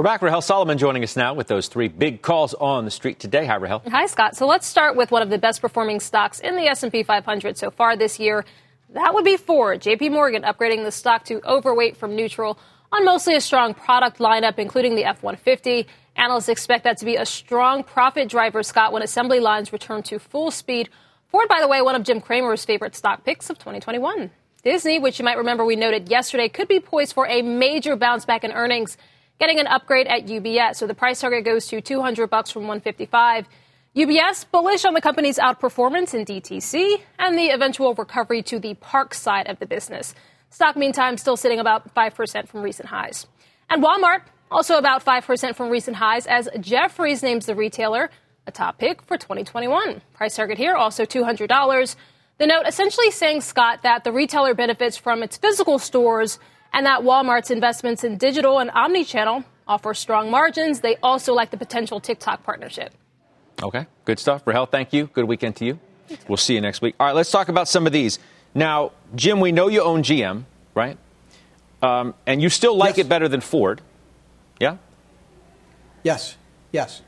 We're 0.00 0.04
back. 0.04 0.22
Rahel 0.22 0.40
Solomon 0.40 0.78
joining 0.78 1.02
us 1.04 1.14
now 1.14 1.34
with 1.34 1.48
those 1.48 1.68
three 1.68 1.88
big 1.88 2.22
calls 2.22 2.54
on 2.54 2.86
the 2.86 2.90
street 2.90 3.20
today. 3.20 3.44
Hi, 3.44 3.56
Rahel. 3.56 3.82
Hi, 3.90 4.06
Scott. 4.06 4.34
So 4.34 4.46
let's 4.46 4.66
start 4.66 4.96
with 4.96 5.10
one 5.10 5.20
of 5.20 5.28
the 5.28 5.36
best 5.36 5.60
performing 5.60 6.00
stocks 6.00 6.40
in 6.40 6.56
the 6.56 6.62
S&P 6.68 7.02
500 7.02 7.58
so 7.58 7.70
far 7.70 7.98
this 7.98 8.18
year. 8.18 8.46
That 8.94 9.12
would 9.12 9.26
be 9.26 9.36
Ford. 9.36 9.82
JP 9.82 10.12
Morgan 10.12 10.40
upgrading 10.40 10.84
the 10.84 10.90
stock 10.90 11.26
to 11.26 11.46
overweight 11.46 11.98
from 11.98 12.16
neutral 12.16 12.58
on 12.90 13.04
mostly 13.04 13.36
a 13.36 13.42
strong 13.42 13.74
product 13.74 14.16
lineup, 14.16 14.58
including 14.58 14.94
the 14.94 15.04
F-150. 15.04 15.84
Analysts 16.16 16.48
expect 16.48 16.84
that 16.84 16.96
to 16.96 17.04
be 17.04 17.16
a 17.16 17.26
strong 17.26 17.84
profit 17.84 18.30
driver, 18.30 18.62
Scott, 18.62 18.94
when 18.94 19.02
assembly 19.02 19.38
lines 19.38 19.70
return 19.70 20.02
to 20.04 20.18
full 20.18 20.50
speed. 20.50 20.88
Ford, 21.28 21.46
by 21.46 21.60
the 21.60 21.68
way, 21.68 21.82
one 21.82 21.94
of 21.94 22.04
Jim 22.04 22.22
Cramer's 22.22 22.64
favorite 22.64 22.96
stock 22.96 23.22
picks 23.22 23.50
of 23.50 23.58
2021. 23.58 24.30
Disney, 24.64 24.98
which 24.98 25.18
you 25.18 25.26
might 25.26 25.36
remember 25.36 25.62
we 25.62 25.76
noted 25.76 26.08
yesterday, 26.08 26.48
could 26.48 26.68
be 26.68 26.80
poised 26.80 27.12
for 27.12 27.26
a 27.26 27.42
major 27.42 27.96
bounce 27.96 28.24
back 28.24 28.44
in 28.44 28.52
earnings 28.52 28.96
getting 29.40 29.58
an 29.58 29.66
upgrade 29.66 30.06
at 30.06 30.26
UBS. 30.26 30.76
So 30.76 30.86
the 30.86 30.94
price 30.94 31.20
target 31.20 31.44
goes 31.44 31.66
to 31.68 31.80
200 31.80 32.28
bucks 32.28 32.50
from 32.50 32.62
155. 32.62 33.48
UBS 33.96 34.44
bullish 34.52 34.84
on 34.84 34.94
the 34.94 35.00
company's 35.00 35.38
outperformance 35.38 36.14
in 36.14 36.24
DTC 36.24 37.00
and 37.18 37.36
the 37.36 37.50
eventual 37.50 37.94
recovery 37.94 38.42
to 38.44 38.60
the 38.60 38.74
park 38.74 39.14
side 39.14 39.48
of 39.48 39.58
the 39.58 39.66
business. 39.66 40.14
Stock, 40.50 40.76
meantime, 40.76 41.16
still 41.16 41.36
sitting 41.36 41.58
about 41.58 41.92
5% 41.94 42.48
from 42.48 42.62
recent 42.62 42.88
highs. 42.88 43.26
And 43.68 43.82
Walmart, 43.82 44.22
also 44.50 44.76
about 44.76 45.04
5% 45.04 45.56
from 45.56 45.70
recent 45.70 45.96
highs, 45.96 46.26
as 46.26 46.48
Jefferies 46.60 47.22
names 47.22 47.46
the 47.46 47.54
retailer 47.54 48.10
a 48.46 48.52
top 48.52 48.78
pick 48.78 49.02
for 49.02 49.16
2021. 49.16 50.02
Price 50.12 50.36
target 50.36 50.58
here 50.58 50.74
also 50.74 51.04
$200. 51.04 51.96
The 52.38 52.46
note 52.46 52.64
essentially 52.66 53.10
saying, 53.10 53.42
Scott, 53.42 53.82
that 53.82 54.02
the 54.02 54.12
retailer 54.12 54.54
benefits 54.54 54.96
from 54.96 55.22
its 55.22 55.36
physical 55.36 55.78
stores 55.78 56.38
and 56.72 56.86
that 56.86 57.00
Walmart's 57.00 57.50
investments 57.50 58.04
in 58.04 58.16
digital 58.16 58.58
and 58.58 58.70
omni-channel 58.70 59.44
offer 59.66 59.94
strong 59.94 60.30
margins. 60.30 60.80
They 60.80 60.96
also 60.96 61.34
like 61.34 61.50
the 61.50 61.56
potential 61.56 62.00
TikTok 62.00 62.42
partnership. 62.42 62.94
Okay, 63.62 63.86
good 64.04 64.18
stuff. 64.18 64.46
Rahel, 64.46 64.66
thank 64.66 64.92
you. 64.92 65.06
Good 65.06 65.24
weekend 65.24 65.56
to 65.56 65.64
you. 65.64 65.78
We'll 66.28 66.36
see 66.36 66.54
you 66.54 66.60
next 66.60 66.82
week. 66.82 66.94
All 66.98 67.06
right, 67.06 67.14
let's 67.14 67.30
talk 67.30 67.48
about 67.48 67.68
some 67.68 67.86
of 67.86 67.92
these. 67.92 68.18
Now, 68.54 68.92
Jim, 69.14 69.40
we 69.40 69.52
know 69.52 69.68
you 69.68 69.82
own 69.82 70.02
GM, 70.02 70.44
right? 70.74 70.98
Um, 71.82 72.14
and 72.26 72.42
you 72.42 72.48
still 72.48 72.76
like 72.76 72.96
yes. 72.96 73.06
it 73.06 73.08
better 73.08 73.28
than 73.28 73.40
Ford. 73.40 73.80
Yeah? 74.58 74.76
Yes, 76.02 76.36
yes. 76.72 77.02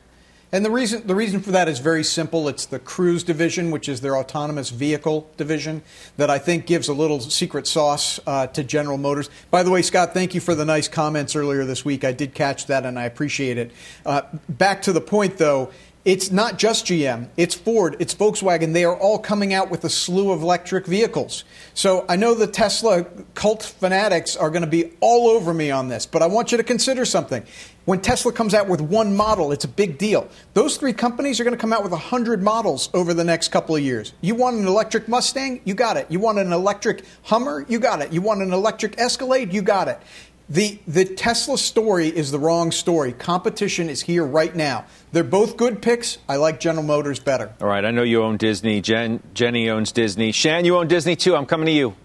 And 0.54 0.62
the 0.62 0.70
reason 0.70 1.06
the 1.06 1.14
reason 1.14 1.40
for 1.40 1.50
that 1.52 1.66
is 1.66 1.78
very 1.78 2.04
simple. 2.04 2.46
It's 2.46 2.66
the 2.66 2.78
Cruise 2.78 3.24
division, 3.24 3.70
which 3.70 3.88
is 3.88 4.02
their 4.02 4.18
autonomous 4.18 4.68
vehicle 4.68 5.30
division, 5.38 5.82
that 6.18 6.28
I 6.28 6.38
think 6.38 6.66
gives 6.66 6.88
a 6.88 6.92
little 6.92 7.20
secret 7.20 7.66
sauce 7.66 8.20
uh, 8.26 8.48
to 8.48 8.62
General 8.62 8.98
Motors. 8.98 9.30
By 9.50 9.62
the 9.62 9.70
way, 9.70 9.80
Scott, 9.80 10.12
thank 10.12 10.34
you 10.34 10.42
for 10.42 10.54
the 10.54 10.66
nice 10.66 10.88
comments 10.88 11.34
earlier 11.34 11.64
this 11.64 11.86
week. 11.86 12.04
I 12.04 12.12
did 12.12 12.34
catch 12.34 12.66
that, 12.66 12.84
and 12.84 12.98
I 12.98 13.04
appreciate 13.04 13.56
it. 13.56 13.70
Uh, 14.04 14.22
back 14.46 14.82
to 14.82 14.92
the 14.92 15.00
point, 15.00 15.38
though. 15.38 15.70
It's 16.04 16.32
not 16.32 16.58
just 16.58 16.86
GM, 16.86 17.28
it's 17.36 17.54
Ford, 17.54 17.94
it's 18.00 18.12
Volkswagen. 18.12 18.72
They 18.72 18.84
are 18.84 18.96
all 18.96 19.20
coming 19.20 19.54
out 19.54 19.70
with 19.70 19.84
a 19.84 19.88
slew 19.88 20.32
of 20.32 20.42
electric 20.42 20.84
vehicles. 20.84 21.44
So 21.74 22.04
I 22.08 22.16
know 22.16 22.34
the 22.34 22.48
Tesla 22.48 23.04
cult 23.34 23.62
fanatics 23.62 24.36
are 24.36 24.50
going 24.50 24.62
to 24.62 24.68
be 24.68 24.94
all 24.98 25.28
over 25.28 25.54
me 25.54 25.70
on 25.70 25.86
this, 25.86 26.04
but 26.04 26.20
I 26.20 26.26
want 26.26 26.50
you 26.50 26.58
to 26.58 26.64
consider 26.64 27.04
something. 27.04 27.44
When 27.84 28.00
Tesla 28.00 28.32
comes 28.32 28.54
out 28.54 28.68
with 28.68 28.80
one 28.80 29.16
model, 29.16 29.50
it's 29.50 29.64
a 29.64 29.68
big 29.68 29.98
deal. 29.98 30.28
Those 30.54 30.76
three 30.76 30.92
companies 30.92 31.40
are 31.40 31.44
going 31.44 31.56
to 31.56 31.60
come 31.60 31.72
out 31.72 31.82
with 31.82 31.90
100 31.90 32.40
models 32.40 32.88
over 32.94 33.12
the 33.12 33.24
next 33.24 33.48
couple 33.48 33.74
of 33.74 33.82
years. 33.82 34.12
You 34.20 34.36
want 34.36 34.56
an 34.56 34.68
electric 34.68 35.08
Mustang? 35.08 35.60
You 35.64 35.74
got 35.74 35.96
it. 35.96 36.06
You 36.08 36.20
want 36.20 36.38
an 36.38 36.52
electric 36.52 37.04
Hummer? 37.24 37.66
You 37.68 37.80
got 37.80 38.00
it. 38.00 38.12
You 38.12 38.22
want 38.22 38.40
an 38.40 38.52
electric 38.52 39.00
Escalade? 39.00 39.52
You 39.52 39.62
got 39.62 39.88
it. 39.88 40.00
The, 40.48 40.78
the 40.86 41.04
Tesla 41.04 41.58
story 41.58 42.06
is 42.06 42.30
the 42.30 42.38
wrong 42.38 42.70
story. 42.70 43.12
Competition 43.12 43.88
is 43.88 44.02
here 44.02 44.24
right 44.24 44.54
now. 44.54 44.84
They're 45.10 45.24
both 45.24 45.56
good 45.56 45.82
picks. 45.82 46.18
I 46.28 46.36
like 46.36 46.60
General 46.60 46.84
Motors 46.84 47.18
better. 47.18 47.52
All 47.60 47.66
right. 47.66 47.84
I 47.84 47.90
know 47.90 48.04
you 48.04 48.22
own 48.22 48.36
Disney. 48.36 48.80
Jen, 48.80 49.22
Jenny 49.34 49.70
owns 49.70 49.90
Disney. 49.90 50.30
Shan, 50.30 50.64
you 50.64 50.76
own 50.76 50.86
Disney 50.86 51.16
too. 51.16 51.34
I'm 51.34 51.46
coming 51.46 51.66
to 51.66 51.72
you. 51.72 51.96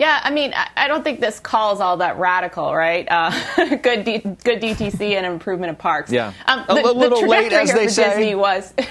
Yeah, 0.00 0.18
I 0.24 0.30
mean, 0.30 0.54
I 0.54 0.88
don't 0.88 1.04
think 1.04 1.20
this 1.20 1.38
call 1.38 1.74
is 1.74 1.80
all 1.80 1.98
that 1.98 2.18
radical, 2.18 2.74
right? 2.74 3.06
Uh, 3.10 3.76
good, 3.82 4.04
D- 4.04 4.18
good 4.18 4.62
DTC 4.62 5.14
and 5.14 5.26
improvement 5.26 5.72
of 5.72 5.78
parks. 5.78 6.10
Yeah, 6.10 6.32
um, 6.46 6.64
the, 6.66 6.90
a 6.90 6.92
little 6.92 7.28
late, 7.28 7.52
as 7.52 7.70
they 7.74 7.86
say. 7.86 8.08
Disney 8.08 8.34
was. 8.34 8.72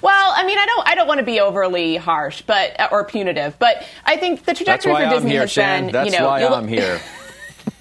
Well, 0.00 0.32
I 0.36 0.46
mean, 0.46 0.58
I 0.58 0.64
don't, 0.64 0.88
I 0.88 0.94
don't 0.94 1.08
want 1.08 1.18
to 1.18 1.26
be 1.26 1.40
overly 1.40 1.96
harsh, 1.96 2.42
but 2.42 2.92
or 2.92 3.04
punitive, 3.04 3.58
but 3.58 3.84
I 4.04 4.16
think 4.16 4.44
the 4.44 4.54
trajectory 4.54 4.92
for 4.92 5.00
I'm 5.00 5.10
Disney 5.10 5.30
here, 5.30 5.40
has 5.40 5.50
Shan. 5.50 5.86
been, 5.86 5.92
That's 5.92 6.12
you 6.12 6.20
know, 6.20 6.28
why 6.28 6.44
I'm 6.44 6.68
here. 6.68 7.00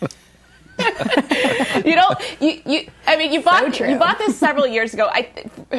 you 1.85 1.93
don't, 1.93 2.41
you, 2.41 2.61
you, 2.65 2.89
I 3.05 3.17
mean, 3.17 3.31
you 3.31 3.43
bought, 3.43 3.75
so 3.75 3.85
you 3.85 3.99
bought 3.99 4.17
this 4.17 4.35
several 4.35 4.65
years 4.65 4.95
ago 4.95 5.07
I, 5.11 5.29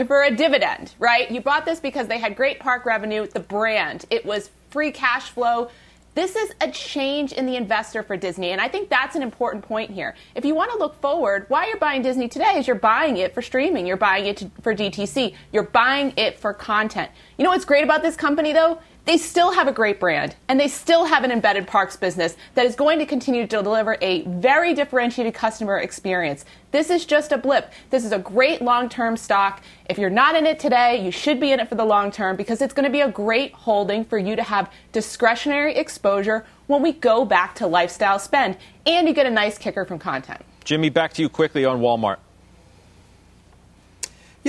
for 0.07 0.23
a 0.23 0.31
dividend, 0.31 0.95
right? 1.01 1.29
You 1.29 1.41
bought 1.41 1.65
this 1.65 1.81
because 1.81 2.07
they 2.07 2.19
had 2.19 2.37
great 2.37 2.61
park 2.61 2.87
revenue, 2.87 3.27
the 3.27 3.41
brand, 3.41 4.05
it 4.09 4.25
was 4.25 4.51
free 4.71 4.93
cash 4.93 5.31
flow 5.31 5.71
this 6.19 6.35
is 6.35 6.51
a 6.61 6.69
change 6.73 7.31
in 7.33 7.47
the 7.47 7.55
investor 7.55 8.03
for 8.03 8.17
Disney, 8.17 8.51
and 8.51 8.61
I 8.61 8.67
think 8.67 8.89
that's 8.89 9.15
an 9.15 9.23
important 9.23 9.65
point 9.65 9.93
here. 9.93 10.17
If 10.35 10.45
you 10.45 10.53
want 10.53 10.73
to 10.73 10.77
look 10.77 11.01
forward, 11.01 11.47
why 11.47 11.69
you're 11.69 11.79
buying 11.79 12.03
Disney 12.03 12.27
today 12.27 12.55
is 12.57 12.67
you're 12.67 12.75
buying 12.75 13.19
it 13.19 13.33
for 13.33 13.41
streaming, 13.41 13.87
you're 13.87 13.97
buying 13.97 14.27
it 14.27 14.37
to, 14.39 14.51
for 14.61 14.75
DTC, 14.75 15.37
you're 15.53 15.63
buying 15.63 16.13
it 16.17 16.37
for 16.41 16.53
content. 16.53 17.13
You 17.37 17.45
know 17.45 17.51
what's 17.51 17.65
great 17.65 17.85
about 17.85 18.03
this 18.03 18.17
company, 18.17 18.53
though? 18.53 18.81
They 19.09 19.17
still 19.17 19.51
have 19.53 19.67
a 19.67 19.73
great 19.73 19.99
brand 19.99 20.37
and 20.49 20.61
they 20.61 20.69
still 20.69 21.07
have 21.07 21.25
an 21.25 21.33
embedded 21.33 21.67
parks 21.67 21.97
business 21.97 22.37
that 22.55 22.67
is 22.67 22.77
going 22.77 22.99
to 22.99 23.07
continue 23.07 23.47
to 23.47 23.63
deliver 23.63 23.97
a 24.03 24.21
very 24.27 24.75
differentiated 24.75 25.33
customer 25.33 25.79
experience. 25.79 26.45
This 26.73 26.91
is 26.91 27.07
just 27.07 27.33
a 27.33 27.39
blip. 27.39 27.73
This 27.89 28.05
is 28.05 28.13
a 28.13 28.19
great 28.19 28.61
long 28.61 28.91
term 28.91 29.17
stock. 29.17 29.63
If 29.89 29.97
you're 29.97 30.11
not 30.11 30.37
in 30.37 30.45
it 30.45 30.59
today, 30.59 31.03
you 31.03 31.11
should 31.11 31.41
be 31.41 31.53
in 31.53 31.59
it 31.59 31.71
for 31.71 31.75
the 31.75 31.87
long 31.87 32.11
term 32.11 32.37
because 32.37 32.61
it's 32.61 32.75
going 32.75 32.85
to 32.85 32.93
be 32.93 33.01
a 33.01 33.11
great 33.11 33.55
holding 33.55 34.05
for 34.05 34.19
you 34.19 34.37
to 34.37 34.43
have 34.43 34.71
discretionary 34.93 35.75
exposure 35.75 36.45
when 36.67 36.83
we 36.83 36.93
go 36.93 37.25
back 37.25 37.55
to 37.55 37.67
lifestyle 37.67 38.19
spend 38.19 38.59
and 38.85 39.09
you 39.09 39.15
get 39.15 39.25
a 39.25 39.31
nice 39.31 39.57
kicker 39.57 39.87
from 39.87 39.99
content. 39.99 40.43
Jimmy, 40.65 40.91
back 40.91 41.15
to 41.15 41.23
you 41.23 41.31
quickly 41.31 41.65
on 41.65 41.81
Walmart. 41.81 42.19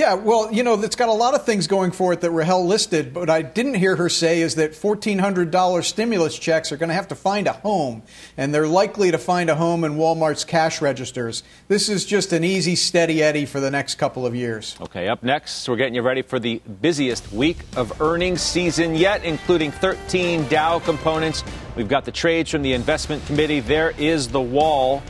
Yeah, 0.00 0.14
well, 0.14 0.50
you 0.50 0.62
know, 0.62 0.80
it's 0.80 0.96
got 0.96 1.10
a 1.10 1.12
lot 1.12 1.34
of 1.34 1.44
things 1.44 1.66
going 1.66 1.90
for 1.90 2.14
it 2.14 2.22
that 2.22 2.30
Rahel 2.30 2.66
listed, 2.66 3.12
but 3.12 3.28
I 3.28 3.42
didn't 3.42 3.74
hear 3.74 3.96
her 3.96 4.08
say 4.08 4.40
is 4.40 4.54
that 4.54 4.72
$1,400 4.72 5.84
stimulus 5.84 6.38
checks 6.38 6.72
are 6.72 6.78
going 6.78 6.88
to 6.88 6.94
have 6.94 7.08
to 7.08 7.14
find 7.14 7.46
a 7.46 7.52
home, 7.52 8.02
and 8.38 8.54
they're 8.54 8.66
likely 8.66 9.10
to 9.10 9.18
find 9.18 9.50
a 9.50 9.54
home 9.54 9.84
in 9.84 9.96
Walmart's 9.96 10.42
cash 10.42 10.80
registers. 10.80 11.42
This 11.68 11.90
is 11.90 12.06
just 12.06 12.32
an 12.32 12.44
easy, 12.44 12.76
steady 12.76 13.22
Eddie 13.22 13.44
for 13.44 13.60
the 13.60 13.70
next 13.70 13.96
couple 13.96 14.24
of 14.24 14.34
years. 14.34 14.74
Okay, 14.80 15.06
up 15.06 15.22
next, 15.22 15.68
we're 15.68 15.76
getting 15.76 15.94
you 15.94 16.00
ready 16.00 16.22
for 16.22 16.38
the 16.38 16.62
busiest 16.80 17.30
week 17.30 17.58
of 17.76 18.00
earnings 18.00 18.40
season 18.40 18.94
yet, 18.94 19.22
including 19.22 19.70
13 19.70 20.48
Dow 20.48 20.78
components. 20.78 21.44
We've 21.76 21.90
got 21.90 22.06
the 22.06 22.12
trades 22.12 22.50
from 22.50 22.62
the 22.62 22.72
investment 22.72 23.26
committee. 23.26 23.60
There 23.60 23.90
is 23.98 24.28
the 24.28 24.40
wall. 24.40 25.02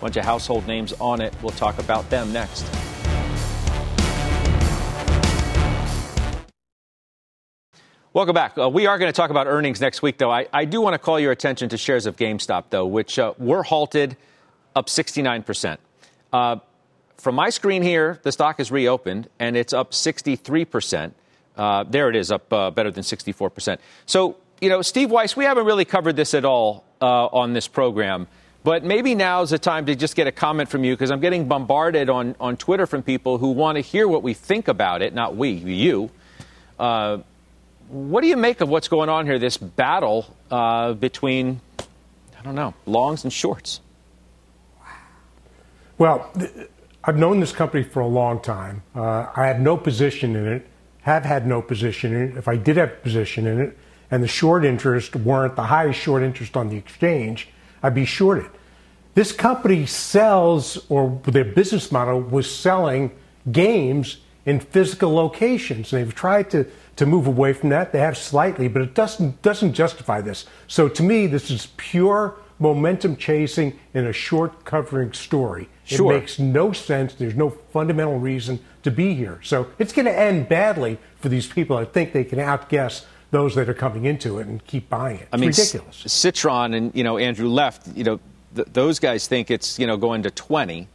Bunch 0.00 0.16
of 0.16 0.24
household 0.24 0.64
names 0.68 0.92
on 1.00 1.20
it. 1.20 1.34
We'll 1.42 1.50
talk 1.50 1.80
about 1.80 2.08
them 2.08 2.32
next. 2.32 2.87
Welcome 8.18 8.34
back. 8.34 8.58
Uh, 8.58 8.68
we 8.68 8.86
are 8.86 8.98
going 8.98 9.08
to 9.08 9.16
talk 9.16 9.30
about 9.30 9.46
earnings 9.46 9.80
next 9.80 10.02
week, 10.02 10.18
though. 10.18 10.32
I, 10.32 10.48
I, 10.52 10.64
do 10.64 10.80
want 10.80 10.94
to 10.94 10.98
call 10.98 11.20
your 11.20 11.30
attention 11.30 11.68
to 11.68 11.76
shares 11.76 12.04
of 12.04 12.16
GameStop, 12.16 12.64
though, 12.68 12.84
which 12.84 13.16
uh, 13.16 13.32
were 13.38 13.62
halted 13.62 14.16
up 14.74 14.88
69%. 14.88 15.78
Uh, 16.32 16.56
from 17.16 17.36
my 17.36 17.48
screen 17.50 17.80
here, 17.80 18.18
the 18.24 18.32
stock 18.32 18.58
is 18.58 18.72
reopened 18.72 19.28
and 19.38 19.56
it's 19.56 19.72
up 19.72 19.92
63%. 19.92 21.12
Uh, 21.56 21.84
there 21.84 22.10
it 22.10 22.16
is, 22.16 22.32
up 22.32 22.52
uh, 22.52 22.72
better 22.72 22.90
than 22.90 23.04
64%. 23.04 23.78
So, 24.06 24.34
you 24.60 24.68
know, 24.68 24.82
Steve 24.82 25.12
Weiss, 25.12 25.36
we 25.36 25.44
haven't 25.44 25.66
really 25.66 25.84
covered 25.84 26.16
this 26.16 26.34
at 26.34 26.44
all 26.44 26.82
uh, 27.00 27.26
on 27.26 27.52
this 27.52 27.68
program. 27.68 28.26
But 28.64 28.82
maybe 28.82 29.14
now 29.14 29.42
is 29.42 29.50
the 29.50 29.60
time 29.60 29.86
to 29.86 29.94
just 29.94 30.16
get 30.16 30.26
a 30.26 30.32
comment 30.32 30.68
from 30.68 30.82
you 30.82 30.92
because 30.94 31.12
I'm 31.12 31.20
getting 31.20 31.46
bombarded 31.46 32.10
on, 32.10 32.34
on 32.40 32.56
Twitter 32.56 32.88
from 32.88 33.04
people 33.04 33.38
who 33.38 33.52
want 33.52 33.76
to 33.76 33.80
hear 33.80 34.08
what 34.08 34.24
we 34.24 34.34
think 34.34 34.66
about 34.66 35.02
it, 35.02 35.14
not 35.14 35.36
we, 35.36 35.50
you. 35.50 36.10
Uh, 36.80 37.18
what 37.88 38.20
do 38.20 38.26
you 38.26 38.36
make 38.36 38.60
of 38.60 38.68
what's 38.68 38.88
going 38.88 39.08
on 39.08 39.26
here, 39.26 39.38
this 39.38 39.56
battle 39.56 40.34
uh, 40.50 40.92
between, 40.94 41.60
I 41.78 42.42
don't 42.42 42.54
know, 42.54 42.74
longs 42.86 43.24
and 43.24 43.32
shorts? 43.32 43.80
Well, 45.96 46.30
I've 47.02 47.16
known 47.16 47.40
this 47.40 47.52
company 47.52 47.82
for 47.82 48.00
a 48.00 48.06
long 48.06 48.40
time. 48.40 48.82
Uh, 48.94 49.26
I 49.34 49.46
have 49.46 49.60
no 49.60 49.76
position 49.76 50.36
in 50.36 50.46
it, 50.46 50.66
have 51.02 51.24
had 51.24 51.46
no 51.46 51.62
position 51.62 52.14
in 52.14 52.22
it. 52.30 52.36
If 52.36 52.46
I 52.48 52.56
did 52.56 52.76
have 52.76 52.90
a 52.90 52.96
position 52.96 53.46
in 53.46 53.60
it, 53.60 53.78
and 54.10 54.22
the 54.22 54.28
short 54.28 54.64
interest 54.64 55.16
weren't 55.16 55.56
the 55.56 55.64
highest 55.64 56.00
short 56.00 56.22
interest 56.22 56.56
on 56.56 56.68
the 56.68 56.76
exchange, 56.76 57.48
I'd 57.82 57.94
be 57.94 58.04
shorted. 58.04 58.50
This 59.14 59.32
company 59.32 59.86
sells, 59.86 60.86
or 60.88 61.20
their 61.24 61.44
business 61.44 61.90
model 61.90 62.20
was 62.20 62.52
selling 62.52 63.10
games 63.50 64.18
in 64.46 64.60
physical 64.60 65.12
locations. 65.12 65.92
And 65.92 66.06
They've 66.06 66.14
tried 66.14 66.50
to 66.50 66.66
to 66.98 67.06
move 67.06 67.28
away 67.28 67.52
from 67.52 67.68
that. 67.68 67.92
They 67.92 68.00
have 68.00 68.18
slightly, 68.18 68.66
but 68.66 68.82
it 68.82 68.92
doesn't 68.92 69.40
doesn't 69.40 69.72
justify 69.72 70.20
this. 70.20 70.46
So 70.66 70.88
to 70.88 71.02
me, 71.02 71.28
this 71.28 71.48
is 71.50 71.68
pure 71.76 72.34
momentum 72.58 73.16
chasing 73.16 73.78
in 73.94 74.04
a 74.04 74.12
short 74.12 74.64
covering 74.64 75.12
story. 75.12 75.68
Sure. 75.84 76.12
It 76.12 76.18
makes 76.18 76.38
no 76.40 76.72
sense. 76.72 77.14
There's 77.14 77.36
no 77.36 77.50
fundamental 77.50 78.18
reason 78.18 78.58
to 78.82 78.90
be 78.90 79.14
here. 79.14 79.38
So 79.44 79.68
it's 79.78 79.92
going 79.92 80.06
to 80.06 80.18
end 80.18 80.48
badly 80.48 80.98
for 81.20 81.28
these 81.28 81.46
people. 81.46 81.76
I 81.76 81.84
think 81.84 82.12
they 82.12 82.24
can 82.24 82.40
outguess 82.40 83.06
those 83.30 83.54
that 83.54 83.68
are 83.68 83.74
coming 83.74 84.04
into 84.04 84.40
it 84.40 84.48
and 84.48 84.64
keep 84.66 84.88
buying 84.88 85.18
it. 85.18 85.22
It's 85.22 85.28
I 85.32 85.36
mean, 85.36 85.50
ridiculous. 85.50 86.02
Citron 86.12 86.74
and 86.74 86.92
you 86.96 87.04
know 87.04 87.16
Andrew 87.16 87.48
Left. 87.48 87.86
You 87.96 88.02
know 88.02 88.20
th- 88.56 88.68
those 88.72 88.98
guys 88.98 89.28
think 89.28 89.52
it's 89.52 89.78
you 89.78 89.86
know 89.86 89.96
going 89.96 90.24
to 90.24 90.32
20, 90.32 90.88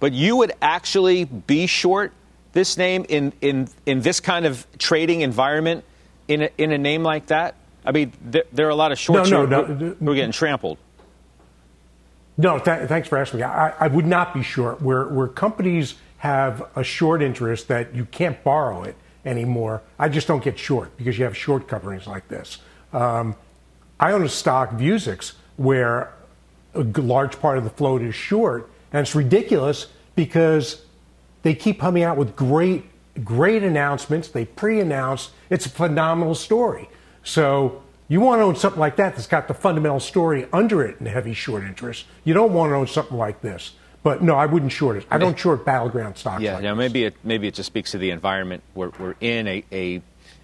but 0.00 0.12
you 0.12 0.34
would 0.34 0.52
actually 0.60 1.26
be 1.26 1.68
short 1.68 2.12
this 2.54 2.78
name 2.78 3.04
in, 3.08 3.32
in, 3.40 3.68
in 3.84 4.00
this 4.00 4.20
kind 4.20 4.46
of 4.46 4.66
trading 4.78 5.20
environment 5.20 5.84
in 6.26 6.42
a, 6.42 6.50
in 6.56 6.72
a 6.72 6.78
name 6.78 7.02
like 7.02 7.26
that? 7.26 7.56
I 7.84 7.92
mean, 7.92 8.12
there, 8.22 8.44
there 8.52 8.66
are 8.66 8.70
a 8.70 8.74
lot 8.74 8.92
of 8.92 8.98
short 8.98 9.28
no, 9.28 9.44
no, 9.44 9.66
no, 9.66 9.96
we're 10.00 10.14
getting 10.14 10.32
trampled. 10.32 10.78
No, 12.36 12.58
th- 12.58 12.88
thanks 12.88 13.08
for 13.08 13.18
asking 13.18 13.40
me. 13.40 13.44
I, 13.44 13.70
I, 13.78 13.88
would 13.88 14.06
not 14.06 14.34
be 14.34 14.42
short. 14.42 14.80
Where, 14.82 15.06
where 15.06 15.28
companies 15.28 15.94
have 16.18 16.66
a 16.74 16.82
short 16.82 17.22
interest 17.22 17.68
that 17.68 17.94
you 17.94 18.06
can't 18.06 18.42
borrow 18.42 18.82
it 18.82 18.96
anymore, 19.24 19.82
I 19.98 20.08
just 20.08 20.26
don't 20.26 20.42
get 20.42 20.58
short 20.58 20.96
because 20.96 21.18
you 21.18 21.24
have 21.24 21.36
short 21.36 21.68
coverings 21.68 22.06
like 22.06 22.28
this. 22.28 22.58
Um, 22.92 23.36
I 24.00 24.12
own 24.12 24.24
a 24.24 24.28
stock, 24.28 24.70
Vuzix, 24.70 25.34
where 25.56 26.12
a 26.74 26.82
large 26.82 27.38
part 27.40 27.58
of 27.58 27.64
the 27.64 27.70
float 27.70 28.02
is 28.02 28.14
short, 28.14 28.70
and 28.92 29.00
it's 29.02 29.14
ridiculous 29.14 29.86
because 30.16 30.82
they 31.44 31.54
keep 31.54 31.78
coming 31.78 32.02
out 32.02 32.16
with 32.16 32.34
great, 32.34 32.84
great 33.22 33.62
announcements. 33.62 34.28
They 34.28 34.46
pre-announce. 34.46 35.30
It's 35.50 35.66
a 35.66 35.70
phenomenal 35.70 36.34
story. 36.34 36.88
So 37.22 37.82
you 38.08 38.20
want 38.20 38.40
to 38.40 38.44
own 38.44 38.56
something 38.56 38.80
like 38.80 38.96
that 38.96 39.14
that's 39.14 39.28
got 39.28 39.46
the 39.46 39.54
fundamental 39.54 40.00
story 40.00 40.48
under 40.52 40.82
it 40.82 40.98
in 40.98 41.06
heavy 41.06 41.34
short 41.34 41.62
interest. 41.62 42.06
You 42.24 42.34
don't 42.34 42.52
want 42.52 42.70
to 42.70 42.76
own 42.76 42.86
something 42.86 43.16
like 43.16 43.42
this. 43.42 43.74
But 44.02 44.22
no, 44.22 44.34
I 44.34 44.46
wouldn't 44.46 44.72
short 44.72 44.96
it. 44.96 45.06
I 45.10 45.16
don't 45.16 45.38
short 45.38 45.64
battleground 45.64 46.18
stocks. 46.18 46.42
Yeah, 46.42 46.54
like 46.54 46.64
yeah. 46.64 46.74
Maybe 46.74 47.04
it 47.04 47.14
maybe 47.24 47.48
it 47.48 47.54
just 47.54 47.68
speaks 47.68 47.92
to 47.92 47.98
the 47.98 48.10
environment 48.10 48.62
we're, 48.74 48.90
we're 48.98 49.14
in 49.18 49.48
a 49.48 49.64
a, 49.72 49.76
a 49.96 50.00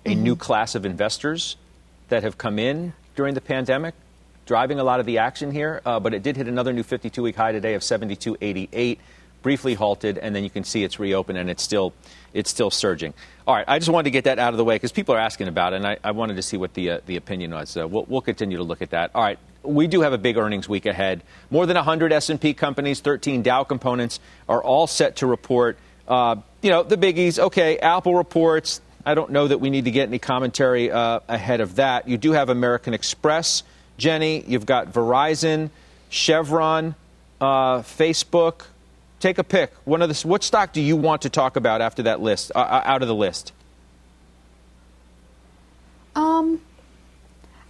mm-hmm. 0.06 0.22
new 0.22 0.34
class 0.34 0.74
of 0.74 0.86
investors 0.86 1.56
that 2.08 2.22
have 2.22 2.38
come 2.38 2.58
in 2.58 2.94
during 3.16 3.34
the 3.34 3.40
pandemic, 3.42 3.94
driving 4.46 4.78
a 4.78 4.84
lot 4.84 4.98
of 4.98 5.04
the 5.04 5.18
action 5.18 5.50
here. 5.50 5.82
Uh, 5.84 6.00
but 6.00 6.14
it 6.14 6.22
did 6.22 6.38
hit 6.38 6.48
another 6.48 6.72
new 6.72 6.82
52-week 6.82 7.36
high 7.36 7.52
today 7.52 7.74
of 7.74 7.82
72.88 7.82 8.98
briefly 9.42 9.74
halted, 9.74 10.18
and 10.18 10.34
then 10.34 10.44
you 10.44 10.50
can 10.50 10.64
see 10.64 10.84
it's 10.84 10.98
reopened 10.98 11.38
and 11.38 11.50
it's 11.50 11.62
still 11.62 11.92
it's 12.32 12.50
still 12.50 12.70
surging. 12.70 13.14
All 13.46 13.54
right, 13.54 13.64
I 13.66 13.78
just 13.78 13.90
wanted 13.90 14.04
to 14.04 14.10
get 14.10 14.24
that 14.24 14.38
out 14.38 14.52
of 14.52 14.58
the 14.58 14.64
way 14.64 14.76
because 14.76 14.92
people 14.92 15.14
are 15.14 15.18
asking 15.18 15.48
about 15.48 15.72
it, 15.72 15.76
and 15.76 15.86
I, 15.86 15.98
I 16.04 16.12
wanted 16.12 16.36
to 16.36 16.42
see 16.42 16.56
what 16.56 16.74
the 16.74 16.90
uh, 16.90 17.00
the 17.06 17.16
opinion 17.16 17.52
was. 17.52 17.76
We'll, 17.76 18.04
we'll 18.08 18.20
continue 18.20 18.58
to 18.58 18.62
look 18.62 18.82
at 18.82 18.90
that. 18.90 19.10
All 19.14 19.22
right, 19.22 19.38
we 19.62 19.86
do 19.86 20.02
have 20.02 20.12
a 20.12 20.18
big 20.18 20.36
earnings 20.36 20.68
week 20.68 20.86
ahead. 20.86 21.22
More 21.50 21.66
than 21.66 21.76
100 21.76 22.12
S&P 22.12 22.54
companies, 22.54 23.00
13 23.00 23.42
Dow 23.42 23.64
components 23.64 24.20
are 24.48 24.62
all 24.62 24.86
set 24.86 25.16
to 25.16 25.26
report. 25.26 25.78
Uh, 26.06 26.36
you 26.62 26.70
know 26.70 26.82
the 26.82 26.96
biggies. 26.96 27.38
Okay, 27.38 27.78
Apple 27.78 28.14
reports. 28.14 28.80
I 29.04 29.14
don't 29.14 29.30
know 29.30 29.48
that 29.48 29.58
we 29.58 29.70
need 29.70 29.86
to 29.86 29.90
get 29.90 30.08
any 30.08 30.18
commentary 30.18 30.90
uh, 30.90 31.20
ahead 31.26 31.60
of 31.60 31.76
that. 31.76 32.06
You 32.06 32.18
do 32.18 32.32
have 32.32 32.50
American 32.50 32.92
Express, 32.92 33.62
Jenny. 33.96 34.44
You've 34.46 34.66
got 34.66 34.92
Verizon, 34.92 35.70
Chevron, 36.10 36.94
uh, 37.40 37.78
Facebook. 37.78 38.66
Take 39.20 39.36
a 39.36 39.44
pick. 39.44 39.72
One 39.84 40.00
of 40.00 40.08
the, 40.08 40.26
what 40.26 40.42
stock 40.42 40.72
do 40.72 40.80
you 40.80 40.96
want 40.96 41.22
to 41.22 41.30
talk 41.30 41.56
about 41.56 41.82
after 41.82 42.02
that 42.04 42.20
list, 42.20 42.50
uh, 42.54 42.58
uh, 42.58 42.82
out 42.84 43.02
of 43.02 43.08
the 43.08 43.14
list? 43.14 43.52
Um, 46.16 46.60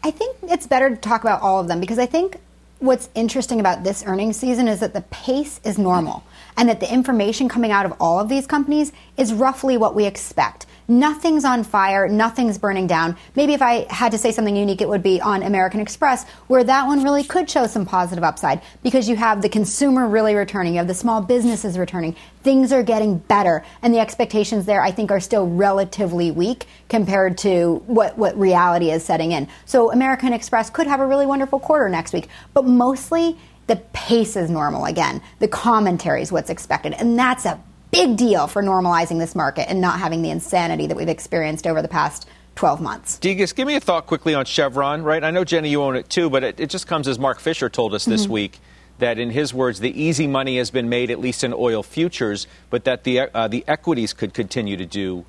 I 0.02 0.12
think 0.12 0.36
it's 0.44 0.66
better 0.66 0.88
to 0.88 0.96
talk 0.96 1.22
about 1.22 1.42
all 1.42 1.60
of 1.60 1.68
them 1.68 1.80
because 1.80 1.98
I 1.98 2.06
think 2.06 2.38
what's 2.78 3.08
interesting 3.14 3.60
about 3.60 3.82
this 3.82 4.04
earnings 4.06 4.36
season 4.36 4.68
is 4.68 4.80
that 4.80 4.94
the 4.94 5.02
pace 5.02 5.60
is 5.64 5.76
normal 5.76 6.22
and 6.60 6.68
that 6.68 6.78
the 6.78 6.92
information 6.92 7.48
coming 7.48 7.72
out 7.72 7.86
of 7.86 7.94
all 7.98 8.20
of 8.20 8.28
these 8.28 8.46
companies 8.46 8.92
is 9.16 9.32
roughly 9.32 9.78
what 9.78 9.94
we 9.94 10.04
expect. 10.04 10.66
Nothing's 10.88 11.44
on 11.44 11.64
fire, 11.64 12.06
nothing's 12.06 12.58
burning 12.58 12.86
down. 12.86 13.16
Maybe 13.34 13.54
if 13.54 13.62
I 13.62 13.86
had 13.88 14.12
to 14.12 14.18
say 14.18 14.30
something 14.30 14.54
unique, 14.54 14.82
it 14.82 14.88
would 14.88 15.02
be 15.02 15.22
on 15.22 15.42
American 15.42 15.80
Express, 15.80 16.28
where 16.48 16.62
that 16.64 16.86
one 16.86 17.02
really 17.02 17.24
could 17.24 17.48
show 17.48 17.66
some 17.66 17.86
positive 17.86 18.22
upside 18.24 18.60
because 18.82 19.08
you 19.08 19.16
have 19.16 19.40
the 19.40 19.48
consumer 19.48 20.06
really 20.06 20.34
returning, 20.34 20.74
you 20.74 20.78
have 20.78 20.86
the 20.86 20.92
small 20.92 21.22
businesses 21.22 21.78
returning. 21.78 22.14
Things 22.42 22.72
are 22.72 22.82
getting 22.82 23.16
better, 23.18 23.64
and 23.80 23.94
the 23.94 24.00
expectations 24.00 24.66
there, 24.66 24.82
I 24.82 24.90
think, 24.90 25.10
are 25.10 25.20
still 25.20 25.46
relatively 25.46 26.30
weak 26.30 26.66
compared 26.90 27.38
to 27.38 27.82
what, 27.86 28.18
what 28.18 28.38
reality 28.38 28.90
is 28.90 29.02
setting 29.02 29.32
in. 29.32 29.48
So 29.64 29.92
American 29.92 30.34
Express 30.34 30.68
could 30.68 30.88
have 30.88 31.00
a 31.00 31.06
really 31.06 31.24
wonderful 31.24 31.58
quarter 31.58 31.88
next 31.88 32.12
week, 32.12 32.28
but 32.52 32.66
mostly 32.66 33.38
the 33.70 33.76
pace 33.92 34.34
is 34.34 34.50
normal 34.50 34.84
again. 34.84 35.22
The 35.38 35.46
commentary 35.46 36.22
is 36.22 36.32
what's 36.32 36.50
expected, 36.50 36.92
and 36.92 37.16
that's 37.16 37.44
a 37.44 37.62
big 37.92 38.16
deal 38.16 38.48
for 38.48 38.64
normalizing 38.64 39.20
this 39.20 39.36
market 39.36 39.70
and 39.70 39.80
not 39.80 40.00
having 40.00 40.22
the 40.22 40.30
insanity 40.30 40.88
that 40.88 40.96
we've 40.96 41.08
experienced 41.08 41.68
over 41.68 41.80
the 41.80 41.88
past 41.88 42.28
12 42.56 42.80
months. 42.80 43.18
Degas, 43.20 43.52
give 43.52 43.68
me 43.68 43.76
a 43.76 43.80
thought 43.80 44.08
quickly 44.08 44.34
on 44.34 44.44
Chevron, 44.44 45.04
right? 45.04 45.22
I 45.22 45.30
know, 45.30 45.44
Jenny, 45.44 45.70
you 45.70 45.82
own 45.82 45.94
it 45.94 46.08
too, 46.08 46.28
but 46.28 46.42
it, 46.42 46.58
it 46.58 46.68
just 46.68 46.88
comes 46.88 47.06
as 47.06 47.16
Mark 47.16 47.38
Fisher 47.38 47.68
told 47.68 47.94
us 47.94 48.04
this 48.04 48.24
mm-hmm. 48.24 48.32
week 48.32 48.58
that, 48.98 49.20
in 49.20 49.30
his 49.30 49.54
words, 49.54 49.78
the 49.78 50.02
easy 50.02 50.26
money 50.26 50.58
has 50.58 50.72
been 50.72 50.88
made, 50.88 51.12
at 51.12 51.20
least 51.20 51.44
in 51.44 51.54
oil 51.54 51.84
futures, 51.84 52.48
but 52.70 52.84
that 52.84 53.04
the, 53.04 53.20
uh, 53.20 53.46
the 53.46 53.64
equities 53.68 54.12
could 54.12 54.34
continue 54.34 54.76
to 54.76 54.86
do, 54.86 55.24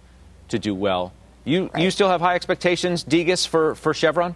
to 0.49 0.57
do 0.57 0.73
well. 0.73 1.13
You, 1.45 1.69
right. 1.73 1.83
you 1.83 1.91
still 1.91 2.09
have 2.09 2.21
high 2.21 2.35
expectations, 2.35 3.03
Degas, 3.03 3.45
for, 3.45 3.75
for 3.75 3.93
Chevron? 3.93 4.35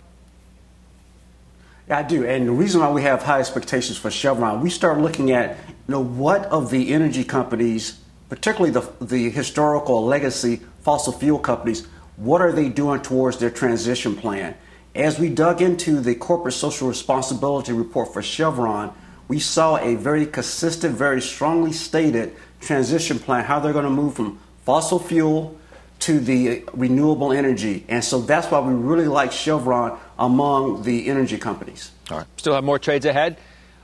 I 1.89 2.03
do. 2.03 2.25
And 2.25 2.47
the 2.47 2.51
reason 2.51 2.81
why 2.81 2.91
we 2.91 3.03
have 3.03 3.23
high 3.23 3.39
expectations 3.39 3.97
for 3.97 4.09
Chevron, 4.09 4.61
we 4.61 4.69
start 4.69 4.99
looking 4.99 5.31
at 5.31 5.57
you 5.67 5.73
know, 5.87 6.03
what 6.03 6.45
of 6.45 6.71
the 6.71 6.93
energy 6.93 7.23
companies 7.23 7.99
particularly 8.29 8.71
the, 8.71 9.05
the 9.05 9.29
historical 9.29 10.03
legacy 10.05 10.61
fossil 10.81 11.13
fuel 11.13 11.39
companies, 11.39 11.87
what 12.17 12.41
are 12.41 12.51
they 12.51 12.69
doing 12.69 13.01
towards 13.01 13.37
their 13.37 13.49
transition 13.49 14.15
plan? 14.15 14.55
As 14.93 15.19
we 15.19 15.29
dug 15.29 15.61
into 15.61 15.99
the 15.99 16.15
corporate 16.15 16.53
social 16.53 16.87
responsibility 16.87 17.73
report 17.73 18.13
for 18.13 18.21
Chevron, 18.21 18.93
we 19.27 19.39
saw 19.39 19.77
a 19.77 19.95
very 19.95 20.25
consistent, 20.25 20.95
very 20.95 21.21
strongly 21.21 21.73
stated 21.73 22.35
transition 22.61 23.19
plan, 23.19 23.43
how 23.43 23.59
they're 23.59 23.73
going 23.73 23.85
to 23.85 23.89
move 23.89 24.15
from 24.15 24.39
fossil 24.63 24.99
fuel 24.99 25.57
to 25.99 26.19
the 26.19 26.63
renewable 26.73 27.33
energy. 27.33 27.83
And 27.89 28.03
so 28.03 28.21
that's 28.21 28.49
why 28.49 28.59
we 28.59 28.73
really 28.73 29.07
like 29.07 29.31
Chevron 29.31 29.99
among 30.17 30.83
the 30.83 31.07
energy 31.07 31.37
companies. 31.37 31.91
All 32.09 32.17
right. 32.17 32.27
Still 32.37 32.53
have 32.53 32.63
more 32.63 32.79
trades 32.79 33.05
ahead. 33.05 33.37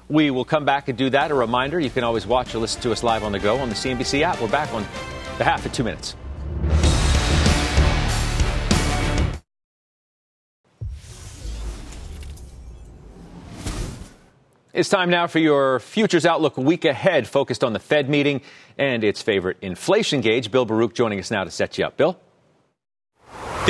We 0.09 0.29
will 0.29 0.45
come 0.45 0.65
back 0.65 0.89
and 0.89 0.97
do 0.97 1.09
that. 1.11 1.31
A 1.31 1.35
reminder 1.35 1.79
you 1.79 1.89
can 1.89 2.03
always 2.03 2.27
watch 2.27 2.53
or 2.53 2.59
listen 2.59 2.81
to 2.81 2.91
us 2.91 3.03
live 3.03 3.23
on 3.23 3.31
the 3.31 3.39
go 3.39 3.57
on 3.59 3.69
the 3.69 3.75
CNBC 3.75 4.21
app. 4.21 4.41
We're 4.41 4.49
back 4.49 4.73
on 4.73 4.85
the 5.37 5.43
half 5.43 5.65
in 5.65 5.71
two 5.71 5.83
minutes. 5.83 6.15
It's 14.73 14.87
time 14.87 15.09
now 15.09 15.27
for 15.27 15.39
your 15.39 15.79
futures 15.79 16.25
outlook 16.25 16.57
week 16.57 16.85
ahead, 16.85 17.27
focused 17.27 17.61
on 17.61 17.73
the 17.73 17.79
Fed 17.79 18.09
meeting 18.09 18.41
and 18.77 19.03
its 19.03 19.21
favorite 19.21 19.57
inflation 19.61 20.21
gauge. 20.21 20.49
Bill 20.49 20.65
Baruch 20.65 20.93
joining 20.93 21.19
us 21.19 21.29
now 21.29 21.43
to 21.43 21.51
set 21.51 21.77
you 21.77 21.85
up. 21.85 21.97
Bill? 21.97 22.17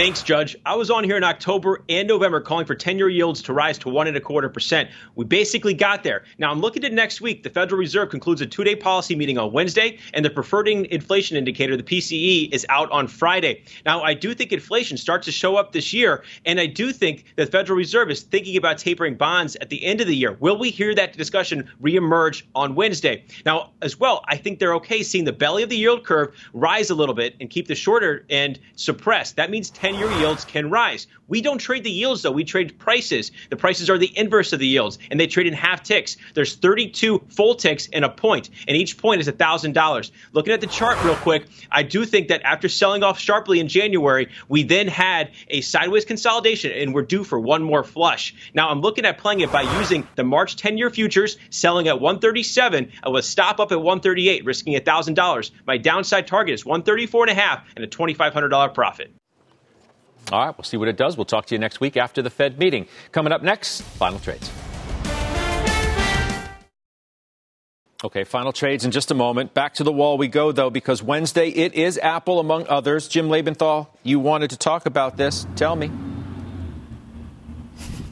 Thanks, 0.01 0.23
Judge. 0.23 0.55
I 0.65 0.73
was 0.73 0.89
on 0.89 1.03
here 1.03 1.15
in 1.15 1.23
October 1.23 1.83
and 1.87 2.07
November 2.07 2.41
calling 2.41 2.65
for 2.65 2.73
10 2.73 2.97
year 2.97 3.07
yields 3.07 3.43
to 3.43 3.53
rise 3.53 3.77
to 3.77 3.89
one 3.89 4.07
and 4.07 4.17
a 4.17 4.19
quarter 4.19 4.49
percent. 4.49 4.89
We 5.13 5.25
basically 5.25 5.75
got 5.75 6.01
there. 6.01 6.23
Now 6.39 6.49
I'm 6.49 6.59
looking 6.59 6.83
at 6.83 6.91
next 6.91 7.21
week. 7.21 7.43
The 7.43 7.51
Federal 7.51 7.77
Reserve 7.77 8.09
concludes 8.09 8.41
a 8.41 8.47
two 8.47 8.63
day 8.63 8.75
policy 8.75 9.15
meeting 9.15 9.37
on 9.37 9.51
Wednesday, 9.51 9.99
and 10.15 10.25
the 10.25 10.31
preferred 10.31 10.67
inflation 10.67 11.37
indicator, 11.37 11.77
the 11.77 11.83
PCE, 11.83 12.51
is 12.51 12.65
out 12.69 12.89
on 12.89 13.07
Friday. 13.07 13.63
Now, 13.85 14.01
I 14.01 14.15
do 14.15 14.33
think 14.33 14.51
inflation 14.51 14.97
starts 14.97 15.25
to 15.25 15.31
show 15.31 15.55
up 15.55 15.71
this 15.71 15.93
year, 15.93 16.23
and 16.47 16.59
I 16.59 16.65
do 16.65 16.91
think 16.91 17.25
the 17.35 17.45
Federal 17.45 17.77
Reserve 17.77 18.09
is 18.09 18.23
thinking 18.23 18.57
about 18.57 18.79
tapering 18.79 19.13
bonds 19.13 19.55
at 19.57 19.69
the 19.69 19.85
end 19.85 20.01
of 20.01 20.07
the 20.07 20.15
year. 20.15 20.35
Will 20.39 20.57
we 20.57 20.71
hear 20.71 20.95
that 20.95 21.15
discussion 21.15 21.69
reemerge 21.79 22.41
on 22.55 22.73
Wednesday? 22.73 23.23
Now, 23.45 23.69
as 23.83 23.99
well, 23.99 24.23
I 24.27 24.37
think 24.37 24.57
they're 24.57 24.73
okay 24.77 25.03
seeing 25.03 25.25
the 25.25 25.31
belly 25.31 25.61
of 25.61 25.69
the 25.69 25.77
yield 25.77 26.03
curve 26.05 26.35
rise 26.53 26.89
a 26.89 26.95
little 26.95 27.13
bit 27.13 27.35
and 27.39 27.51
keep 27.51 27.67
the 27.67 27.75
shorter 27.75 28.25
end 28.31 28.57
suppressed. 28.75 29.35
That 29.35 29.51
means 29.51 29.69
10 29.69 29.90
year 29.95 30.11
yields 30.11 30.45
can 30.45 30.69
rise. 30.69 31.07
We 31.27 31.41
don't 31.41 31.59
trade 31.59 31.83
the 31.83 31.91
yields, 31.91 32.21
though. 32.21 32.31
We 32.31 32.43
trade 32.43 32.77
prices. 32.77 33.31
The 33.49 33.55
prices 33.55 33.89
are 33.89 33.97
the 33.97 34.11
inverse 34.17 34.51
of 34.51 34.59
the 34.59 34.67
yields, 34.67 34.99
and 35.09 35.19
they 35.19 35.27
trade 35.27 35.47
in 35.47 35.53
half 35.53 35.81
ticks. 35.81 36.17
There's 36.33 36.55
32 36.55 37.23
full 37.29 37.55
ticks 37.55 37.87
in 37.87 38.03
a 38.03 38.09
point, 38.09 38.49
and 38.67 38.75
each 38.75 38.97
point 38.97 39.21
is 39.21 39.27
$1,000. 39.29 40.11
Looking 40.33 40.53
at 40.53 40.59
the 40.59 40.67
chart 40.67 41.01
real 41.03 41.15
quick, 41.15 41.45
I 41.71 41.83
do 41.83 42.05
think 42.05 42.27
that 42.27 42.41
after 42.43 42.67
selling 42.67 43.03
off 43.03 43.17
sharply 43.17 43.59
in 43.59 43.69
January, 43.69 44.29
we 44.49 44.63
then 44.63 44.87
had 44.87 45.31
a 45.47 45.61
sideways 45.61 46.03
consolidation, 46.03 46.71
and 46.71 46.93
we're 46.93 47.03
due 47.03 47.23
for 47.23 47.39
one 47.39 47.63
more 47.63 47.83
flush. 47.83 48.35
Now, 48.53 48.69
I'm 48.69 48.81
looking 48.81 49.05
at 49.05 49.17
playing 49.17 49.39
it 49.39 49.51
by 49.51 49.61
using 49.79 50.07
the 50.15 50.23
March 50.23 50.57
10 50.57 50.77
year 50.77 50.89
futures, 50.89 51.37
selling 51.49 51.87
at 51.87 52.01
137, 52.01 52.91
I 53.03 53.09
will 53.09 53.21
stop 53.21 53.59
up 53.59 53.71
at 53.71 53.79
138, 53.79 54.43
risking 54.45 54.73
$1,000. 54.73 55.51
My 55.65 55.77
downside 55.77 56.27
target 56.27 56.55
is 56.55 56.63
134.5 56.63 57.61
and 57.75 57.85
a 57.85 57.87
$2,500 57.87 58.73
profit. 58.73 59.13
All 60.31 60.45
right, 60.45 60.57
we'll 60.57 60.63
see 60.63 60.77
what 60.77 60.87
it 60.87 60.97
does. 60.97 61.17
We'll 61.17 61.25
talk 61.25 61.45
to 61.47 61.55
you 61.55 61.59
next 61.59 61.79
week 61.79 61.97
after 61.97 62.21
the 62.21 62.29
Fed 62.29 62.57
meeting. 62.57 62.87
Coming 63.11 63.33
up 63.33 63.43
next, 63.43 63.81
final 63.81 64.19
trades. 64.19 64.49
Okay, 68.03 68.23
final 68.23 68.51
trades 68.51 68.83
in 68.83 68.91
just 68.91 69.11
a 69.11 69.13
moment. 69.13 69.53
Back 69.53 69.75
to 69.75 69.83
the 69.83 69.91
wall 69.91 70.17
we 70.17 70.27
go, 70.27 70.51
though, 70.51 70.71
because 70.71 71.03
Wednesday 71.03 71.49
it 71.49 71.75
is 71.75 71.99
Apple, 71.99 72.39
among 72.39 72.65
others. 72.67 73.07
Jim 73.07 73.27
Lebenthal, 73.27 73.87
you 74.01 74.19
wanted 74.19 74.49
to 74.51 74.57
talk 74.57 74.87
about 74.87 75.17
this. 75.17 75.45
Tell 75.55 75.75
me. 75.75 75.91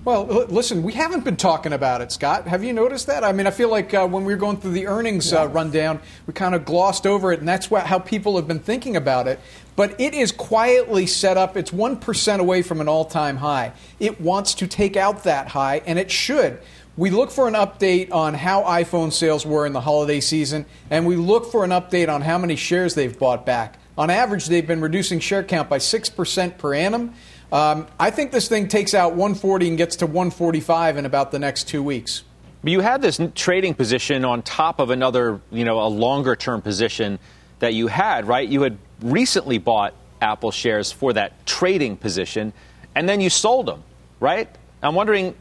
Well, 0.10 0.26
listen, 0.26 0.82
we 0.82 0.94
haven't 0.94 1.24
been 1.24 1.38
talking 1.38 1.72
about 1.72 2.02
it, 2.02 2.12
Scott. 2.12 2.48
Have 2.48 2.64
you 2.64 2.74
noticed 2.74 3.06
that? 3.06 3.24
I 3.24 3.32
mean, 3.32 3.46
I 3.46 3.52
feel 3.52 3.70
like 3.70 3.94
uh, 3.94 4.08
when 4.08 4.26
we 4.26 4.34
were 4.34 4.40
going 4.40 4.58
through 4.58 4.72
the 4.72 4.88
earnings 4.88 5.32
uh, 5.32 5.48
rundown, 5.50 6.00
we 6.26 6.34
kind 6.34 6.56
of 6.56 6.66
glossed 6.66 7.06
over 7.06 7.32
it, 7.32 7.38
and 7.38 7.48
that's 7.48 7.70
what, 7.70 7.86
how 7.86 8.00
people 8.00 8.36
have 8.38 8.48
been 8.48 8.58
thinking 8.58 8.96
about 8.96 9.28
it. 9.28 9.40
But 9.76 10.02
it 10.02 10.16
is 10.16 10.32
quietly 10.32 11.06
set 11.06 11.38
up. 11.38 11.56
It's 11.56 11.70
1% 11.70 12.40
away 12.40 12.64
from 12.64 12.82
an 12.82 12.88
all 12.88 13.06
time 13.06 13.38
high. 13.38 13.74
It 14.00 14.20
wants 14.20 14.56
to 14.56 14.68
take 14.68 14.98
out 14.98 15.26
that 15.26 15.50
high, 15.50 15.84
and 15.86 16.00
it 16.00 16.10
should. 16.10 16.60
We 16.98 17.12
look 17.12 17.30
for 17.30 17.48
an 17.48 17.54
update 17.54 18.12
on 18.12 18.34
how 18.34 18.64
iPhone 18.64 19.14
sales 19.14 19.46
were 19.46 19.68
in 19.68 19.74
the 19.74 19.82
holiday 19.82 20.22
season, 20.22 20.66
and 20.90 21.06
we 21.06 21.18
look 21.18 21.52
for 21.52 21.64
an 21.64 21.70
update 21.70 22.12
on 22.12 22.22
how 22.22 22.40
many 22.40 22.56
shares 22.56 22.96
they've 22.96 23.20
bought 23.20 23.46
back. 23.46 23.78
On 23.96 24.10
average, 24.10 24.48
they've 24.48 24.66
been 24.66 24.82
reducing 24.82 25.20
share 25.20 25.44
count 25.44 25.70
by 25.70 25.78
6% 25.78 26.58
per 26.58 26.74
annum. 26.74 27.14
Um, 27.52 27.88
I 28.00 28.12
think 28.12 28.32
this 28.32 28.48
thing 28.48 28.68
takes 28.68 28.94
out 28.94 29.12
140 29.12 29.70
and 29.70 29.78
gets 29.78 29.96
to 29.98 30.06
145 30.06 30.98
in 30.98 31.06
about 31.06 31.32
the 31.32 31.40
next 31.40 31.68
two 31.68 31.82
weeks. 31.82 32.24
But 32.62 32.72
You 32.72 32.82
had 32.82 33.02
this 33.02 33.20
trading 33.36 33.74
position 33.74 34.26
on 34.26 34.42
top 34.42 34.80
of 34.80 34.90
another, 34.90 35.42
you 35.50 35.66
know, 35.66 35.82
a 35.82 35.88
longer 35.88 36.36
term 36.36 36.62
position 36.62 37.20
that 37.60 37.74
you 37.74 37.88
had, 37.88 38.28
right? 38.28 38.48
You 38.48 38.62
had 38.62 38.78
recently 39.02 39.58
bought 39.58 39.94
Apple 40.22 40.52
shares 40.52 40.92
for 40.92 41.14
that 41.14 41.46
trading 41.46 41.98
position, 41.98 42.54
and 42.96 43.08
then 43.08 43.22
you 43.22 43.30
sold 43.30 43.66
them, 43.66 43.84
right? 44.20 44.50
I'm 44.84 44.96
wondering 44.96 45.36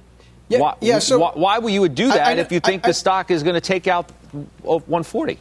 yeah, 0.48 0.60
why, 0.60 0.74
yeah, 0.80 0.98
so 0.98 1.18
why, 1.18 1.32
why 1.34 1.58
would 1.58 1.72
you 1.72 1.82
would 1.82 1.94
do 1.94 2.08
that 2.08 2.26
I, 2.26 2.30
I, 2.30 2.34
if 2.34 2.52
you 2.52 2.60
think 2.60 2.84
I, 2.84 2.88
the 2.88 2.94
stock 2.94 3.30
is 3.30 3.42
going 3.42 3.54
to 3.54 3.60
take 3.60 3.86
out 3.86 4.10
140? 4.62 5.38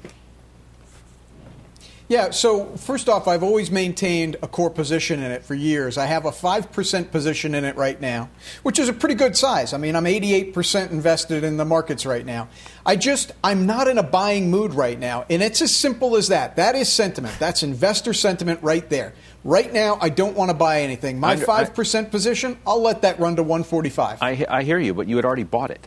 Yeah, 2.09 2.29
so 2.29 2.67
first 2.77 3.09
off, 3.09 3.27
I've 3.27 3.43
always 3.43 3.69
maintained 3.69 4.37
a 4.41 4.47
core 4.47 4.69
position 4.69 5.21
in 5.21 5.29
it 5.29 5.43
for 5.43 5.53
years. 5.53 5.97
I 5.97 6.05
have 6.05 6.25
a 6.25 6.31
5% 6.31 7.11
position 7.11 7.53
in 7.53 7.65
it 7.65 7.75
right 7.75 7.99
now, 7.99 8.29
which 8.63 8.79
is 8.79 8.87
a 8.87 8.93
pretty 8.93 9.15
good 9.15 9.35
size. 9.35 9.73
I 9.73 9.77
mean, 9.77 9.93
I'm 9.93 10.05
88% 10.05 10.91
invested 10.91 11.43
in 11.43 11.57
the 11.57 11.65
markets 11.65 12.05
right 12.05 12.25
now. 12.25 12.47
I 12.85 12.95
just, 12.95 13.33
I'm 13.43 13.65
not 13.65 13.89
in 13.89 13.97
a 13.97 14.03
buying 14.03 14.49
mood 14.49 14.73
right 14.73 14.97
now. 14.97 15.25
And 15.29 15.43
it's 15.43 15.61
as 15.61 15.75
simple 15.75 16.15
as 16.15 16.29
that. 16.29 16.55
That 16.55 16.75
is 16.75 16.87
sentiment. 16.87 17.37
That's 17.39 17.61
investor 17.61 18.13
sentiment 18.13 18.63
right 18.63 18.89
there. 18.89 19.13
Right 19.43 19.71
now, 19.73 19.97
I 19.99 20.07
don't 20.07 20.35
want 20.37 20.49
to 20.49 20.55
buy 20.55 20.83
anything. 20.83 21.19
My 21.19 21.35
5% 21.35 22.09
position, 22.09 22.57
I'll 22.65 22.81
let 22.81 23.01
that 23.01 23.19
run 23.19 23.35
to 23.35 23.43
145. 23.43 24.19
I, 24.21 24.45
I 24.47 24.63
hear 24.63 24.79
you, 24.79 24.93
but 24.93 25.09
you 25.09 25.17
had 25.17 25.25
already 25.25 25.43
bought 25.43 25.71
it. 25.71 25.85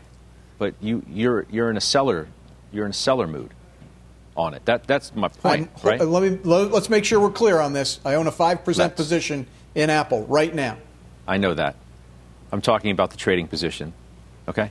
But 0.58 0.74
you, 0.82 1.02
you're, 1.08 1.46
you're 1.50 1.70
in 1.70 1.78
a 1.78 1.80
seller, 1.80 2.28
you're 2.72 2.84
in 2.84 2.90
a 2.90 2.94
seller 2.94 3.26
mood 3.26 3.54
on 4.40 4.54
it. 4.54 4.64
That 4.64 4.86
that's 4.86 5.14
my 5.14 5.28
point, 5.28 5.70
I'm, 5.76 5.86
right? 5.86 6.00
Let 6.00 6.22
me 6.22 6.38
let's 6.44 6.88
make 6.88 7.04
sure 7.04 7.20
we're 7.20 7.30
clear 7.30 7.60
on 7.60 7.72
this. 7.72 8.00
I 8.04 8.14
own 8.14 8.26
a 8.26 8.32
five 8.32 8.64
percent 8.64 8.96
position 8.96 9.46
in 9.74 9.90
Apple 9.90 10.24
right 10.26 10.54
now. 10.54 10.78
I 11.28 11.36
know 11.36 11.54
that. 11.54 11.76
I'm 12.50 12.60
talking 12.60 12.90
about 12.90 13.10
the 13.10 13.16
trading 13.16 13.46
position. 13.46 13.92
Okay. 14.48 14.70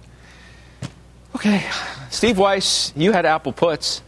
Okay, 1.36 1.64
Steve 2.10 2.40
Weiss, 2.40 2.92
you 2.96 3.12
had 3.12 3.26
Apple 3.26 3.54
puts. 3.54 4.02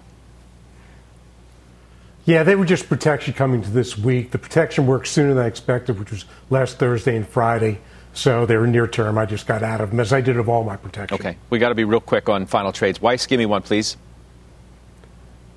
Yeah, 2.26 2.44
they 2.44 2.56
were 2.56 2.66
just 2.66 2.90
protection 2.90 3.34
coming 3.34 3.62
to 3.62 3.70
this 3.70 3.98
week. 3.98 4.32
The 4.32 4.40
protection 4.40 4.88
worked 4.88 5.08
sooner 5.08 5.34
than 5.34 5.44
I 5.44 5.48
expected, 5.48 6.00
which 6.00 6.12
was 6.12 6.26
last 6.50 6.80
Thursday 6.80 7.16
and 7.16 7.28
Friday. 7.28 7.80
So 8.14 8.46
they 8.46 8.58
were 8.58 8.68
near 8.68 8.88
term. 8.88 9.18
I 9.18 9.26
just 9.26 9.48
got 9.48 9.64
out 9.64 9.82
of 9.82 9.92
them, 9.92 10.00
as 10.00 10.12
I 10.12 10.20
did 10.20 10.38
of 10.38 10.50
all 10.50 10.64
my 10.64 10.76
protection. 10.76 11.16
Okay, 11.16 11.38
we 11.50 11.60
got 11.60 11.70
to 11.70 11.76
be 11.76 11.84
real 11.84 12.02
quick 12.02 12.28
on 12.28 12.48
final 12.48 12.72
trades. 12.72 13.00
Weiss, 13.00 13.26
give 13.28 13.38
me 13.38 13.46
one, 13.46 13.62
please. 13.62 13.98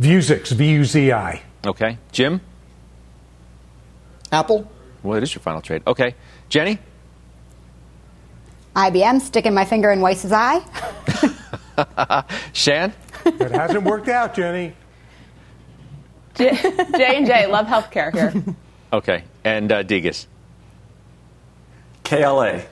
Vuzix, 0.00 0.50
V 0.52 0.72
U 0.72 0.84
Z 0.84 1.12
I. 1.12 1.42
Okay. 1.66 1.98
Jim? 2.12 2.40
Apple. 4.32 4.70
Well, 5.02 5.16
it 5.16 5.22
is 5.22 5.34
your 5.34 5.42
final 5.42 5.60
trade. 5.62 5.82
Okay. 5.86 6.14
Jenny? 6.48 6.78
IBM, 8.74 9.20
sticking 9.20 9.54
my 9.54 9.64
finger 9.64 9.90
in 9.92 10.00
Weiss's 10.00 10.32
eye. 10.32 10.60
Shan? 12.52 12.92
It 13.24 13.50
hasn't 13.52 13.84
worked 13.84 14.08
out, 14.08 14.34
Jenny. 14.34 14.74
J 16.34 16.48
and 16.50 17.26
J, 17.26 17.46
love 17.46 17.66
healthcare 17.66 18.12
here. 18.12 18.56
Okay. 18.92 19.24
And 19.44 19.70
uh, 19.70 19.82
Degas? 19.84 20.26
KLA. 22.02 22.62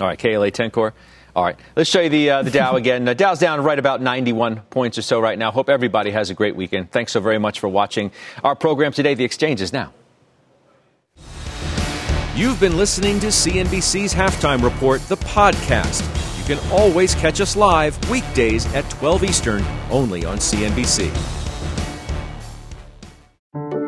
All 0.00 0.06
right, 0.06 0.18
KLA 0.18 0.50
Tencor. 0.50 0.92
All 1.38 1.44
right, 1.44 1.56
let's 1.76 1.88
show 1.88 2.00
you 2.00 2.08
the, 2.08 2.30
uh, 2.30 2.42
the 2.42 2.50
Dow 2.50 2.74
again. 2.74 3.06
Uh, 3.06 3.14
Dow's 3.14 3.38
down 3.38 3.62
right 3.62 3.78
about 3.78 4.02
91 4.02 4.56
points 4.70 4.98
or 4.98 5.02
so 5.02 5.20
right 5.20 5.38
now. 5.38 5.52
Hope 5.52 5.68
everybody 5.68 6.10
has 6.10 6.30
a 6.30 6.34
great 6.34 6.56
weekend. 6.56 6.90
Thanks 6.90 7.12
so 7.12 7.20
very 7.20 7.38
much 7.38 7.60
for 7.60 7.68
watching 7.68 8.10
our 8.42 8.56
program 8.56 8.92
today. 8.92 9.14
The 9.14 9.22
exchange 9.22 9.60
is 9.60 9.72
now. 9.72 9.92
You've 12.34 12.58
been 12.58 12.76
listening 12.76 13.20
to 13.20 13.28
CNBC's 13.28 14.12
Halftime 14.12 14.64
Report, 14.64 15.00
the 15.02 15.16
podcast. 15.18 16.02
You 16.40 16.56
can 16.56 16.72
always 16.72 17.14
catch 17.14 17.40
us 17.40 17.54
live 17.54 17.96
weekdays 18.10 18.66
at 18.74 18.90
12 18.90 19.22
Eastern, 19.22 19.64
only 19.92 20.24
on 20.24 20.38
CNBC. 20.38 21.37